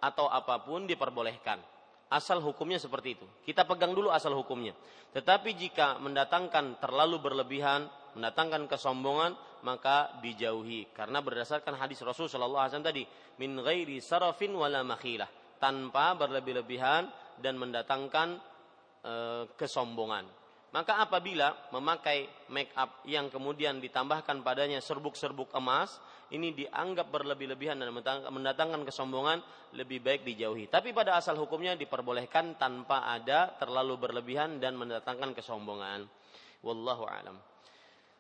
[0.04, 1.64] atau apa pun diperbolehkan.
[2.12, 3.28] Asal hukumnya seperti itu.
[3.48, 4.76] Kita pegang dulu asal hukumnya.
[5.16, 7.88] Tetapi jika mendatangkan terlalu berlebihan,
[8.20, 9.32] mendatangkan kesombongan,
[9.64, 13.04] maka dijauhi karena berdasarkan hadis Rasul sallallahu alaihi wasallam tadi
[13.40, 15.30] min ghairi sarafin wala makhilah
[15.60, 18.40] tanpa berlebih-lebihan dan mendatangkan
[19.04, 19.14] e,
[19.60, 20.26] kesombongan.
[20.70, 25.98] Maka apabila memakai make up yang kemudian ditambahkan padanya serbuk-serbuk emas,
[26.30, 27.90] ini dianggap berlebih-lebihan dan
[28.30, 29.42] mendatangkan kesombongan,
[29.74, 30.70] lebih baik dijauhi.
[30.70, 36.06] Tapi pada asal hukumnya diperbolehkan tanpa ada terlalu berlebihan dan mendatangkan kesombongan.
[36.62, 37.49] Wallahu a'lam.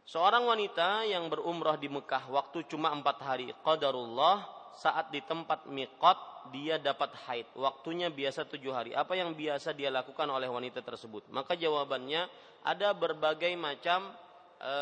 [0.09, 4.41] Seorang wanita yang berumrah di Mekah waktu cuma empat hari, qadarullah
[4.73, 7.45] saat di tempat miqat dia dapat haid.
[7.53, 8.97] Waktunya biasa tujuh hari.
[8.97, 11.29] Apa yang biasa dia lakukan oleh wanita tersebut?
[11.29, 12.25] Maka jawabannya
[12.65, 14.09] ada berbagai macam
[14.57, 14.73] e,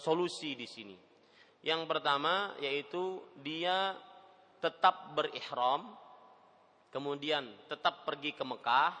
[0.00, 0.96] solusi di sini.
[1.60, 3.92] Yang pertama yaitu dia
[4.64, 5.84] tetap berihram,
[6.88, 8.96] kemudian tetap pergi ke Mekah,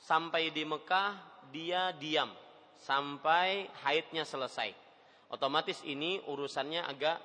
[0.00, 1.12] sampai di Mekah
[1.52, 2.45] dia diam
[2.80, 4.72] sampai haidnya selesai.
[5.32, 7.18] Otomatis ini urusannya agak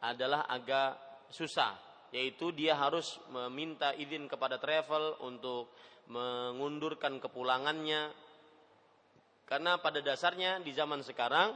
[0.00, 0.96] adalah agak
[1.28, 1.76] susah,
[2.12, 5.72] yaitu dia harus meminta izin kepada travel untuk
[6.08, 8.12] mengundurkan kepulangannya.
[9.44, 11.52] Karena pada dasarnya di zaman sekarang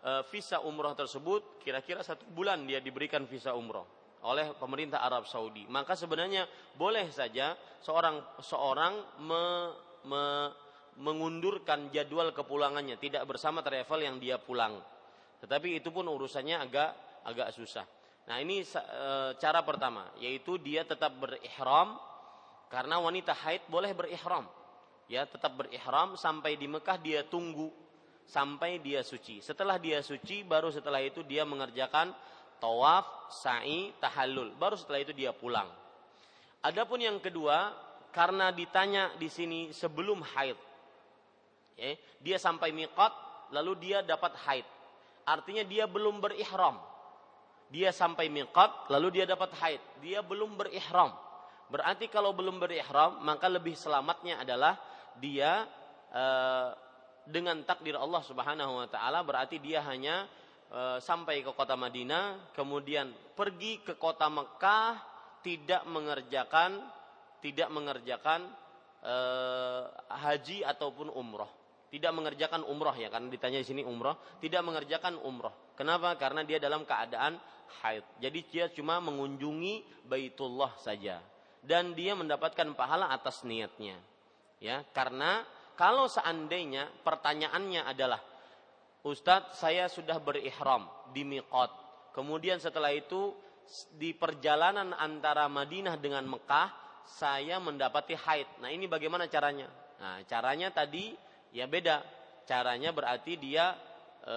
[0.00, 3.84] e, visa umroh tersebut kira-kira satu bulan dia diberikan visa umroh
[4.24, 5.68] oleh pemerintah Arab Saudi.
[5.68, 7.52] Maka sebenarnya boleh saja
[7.84, 9.44] seorang seorang me,
[10.08, 10.22] me,
[10.96, 14.80] mengundurkan jadwal kepulangannya, tidak bersama travel yang dia pulang.
[15.44, 16.90] Tetapi itu pun urusannya agak
[17.26, 17.84] agak susah.
[18.26, 19.04] Nah, ini e,
[19.38, 21.94] cara pertama, yaitu dia tetap berihram
[22.72, 24.48] karena wanita haid boleh berihram.
[25.06, 27.70] Ya, tetap berihram sampai di Mekah dia tunggu
[28.26, 29.38] sampai dia suci.
[29.38, 32.10] Setelah dia suci baru setelah itu dia mengerjakan
[32.58, 34.58] tawaf, sa'i, tahallul.
[34.58, 35.70] Baru setelah itu dia pulang.
[36.66, 37.70] Adapun yang kedua,
[38.10, 40.58] karena ditanya di sini sebelum haid,
[41.76, 43.12] ya, dia sampai miqat
[43.54, 44.66] lalu dia dapat haid.
[45.26, 46.78] Artinya dia belum berihram.
[47.70, 49.82] Dia sampai miqat lalu dia dapat haid.
[50.02, 51.14] Dia belum berihram.
[51.66, 54.78] Berarti kalau belum berihram maka lebih selamatnya adalah
[55.18, 55.66] dia
[56.14, 56.24] e,
[57.26, 60.30] dengan takdir Allah Subhanahu wa taala berarti dia hanya
[60.70, 65.02] e, sampai ke kota Madinah kemudian pergi ke kota Mekah
[65.42, 66.86] tidak mengerjakan
[67.42, 68.46] tidak mengerjakan
[69.02, 69.16] e,
[70.06, 71.50] haji ataupun umroh
[71.86, 74.18] tidak mengerjakan umroh ya karena ditanya di sini umroh.
[74.42, 75.74] Tidak mengerjakan umroh.
[75.78, 76.18] Kenapa?
[76.18, 77.38] Karena dia dalam keadaan
[77.82, 78.04] haid.
[78.18, 81.22] Jadi dia cuma mengunjungi baitullah saja.
[81.62, 83.98] Dan dia mendapatkan pahala atas niatnya.
[84.58, 85.46] Ya karena
[85.76, 88.22] kalau seandainya pertanyaannya adalah
[89.06, 91.70] Ustadz saya sudah berihram di miqat.
[92.10, 93.30] Kemudian setelah itu
[93.94, 96.72] di perjalanan antara Madinah dengan Mekah
[97.06, 98.58] saya mendapati haid.
[98.58, 99.70] Nah ini bagaimana caranya?
[100.02, 101.14] Nah caranya tadi
[101.56, 102.04] Ya beda.
[102.44, 103.72] Caranya berarti dia
[104.20, 104.36] e,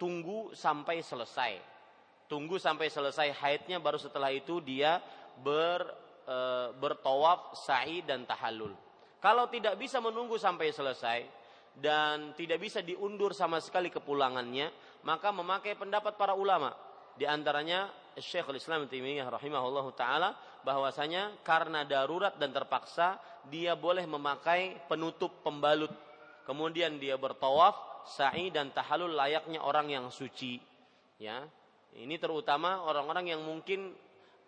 [0.00, 1.60] tunggu sampai selesai.
[2.24, 4.96] Tunggu sampai selesai haidnya baru setelah itu dia
[5.44, 5.84] ber
[6.24, 6.36] e,
[6.80, 8.72] bertawaf, sa'i dan tahallul.
[9.20, 11.20] Kalau tidak bisa menunggu sampai selesai
[11.76, 14.72] dan tidak bisa diundur sama sekali kepulangannya,
[15.04, 16.72] maka memakai pendapat para ulama.
[17.14, 23.18] Di antaranya Syekhul Islam Taimiyah rahimahullahu taala bahwasanya karena darurat dan terpaksa
[23.50, 25.90] dia boleh memakai penutup pembalut.
[26.44, 30.60] Kemudian dia bertawaf, sa'i dan tahallul layaknya orang yang suci.
[31.16, 31.44] Ya.
[31.94, 33.96] Ini terutama orang-orang yang mungkin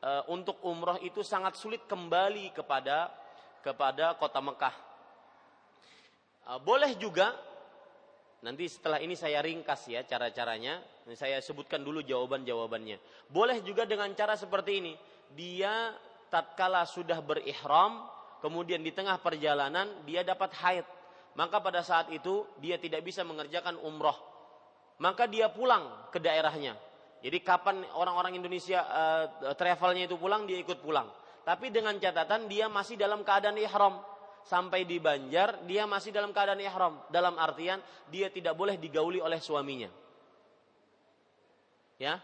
[0.02, 3.08] e, untuk umroh itu sangat sulit kembali kepada
[3.64, 4.76] kepada kota Mekah.
[6.42, 7.32] E, boleh juga
[8.44, 10.82] nanti setelah ini saya ringkas ya cara-caranya.
[11.14, 12.98] Saya sebutkan dulu jawaban-jawabannya.
[13.30, 14.92] Boleh juga dengan cara seperti ini.
[15.32, 15.94] Dia
[16.28, 18.04] tatkala sudah berihram,
[18.42, 20.95] kemudian di tengah perjalanan dia dapat haid.
[21.36, 24.16] Maka pada saat itu dia tidak bisa mengerjakan umroh.
[24.96, 26.80] Maka dia pulang ke daerahnya
[27.26, 31.08] jadi kapan orang-orang Indonesia uh, travelnya itu pulang, dia ikut pulang.
[31.42, 33.98] Tapi dengan catatan dia masih dalam keadaan ihram.
[34.46, 37.02] Sampai di Banjar, dia masih dalam keadaan ihram.
[37.10, 37.82] Dalam artian,
[38.14, 39.90] dia tidak boleh digauli oleh suaminya.
[41.98, 42.22] Ya,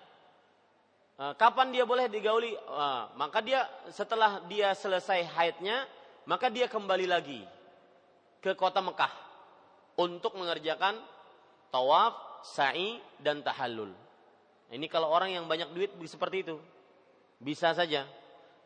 [1.19, 2.55] uh, kapan dia boleh digauli?
[2.69, 5.83] Uh, maka dia setelah dia selesai haidnya,
[6.29, 7.43] maka dia kembali lagi
[8.43, 9.15] ke kota Mekah
[9.97, 10.99] untuk mengerjakan
[11.71, 13.95] tawaf, sa'i dan tahallul.
[14.75, 16.57] Ini kalau orang yang banyak duit seperti itu.
[17.39, 18.05] Bisa saja.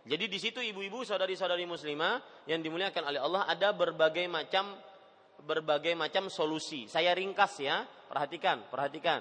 [0.06, 4.78] Jadi di situ ibu-ibu, saudari-saudari muslimah yang dimuliakan oleh Allah ada berbagai macam
[5.42, 6.86] berbagai macam solusi.
[6.86, 9.20] Saya ringkas ya, perhatikan, perhatikan.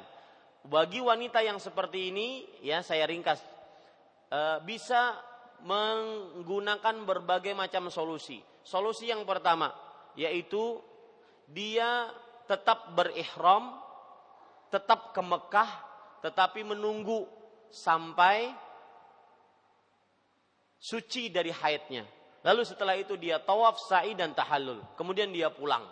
[0.66, 3.42] Bagi wanita yang seperti ini, ya saya ringkas,
[4.30, 5.18] e, bisa
[5.66, 8.42] menggunakan berbagai macam solusi.
[8.66, 9.85] Solusi yang pertama
[10.16, 10.82] yaitu
[11.46, 12.10] dia
[12.50, 13.76] tetap berihram,
[14.74, 15.70] tetap ke Mekah
[16.26, 17.30] tetapi menunggu
[17.70, 18.50] sampai
[20.82, 22.02] suci dari haidnya.
[22.42, 24.82] Lalu setelah itu dia tawaf, sa'i dan tahallul.
[24.98, 25.86] Kemudian dia pulang.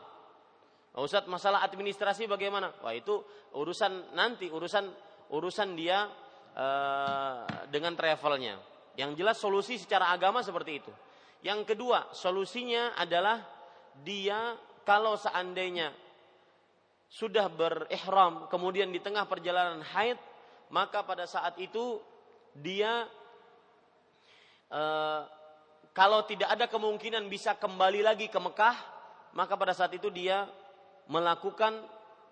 [0.93, 2.69] Nah, Ustaz, masalah administrasi bagaimana?
[2.85, 3.21] Wah, itu
[3.57, 4.85] urusan nanti, urusan
[5.33, 6.05] urusan dia
[6.53, 8.61] uh, dengan travelnya.
[8.93, 10.93] Yang jelas solusi secara agama seperti itu.
[11.41, 13.41] Yang kedua, solusinya adalah
[14.01, 15.93] dia kalau seandainya
[17.13, 20.17] sudah berihram kemudian di tengah perjalanan haid
[20.73, 22.01] maka pada saat itu
[22.57, 23.05] dia
[24.65, 24.81] e,
[25.93, 28.73] kalau tidak ada kemungkinan bisa kembali lagi ke Mekah
[29.37, 30.49] maka pada saat itu dia
[31.05, 31.85] melakukan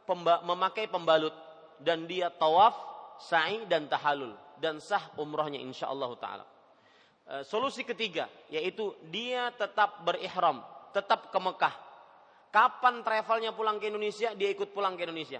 [0.09, 1.33] pemba, memakai pembalut
[1.77, 2.73] dan dia tawaf
[3.21, 6.45] sa'i dan tahalul dan sah umrohnya insya Allah taala.
[7.29, 11.91] E, solusi ketiga yaitu dia tetap berihram tetap ke Mekah
[12.51, 15.39] Kapan travelnya pulang ke Indonesia, dia ikut pulang ke Indonesia.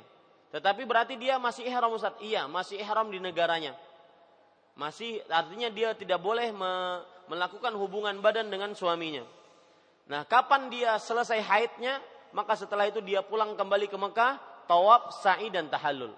[0.56, 2.16] Tetapi berarti dia masih ihram Ustaz.
[2.24, 3.76] Iya, masih ihram di negaranya.
[4.80, 9.28] Masih artinya dia tidak boleh me, melakukan hubungan badan dengan suaminya.
[10.08, 12.00] Nah, kapan dia selesai haidnya,
[12.32, 14.40] maka setelah itu dia pulang kembali ke Mekah,
[14.72, 16.16] tawaf, sa'i dan tahallul.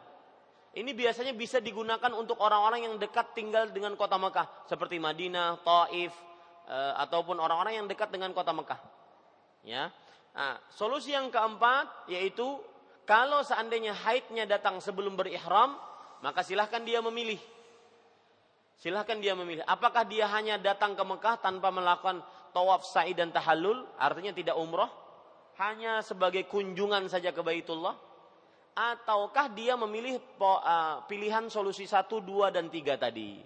[0.77, 6.13] Ini biasanya bisa digunakan untuk orang-orang yang dekat tinggal dengan kota Mekah, seperti Madinah, Taif,
[6.65, 8.92] e, ataupun orang-orang yang dekat dengan kota Mekah.
[9.63, 9.91] Ya,
[10.33, 12.57] Nah, solusi yang keempat yaitu
[13.05, 15.77] kalau seandainya haidnya datang sebelum berihram,
[16.25, 17.37] maka silahkan dia memilih.
[18.81, 19.61] Silahkan dia memilih.
[19.69, 24.89] Apakah dia hanya datang ke Mekah tanpa melakukan tawaf sa'i dan tahallul, artinya tidak umroh,
[25.61, 27.93] hanya sebagai kunjungan saja ke Baitullah,
[28.73, 33.39] ataukah dia memilih uh, pilihan solusi satu, dua dan tiga tadi?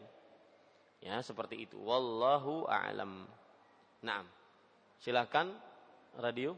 [1.03, 1.77] Ya, seperti itu.
[1.77, 3.27] Wallahu a'lam.
[4.01, 4.21] Nah,
[5.01, 5.49] silahkan
[6.17, 6.57] radio.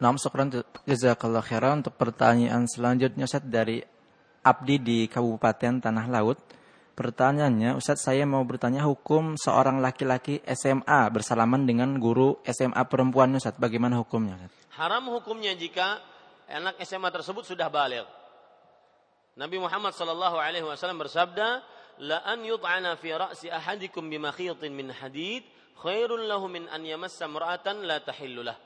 [0.00, 0.50] Nam syukran
[0.88, 3.78] jazakallah khairan untuk pertanyaan selanjutnya Ustaz dari
[4.44, 6.40] Abdi di Kabupaten Tanah Laut.
[6.94, 13.58] Pertanyaannya, Ustaz saya mau bertanya hukum seorang laki-laki SMA bersalaman dengan guru SMA perempuan Ustaz.
[13.58, 14.38] Bagaimana hukumnya?
[14.38, 14.52] Ustaz?
[14.74, 16.02] Haram hukumnya jika
[16.50, 18.06] anak SMA tersebut sudah balik.
[19.34, 21.62] Nabi Muhammad sallallahu alaihi wasallam bersabda,
[22.02, 25.42] "La an yut'ana fi ra'si ahadikum bimakhitin min hadid
[25.78, 28.56] khairul lahu min an yamassa mar'atan la tahillulah."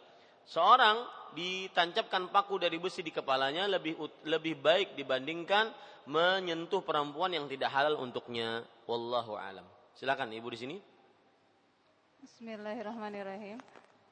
[0.48, 0.96] Seorang
[1.36, 5.68] ditancapkan paku dari besi di kepalanya lebih lebih baik dibandingkan
[6.08, 8.64] menyentuh perempuan yang tidak halal untuknya.
[8.88, 9.68] Wallahu alam.
[9.92, 10.76] Silakan Ibu di sini.
[12.24, 13.60] Bismillahirrahmanirrahim.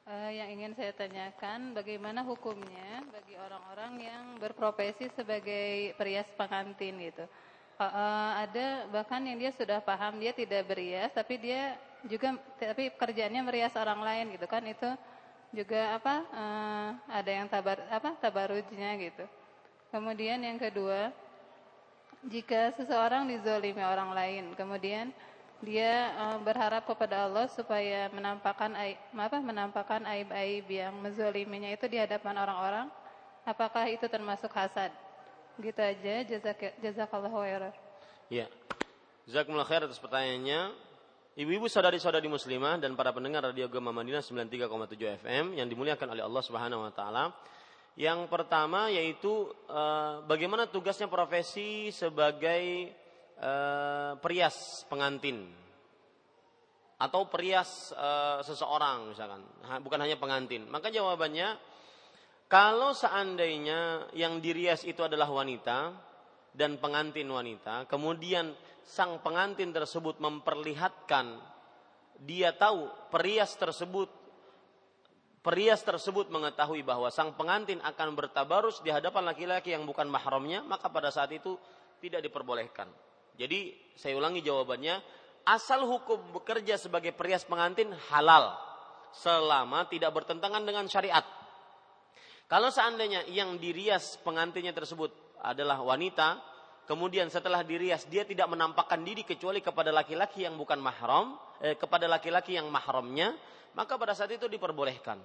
[0.06, 7.27] Uh, yang ingin saya tanyakan bagaimana hukumnya bagi orang-orang yang berprofesi sebagai perias pengantin gitu.
[7.74, 11.74] Uh, uh, ada bahkan yang dia sudah paham dia tidak berias tapi dia
[12.07, 14.89] juga tapi kerjanya merias orang lain gitu kan itu
[15.55, 19.24] juga apa uh, ada yang tabar apa tabarujnya gitu.
[19.95, 21.15] Kemudian yang kedua,
[22.27, 25.15] jika seseorang dizolimi orang lain, kemudian
[25.65, 31.97] dia uh, berharap kepada Allah supaya menampakkan aib, apa menampakkan aib-aib yang menzoliminya itu di
[31.97, 32.87] hadapan orang-orang.
[33.47, 34.91] Apakah itu termasuk hasad?
[35.57, 36.15] Gitu aja.
[36.27, 37.41] Jazak jazakallahu.
[38.28, 38.51] Ya.
[39.24, 40.85] Jazakumullah khair atas pertanyaannya.
[41.36, 46.40] Ibu-ibu saudari-saudari muslimah dan para pendengar Radio Gema Madinah 93,7 FM yang dimuliakan oleh Allah
[46.40, 47.28] Subhanahu wa taala.
[47.92, 52.88] Yang pertama yaitu uh, bagaimana tugasnya profesi sebagai
[53.36, 55.44] uh, perias pengantin
[56.96, 59.44] atau perias uh, seseorang misalkan,
[59.84, 60.64] bukan hanya pengantin.
[60.72, 61.52] Maka jawabannya
[62.48, 65.92] kalau seandainya yang dirias itu adalah wanita
[66.56, 68.56] dan pengantin wanita, kemudian
[68.86, 71.42] sang pengantin tersebut memperlihatkan
[72.22, 74.08] dia tahu perias tersebut
[75.46, 80.90] perias tersebut mengetahui bahwa sang pengantin akan bertabarus di hadapan laki-laki yang bukan mahramnya, maka
[80.90, 81.54] pada saat itu
[82.02, 82.90] tidak diperbolehkan.
[83.38, 84.98] Jadi saya ulangi jawabannya,
[85.46, 88.58] asal hukum bekerja sebagai perias pengantin halal
[89.14, 91.22] selama tidak bertentangan dengan syariat.
[92.50, 95.14] Kalau seandainya yang dirias pengantinnya tersebut
[95.46, 96.42] adalah wanita,
[96.86, 102.06] kemudian setelah dirias dia tidak menampakkan diri kecuali kepada laki-laki yang bukan mahram, eh, kepada
[102.06, 103.34] laki-laki yang mahramnya,
[103.76, 105.20] maka pada saat itu diperbolehkan.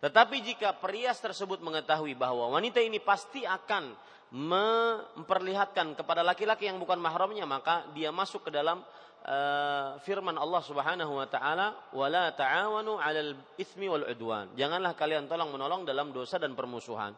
[0.00, 3.92] Tetapi jika perias tersebut mengetahui bahwa wanita ini pasti akan
[4.30, 8.80] memperlihatkan kepada laki-laki yang bukan mahramnya, maka dia masuk ke dalam
[9.26, 15.52] uh, firman Allah Subhanahu wa taala, "Wala ta'awanu 'alal itsmi wal 'udwan." Janganlah kalian tolong
[15.52, 17.12] menolong dalam dosa dan permusuhan.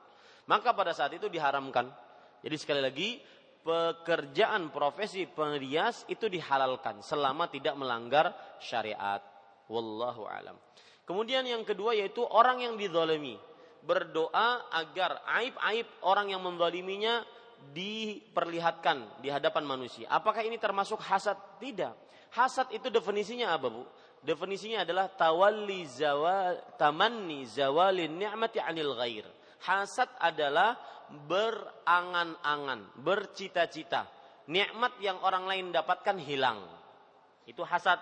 [0.51, 1.87] Maka pada saat itu diharamkan.
[2.43, 3.23] Jadi sekali lagi
[3.63, 9.23] pekerjaan profesi perias itu dihalalkan selama tidak melanggar syariat.
[9.71, 10.59] Wallahu alam.
[11.07, 13.39] Kemudian yang kedua yaitu orang yang dizalimi
[13.83, 17.27] berdoa agar aib-aib orang yang menzaliminya
[17.75, 20.11] diperlihatkan di hadapan manusia.
[20.11, 21.39] Apakah ini termasuk hasad?
[21.63, 21.95] Tidak.
[22.35, 23.87] Hasad itu definisinya apa, Bu?
[24.23, 29.27] Definisinya adalah tawalli zawal tamanni zawalin ni'mati 'anil ghair.
[29.63, 30.75] Hasad adalah
[31.29, 34.11] berangan-angan, bercita-cita
[34.51, 36.67] nikmat yang orang lain dapatkan hilang.
[37.47, 37.99] Itu hasad.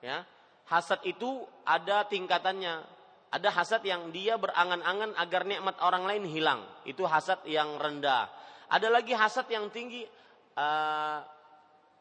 [0.00, 0.24] Ya
[0.70, 3.02] hasad itu ada tingkatannya.
[3.30, 6.66] Ada hasad yang dia berangan-angan agar nikmat orang lain hilang.
[6.82, 8.26] Itu hasad yang rendah.
[8.70, 10.02] Ada lagi hasad yang tinggi
[10.58, 11.18] uh,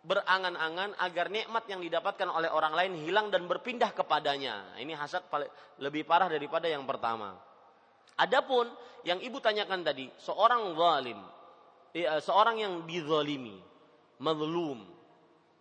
[0.01, 4.73] berangan-angan agar nikmat yang didapatkan oleh orang lain hilang dan berpindah kepadanya.
[4.81, 5.21] Ini hasad
[5.77, 7.37] lebih parah daripada yang pertama.
[8.19, 8.67] Adapun
[9.07, 11.19] yang ibu tanyakan tadi, seorang zalim,
[11.95, 13.55] ya, seorang yang dizalimi,
[14.19, 14.83] mazlum,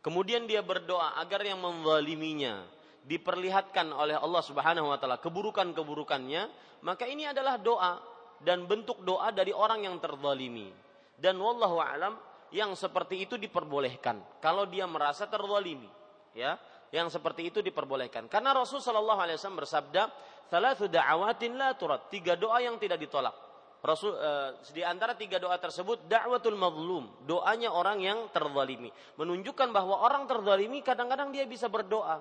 [0.03, 2.67] kemudian dia berdoa agar yang menzaliminya
[3.07, 6.51] diperlihatkan oleh Allah Subhanahu wa taala keburukan-keburukannya,
[6.83, 8.03] maka ini adalah doa
[8.43, 10.71] dan bentuk doa dari orang yang terzalimi.
[11.19, 12.15] Dan wallahu alam
[12.55, 15.89] yang seperti itu diperbolehkan kalau dia merasa terzalimi,
[16.35, 16.59] ya.
[16.89, 18.27] Yang seperti itu diperbolehkan.
[18.33, 20.03] Karena Rasul sallallahu alaihi wasallam bersabda,
[20.49, 23.37] "Tsalatsu da'awatin la turad." Tiga doa yang tidak ditolak.
[23.79, 30.03] Rasul uh, di antara tiga doa tersebut da'watul mazlum, doanya orang yang terzalimi, menunjukkan bahwa
[30.03, 32.19] orang terzalimi kadang-kadang dia bisa berdoa,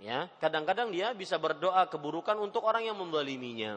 [0.00, 3.76] Ya, kadang-kadang dia bisa berdoa keburukan untuk orang yang membaliminya.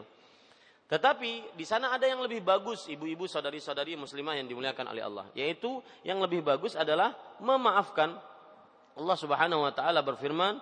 [0.87, 5.83] Tetapi di sana ada yang lebih bagus ibu-ibu saudari-saudari muslimah yang dimuliakan oleh Allah, yaitu
[6.07, 7.11] yang lebih bagus adalah
[7.43, 8.15] memaafkan.
[8.93, 10.61] Allah Subhanahu wa taala berfirman,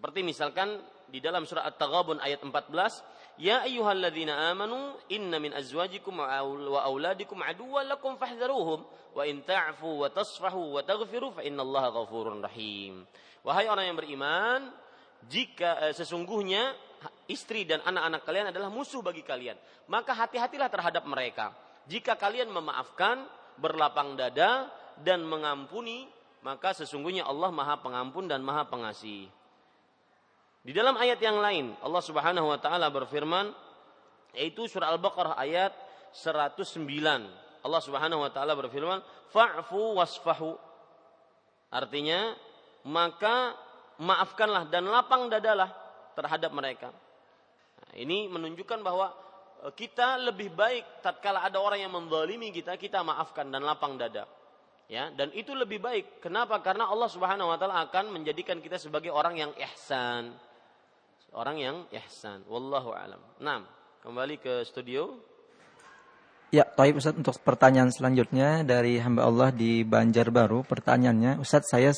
[0.00, 0.80] Seperti misalkan
[1.12, 3.04] di dalam surah At-Taghabun ayat 14,
[3.36, 10.08] Ya ayyuhalladzina amanu inna min azwajikum wa auladikum aduwwan lakum fahdharuhum wa in ta'fu wa
[10.08, 13.04] tasfahu wa taghfiru fa innallaha ghafurur rahim.
[13.44, 14.72] Wahai orang yang beriman,
[15.28, 16.72] jika eh, sesungguhnya
[17.30, 19.56] istri dan anak-anak kalian adalah musuh bagi kalian,
[19.88, 21.54] maka hati-hatilah terhadap mereka.
[21.88, 23.24] Jika kalian memaafkan,
[23.60, 24.68] berlapang dada
[25.00, 26.08] dan mengampuni,
[26.40, 29.28] maka sesungguhnya Allah Maha Pengampun dan Maha Pengasih.
[30.60, 33.48] Di dalam ayat yang lain Allah Subhanahu wa taala berfirman
[34.36, 35.72] yaitu surah Al-Baqarah ayat
[36.12, 36.68] 109.
[37.60, 39.00] Allah Subhanahu wa taala berfirman,
[39.32, 40.56] "Fa'fu wasfahu."
[41.70, 42.34] Artinya,
[42.84, 43.56] maka
[44.00, 45.79] maafkanlah dan lapang dadalah
[46.20, 46.92] terhadap mereka.
[47.80, 49.16] Nah, ini menunjukkan bahwa
[49.64, 54.28] e, kita lebih baik tatkala ada orang yang menzalimi kita, kita maafkan dan lapang dada.
[54.90, 56.20] Ya, dan itu lebih baik.
[56.20, 56.60] Kenapa?
[56.60, 60.34] Karena Allah Subhanahu wa taala akan menjadikan kita sebagai orang yang ihsan
[61.34, 62.42] orang yang ihsan.
[62.50, 63.20] Wallahu alam.
[63.42, 63.62] Nah,
[64.02, 65.18] kembali ke studio.
[66.50, 70.66] Ya, Taib Ustaz untuk pertanyaan selanjutnya dari hamba Allah di Banjarbaru.
[70.66, 71.94] Pertanyaannya, Ustaz saya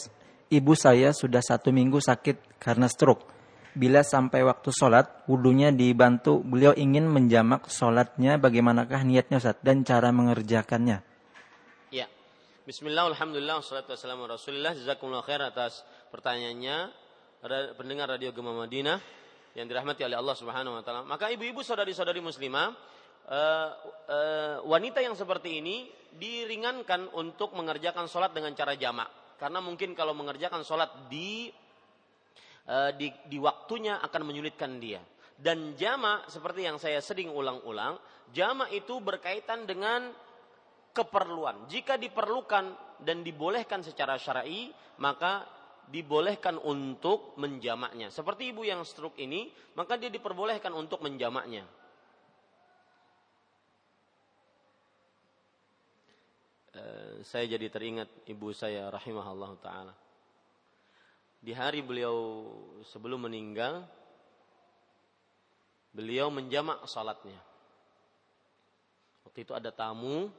[0.52, 3.24] ibu saya sudah satu minggu sakit karena stroke.
[3.72, 10.12] Bila sampai waktu sholat, wudhunya dibantu, beliau ingin menjamak sholatnya, bagaimanakah niatnya Ustaz, dan cara
[10.12, 11.00] mengerjakannya?
[11.88, 12.06] Ya,
[12.68, 15.82] Bismillah, Alhamdulillah, wassalatu wassalamu rasulillah, jazakumullah khair atas
[16.12, 16.92] pertanyaannya,
[17.74, 19.00] pendengar Radio Gema Madinah,
[19.56, 21.04] yang dirahmati oleh Allah Subhanahu wa taala.
[21.04, 22.72] Maka ibu-ibu saudari-saudari muslimah,
[23.28, 23.68] uh,
[24.08, 29.08] uh, wanita yang seperti ini diringankan untuk mengerjakan sholat dengan cara jamak.
[29.36, 31.50] Karena mungkin kalau mengerjakan sholat di
[32.94, 35.02] di, di waktunya akan menyulitkan dia.
[35.42, 37.98] Dan jama seperti yang saya sering ulang-ulang,
[38.30, 40.14] jama itu berkaitan dengan
[40.94, 41.66] keperluan.
[41.66, 44.70] Jika diperlukan dan dibolehkan secara syar'i,
[45.02, 45.42] maka
[45.90, 48.14] dibolehkan untuk menjamaknya.
[48.14, 51.66] Seperti ibu yang stroke ini, maka dia diperbolehkan untuk menjamaknya.
[56.72, 59.92] Uh, saya jadi teringat ibu saya rahimahullah taala
[61.42, 62.46] di hari beliau
[62.86, 63.82] sebelum meninggal
[65.90, 67.36] beliau menjamak salatnya.
[69.26, 70.30] Waktu itu ada tamu,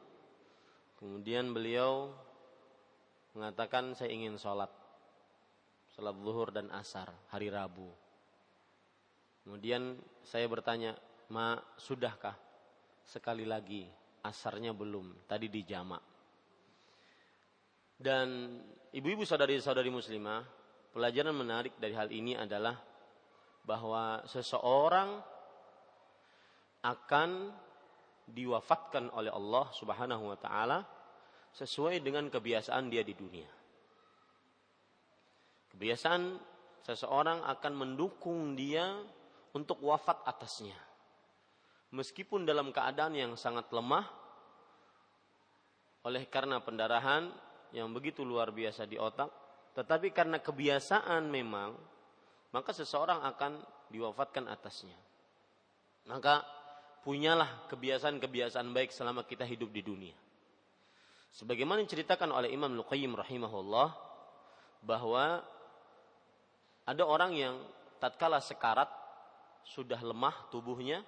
[0.97, 2.09] kemudian beliau
[3.35, 4.71] mengatakan saya ingin sholat.
[5.93, 7.85] Sholat zuhur dan asar, hari Rabu.
[9.45, 10.97] Kemudian saya bertanya,
[11.29, 12.33] Ma, sudahkah?
[13.05, 13.85] Sekali lagi,
[14.25, 16.01] asarnya belum, tadi di jamak.
[17.99, 18.57] Dan
[18.89, 20.62] ibu-ibu saudari-saudari muslimah,
[20.93, 22.77] Pelajaran menarik dari hal ini adalah
[23.65, 25.17] bahwa seseorang
[26.85, 27.49] akan
[28.29, 30.85] diwafatkan oleh Allah Subhanahu wa taala
[31.57, 33.49] sesuai dengan kebiasaan dia di dunia.
[35.73, 36.37] Kebiasaan
[36.85, 38.93] seseorang akan mendukung dia
[39.57, 40.77] untuk wafat atasnya.
[41.89, 44.05] Meskipun dalam keadaan yang sangat lemah
[46.05, 47.33] oleh karena pendarahan
[47.73, 49.42] yang begitu luar biasa di otak
[49.73, 51.73] tetapi karena kebiasaan memang,
[52.53, 53.57] maka seseorang akan
[53.89, 54.97] diwafatkan atasnya.
[56.05, 56.45] Maka
[57.01, 60.15] punyalah kebiasaan-kebiasaan baik selama kita hidup di dunia.
[61.33, 63.89] Sebagaimana diceritakan oleh Imam Luqayyim rahimahullah
[64.85, 65.41] bahwa
[66.85, 67.55] ada orang yang
[67.97, 68.91] tatkala sekarat
[69.65, 71.01] sudah lemah tubuhnya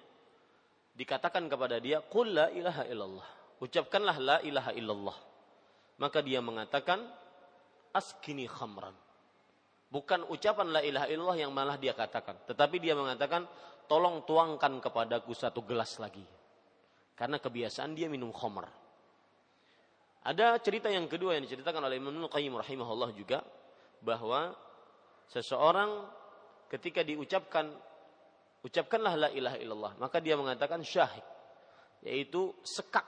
[0.96, 3.28] dikatakan kepada dia qul la ilaha illallah
[3.60, 5.18] ucapkanlah la ilaha illallah
[6.00, 7.04] maka dia mengatakan
[7.96, 8.92] askini khamran.
[9.88, 12.36] Bukan ucapan la ilaha illallah yang malah dia katakan.
[12.44, 13.48] Tetapi dia mengatakan,
[13.88, 16.22] tolong tuangkan kepadaku satu gelas lagi.
[17.16, 18.68] Karena kebiasaan dia minum khamr.
[20.26, 23.40] Ada cerita yang kedua yang diceritakan oleh Imam Qayyim rahimahullah juga.
[24.04, 24.52] Bahwa
[25.32, 26.04] seseorang
[26.68, 27.72] ketika diucapkan,
[28.66, 29.92] ucapkanlah la ilaha illallah.
[29.96, 31.24] Maka dia mengatakan syahid.
[32.04, 33.06] Yaitu sekak.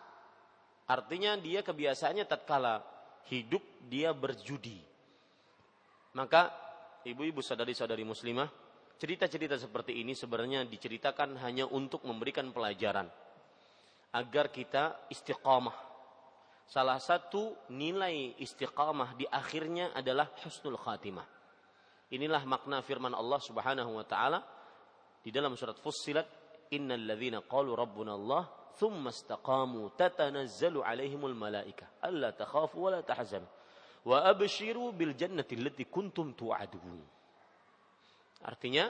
[0.88, 2.80] Artinya dia kebiasaannya tatkala
[3.26, 4.78] hidup dia berjudi.
[6.14, 6.50] Maka
[7.04, 8.48] ibu-ibu sadari-sadari muslimah,
[8.98, 13.06] cerita-cerita seperti ini sebenarnya diceritakan hanya untuk memberikan pelajaran
[14.14, 15.74] agar kita istiqamah.
[16.68, 21.24] Salah satu nilai istiqamah di akhirnya adalah husnul khatimah.
[22.12, 24.40] Inilah makna firman Allah Subhanahu wa taala
[25.20, 26.24] di dalam surat Fussilat,
[26.72, 33.50] "Innal ladzina qalu rabbuna Allah ثم استقاموا تتنزل عليهم الملائكة ألا تخافوا ولا تحزنوا
[34.06, 37.00] وأبشروا بالجنة التي كنتم توعدون.
[38.38, 38.86] Artinya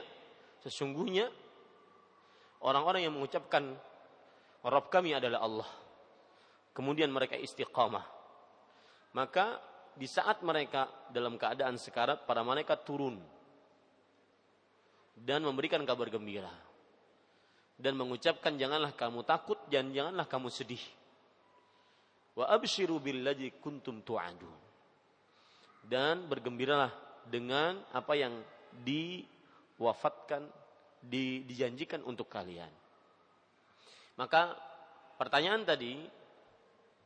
[0.61, 1.25] sesungguhnya
[2.61, 3.73] orang-orang yang mengucapkan
[4.61, 5.69] Rabb kami adalah Allah.
[6.77, 8.05] Kemudian mereka istiqamah.
[9.17, 9.57] Maka
[9.97, 13.17] di saat mereka dalam keadaan sekarat para malaikat turun
[15.17, 16.68] dan memberikan kabar gembira
[17.79, 20.83] dan mengucapkan janganlah kamu takut dan janganlah kamu sedih.
[22.35, 24.67] Wa abshiru billadzi kuntum tu'adun.
[25.87, 26.91] Dan bergembiralah
[27.23, 28.35] dengan apa yang
[28.83, 30.43] diwafatkan,
[30.99, 32.69] di, dijanjikan untuk kalian.
[34.19, 34.59] Maka
[35.15, 36.03] pertanyaan tadi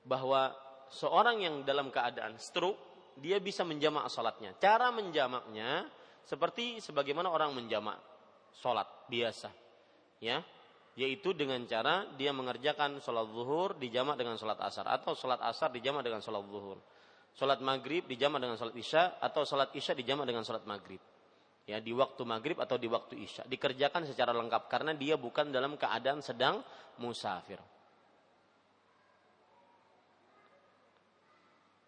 [0.01, 0.51] bahwa
[0.89, 4.57] seorang yang dalam keadaan stroke dia bisa menjamak salatnya.
[4.57, 5.85] Cara menjamaknya
[6.25, 8.01] seperti sebagaimana orang menjamak
[8.57, 9.53] salat biasa.
[10.17, 10.41] Ya,
[10.93, 16.05] yaitu dengan cara dia mengerjakan sholat zuhur dijamak dengan sholat asar atau sholat asar dijamak
[16.05, 16.77] dengan sholat zuhur.
[17.33, 21.01] Sholat maghrib dijamak dengan sholat isya atau sholat isya dijamak dengan sholat maghrib.
[21.65, 23.49] Ya di waktu maghrib atau di waktu isya.
[23.49, 26.61] Dikerjakan secara lengkap karena dia bukan dalam keadaan sedang
[27.01, 27.57] musafir.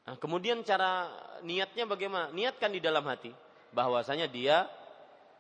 [0.06, 1.10] Nah, kemudian cara
[1.46, 2.34] niatnya bagaimana?
[2.34, 3.30] Niatkan di dalam hati
[3.70, 4.66] bahwasanya dia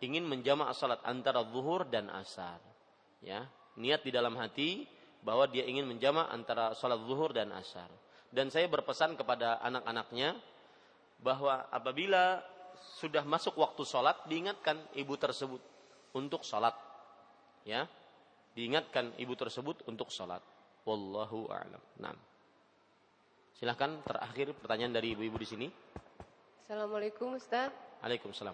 [0.05, 2.74] ingin menjamak sholat antara zuhur dan asar
[3.25, 4.85] ya niat di dalam hati
[5.25, 7.89] bahwa dia ingin menjamak antara sholat zuhur dan asar
[8.29, 10.37] dan saya berpesan kepada anak-anaknya
[11.19, 12.45] bahwa apabila
[12.99, 15.61] sudah masuk waktu sholat diingatkan ibu tersebut
[16.15, 16.75] untuk sholat.
[17.65, 17.89] Ya,
[18.53, 20.39] diingatkan ibu tersebut untuk sholat.
[20.85, 21.81] Wallahu a'lam.
[21.97, 22.13] Nah.
[23.55, 25.67] Silahkan terakhir pertanyaan dari ibu-ibu di sini.
[26.67, 27.71] Assalamualaikum Ustaz.
[28.03, 28.53] Waalaikumsalam.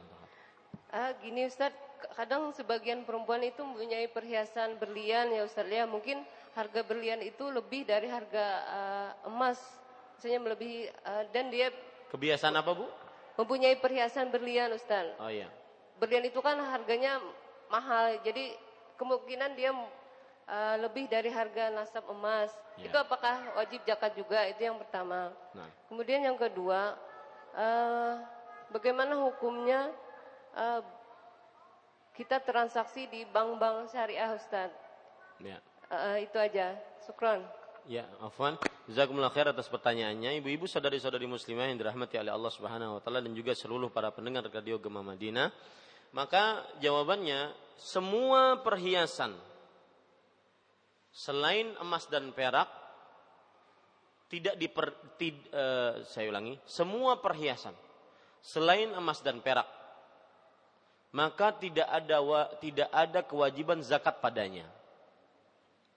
[0.94, 1.74] Ah, gini Ustaz,
[2.18, 5.86] kadang sebagian perempuan itu mempunyai perhiasan berlian ya Ustaz ya.
[5.86, 6.24] Mungkin
[6.58, 9.60] harga berlian itu lebih dari harga uh, emas.
[10.18, 11.70] Misalnya melebihi uh, dan dia
[12.12, 12.84] Kebiasaan apa Bu?
[13.40, 15.16] Mempunyai perhiasan berlian Ustaz.
[15.16, 15.48] Oh iya.
[15.96, 17.24] Berlian itu kan harganya
[17.72, 18.20] mahal.
[18.20, 18.52] Jadi
[19.00, 22.52] kemungkinan dia uh, lebih dari harga nasab emas.
[22.76, 22.92] Ya.
[22.92, 24.44] Itu apakah wajib zakat juga?
[24.52, 25.32] Itu yang pertama.
[25.56, 25.72] Nah.
[25.88, 27.00] Kemudian yang kedua,
[27.56, 28.20] uh,
[28.76, 29.88] bagaimana hukumnya
[30.52, 30.84] uh,
[32.22, 34.70] kita transaksi di bank-bank syariah Ustaz?
[35.42, 35.58] Ya.
[35.90, 36.78] Uh, itu aja.
[37.02, 37.42] Sukron.
[37.90, 38.62] Ya, Afwan.
[38.86, 40.38] Jazakumullah khair atas pertanyaannya.
[40.38, 44.46] Ibu-ibu saudari-saudari muslimah yang dirahmati oleh Allah Subhanahu wa taala dan juga seluruh para pendengar
[44.54, 45.50] radio Gema Madinah.
[46.14, 49.34] Maka jawabannya semua perhiasan
[51.10, 52.70] selain emas dan perak
[54.30, 57.74] tidak diper tid, uh, saya ulangi semua perhiasan
[58.46, 59.81] selain emas dan perak
[61.12, 62.18] maka tidak ada
[62.60, 64.68] tidak ada kewajiban zakat padanya.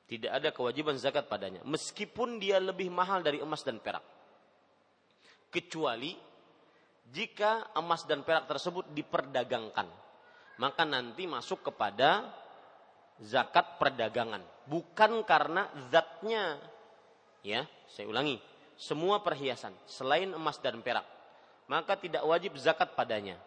[0.05, 1.65] Tidak ada kewajiban zakat padanya.
[1.65, 4.05] Meskipun dia lebih mahal dari emas dan perak.
[5.49, 6.12] Kecuali
[7.09, 9.89] jika emas dan perak tersebut diperdagangkan.
[10.55, 12.31] Maka nanti masuk kepada
[13.23, 16.59] zakat perdagangan, bukan karena zatnya.
[17.43, 18.39] Ya, saya ulangi,
[18.78, 21.05] semua perhiasan selain emas dan perak,
[21.66, 23.39] maka tidak wajib zakat padanya,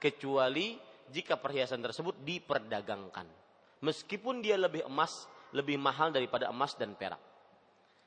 [0.00, 0.80] kecuali
[1.12, 3.26] jika perhiasan tersebut diperdagangkan.
[3.84, 7.20] Meskipun dia lebih emas, lebih mahal daripada emas dan perak.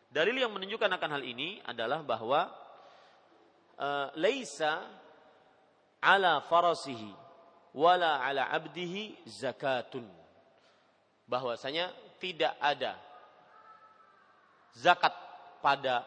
[0.07, 2.47] Dalil yang menunjukkan akan hal ini adalah bahwa
[3.77, 4.87] uh, laisa
[6.01, 7.11] ala farasihi
[7.77, 10.07] wala ala abdihi zakatun
[11.27, 12.97] bahwasanya tidak ada
[14.73, 15.13] zakat
[15.61, 16.01] pada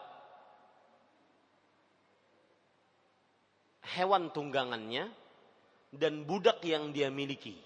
[3.95, 5.11] hewan tunggangannya
[5.91, 7.59] dan budak yang dia miliki.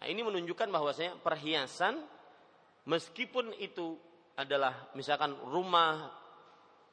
[0.00, 2.04] Nah, ini menunjukkan bahwasanya perhiasan
[2.84, 3.96] meskipun itu
[4.36, 6.12] adalah misalkan rumah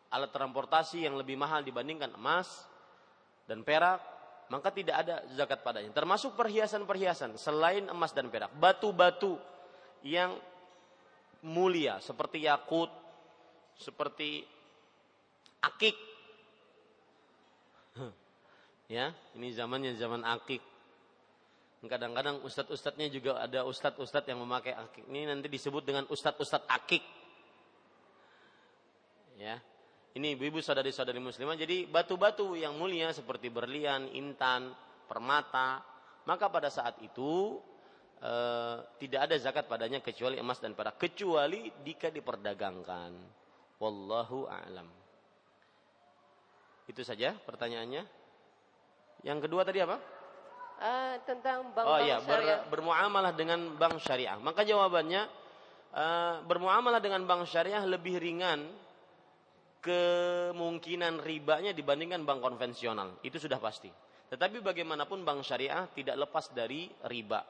[0.07, 2.47] alat transportasi yang lebih mahal dibandingkan emas
[3.43, 3.99] dan perak
[4.51, 5.89] maka tidak ada zakat padanya.
[5.89, 9.41] Termasuk perhiasan-perhiasan selain emas dan perak, batu-batu
[10.05, 10.35] yang
[11.41, 12.91] mulia seperti yakut,
[13.73, 14.45] seperti
[15.63, 16.12] akik.
[18.91, 20.61] Ya, ini zamannya zaman akik.
[21.83, 25.03] Kadang-kadang ustadz-ustadznya juga ada ustadz-ustadz yang memakai akik.
[25.07, 27.03] Ini nanti disebut dengan ustadz-ustadz akik.
[29.35, 29.59] Ya,
[30.13, 31.57] ini ibu-ibu saudari-saudari muslimah.
[31.57, 34.71] Jadi batu-batu yang mulia seperti berlian, intan,
[35.09, 35.81] permata,
[36.29, 37.57] maka pada saat itu
[38.21, 38.33] e,
[39.01, 43.11] tidak ada zakat padanya kecuali emas dan perak, kecuali jika diperdagangkan.
[43.81, 44.87] Wallahu a'lam.
[46.85, 48.22] Itu saja pertanyaannya.
[49.23, 49.97] Yang kedua tadi apa?
[50.83, 54.35] Uh, tentang bank, oh iya, ber, bermuamalah dengan bank syariah.
[54.35, 55.21] Maka jawabannya
[55.95, 58.67] uh, bermuamalah dengan bank syariah lebih ringan
[59.79, 63.15] kemungkinan ribanya dibandingkan bank konvensional.
[63.23, 63.87] Itu sudah pasti.
[64.27, 67.43] Tetapi bagaimanapun bank syariah tidak lepas dari riba.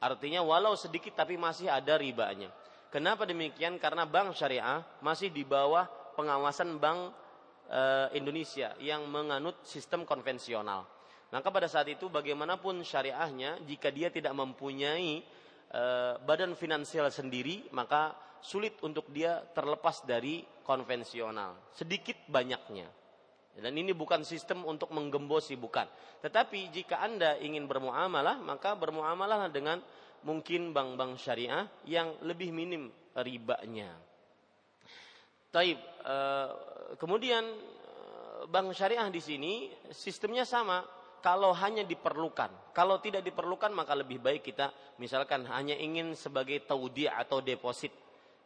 [0.00, 2.48] Artinya walau sedikit tapi masih ada ribanya.
[2.88, 3.76] Kenapa demikian?
[3.76, 5.84] Karena bank syariah masih di bawah
[6.16, 7.12] pengawasan bank
[7.66, 7.82] e,
[8.18, 10.86] Indonesia yang menganut sistem konvensional.
[11.30, 15.22] Maka pada saat itu bagaimanapun syariahnya jika dia tidak mempunyai
[15.70, 15.82] e,
[16.22, 21.74] badan finansial sendiri maka sulit untuk dia terlepas dari konvensional.
[21.74, 22.86] Sedikit banyaknya.
[23.56, 25.88] Dan ini bukan sistem untuk menggembosi, bukan.
[26.20, 29.80] Tetapi jika Anda ingin bermuamalah, maka bermuamalah dengan
[30.28, 34.05] mungkin bank-bank syariah yang lebih minim ribanya.
[35.56, 36.48] Taib, eh,
[37.00, 39.52] kemudian eh, bank syariah di sini
[39.88, 40.84] sistemnya sama.
[41.24, 44.70] Kalau hanya diperlukan, kalau tidak diperlukan maka lebih baik kita
[45.00, 47.90] misalkan hanya ingin sebagai taudi atau deposit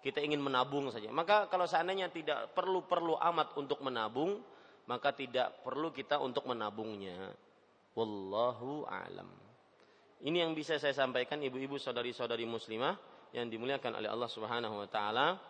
[0.01, 1.12] kita ingin menabung saja.
[1.12, 4.41] Maka kalau seandainya tidak perlu-perlu amat untuk menabung,
[4.89, 7.37] maka tidak perlu kita untuk menabungnya.
[7.93, 9.28] Wallahu alam.
[10.24, 12.97] Ini yang bisa saya sampaikan ibu-ibu saudari-saudari muslimah
[13.37, 15.49] yang dimuliakan oleh Allah Subhanahu wa taala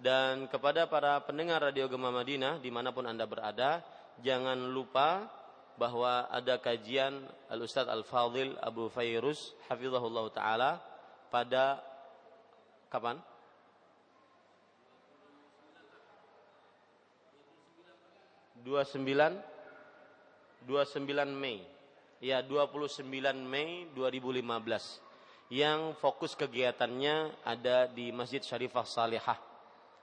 [0.00, 3.84] dan kepada para pendengar Radio Gema Madinah di mana pun Anda berada,
[4.24, 5.28] jangan lupa
[5.76, 7.20] bahwa ada kajian
[7.52, 10.80] Al Ustaz Al Fadil Abu Fairuz hafizahullah taala
[11.28, 11.84] pada
[12.88, 13.20] kapan?
[18.64, 19.04] 29
[20.64, 21.64] 29 Mei.
[22.20, 23.04] Ya 29
[23.36, 25.00] Mei 2015
[25.48, 29.49] yang fokus kegiatannya ada di Masjid Syarifah Salihah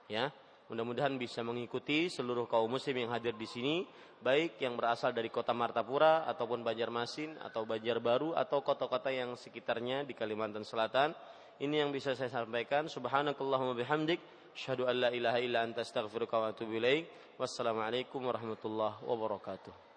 [0.08, 0.32] ya
[0.68, 3.74] mudah-mudahan bisa mengikuti seluruh kaum muslim yang hadir di sini
[4.18, 10.14] baik yang berasal dari kota Martapura ataupun Banjarmasin atau Banjarbaru atau kota-kota yang sekitarnya di
[10.14, 11.14] Kalimantan Selatan.
[11.58, 12.86] Ini yang bisa saya sampaikan.
[12.86, 14.22] Subhanakallahumma bihamdik
[14.54, 17.10] asyhadu an la ilaha illa anta astaghfiruka wa atubu ilaik.
[17.38, 19.87] Wassalamualaikum warahmatullahi wabarakatuh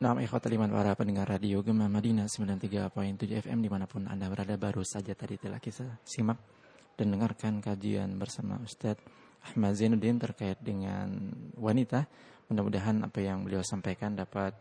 [0.00, 4.56] Nah, ikhwat liman para pendengar radio Gema Madinah 93.7 FM di mana pun Anda berada
[4.56, 6.40] baru saja tadi telah kita simak
[6.96, 9.04] dan dengarkan kajian bersama Ustadz
[9.44, 11.04] Ahmad Zainuddin terkait dengan
[11.52, 12.08] wanita.
[12.48, 14.56] Mudah-mudahan apa yang beliau sampaikan dapat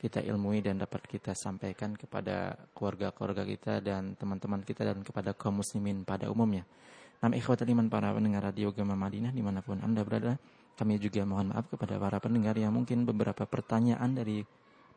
[0.00, 5.60] kita ilmui dan dapat kita sampaikan kepada keluarga-keluarga kita dan teman-teman kita dan kepada kaum
[5.60, 6.64] muslimin pada umumnya.
[7.20, 10.40] Nah, ikhwat liman para pendengar radio Gema Madinah di mana pun Anda berada,
[10.80, 14.40] kami juga mohon maaf kepada para pendengar yang mungkin beberapa pertanyaan dari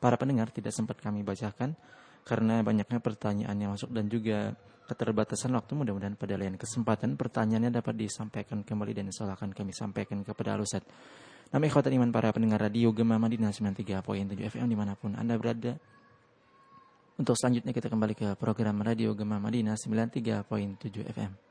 [0.02, 1.78] para pendengar tidak sempat kami bacakan
[2.26, 4.58] karena banyaknya pertanyaan yang masuk dan juga
[4.90, 10.26] keterbatasan waktu mudah-mudahan pada lain kesempatan pertanyaannya dapat disampaikan kembali dan insya akan kami sampaikan
[10.26, 10.84] kepada Alusat.
[11.54, 15.78] Nama ikhwatan iman para pendengar radio Gema Madinah 93.7 FM di mana pun Anda berada.
[17.20, 21.51] Untuk selanjutnya kita kembali ke program radio Gema Madinah 93.7 FM.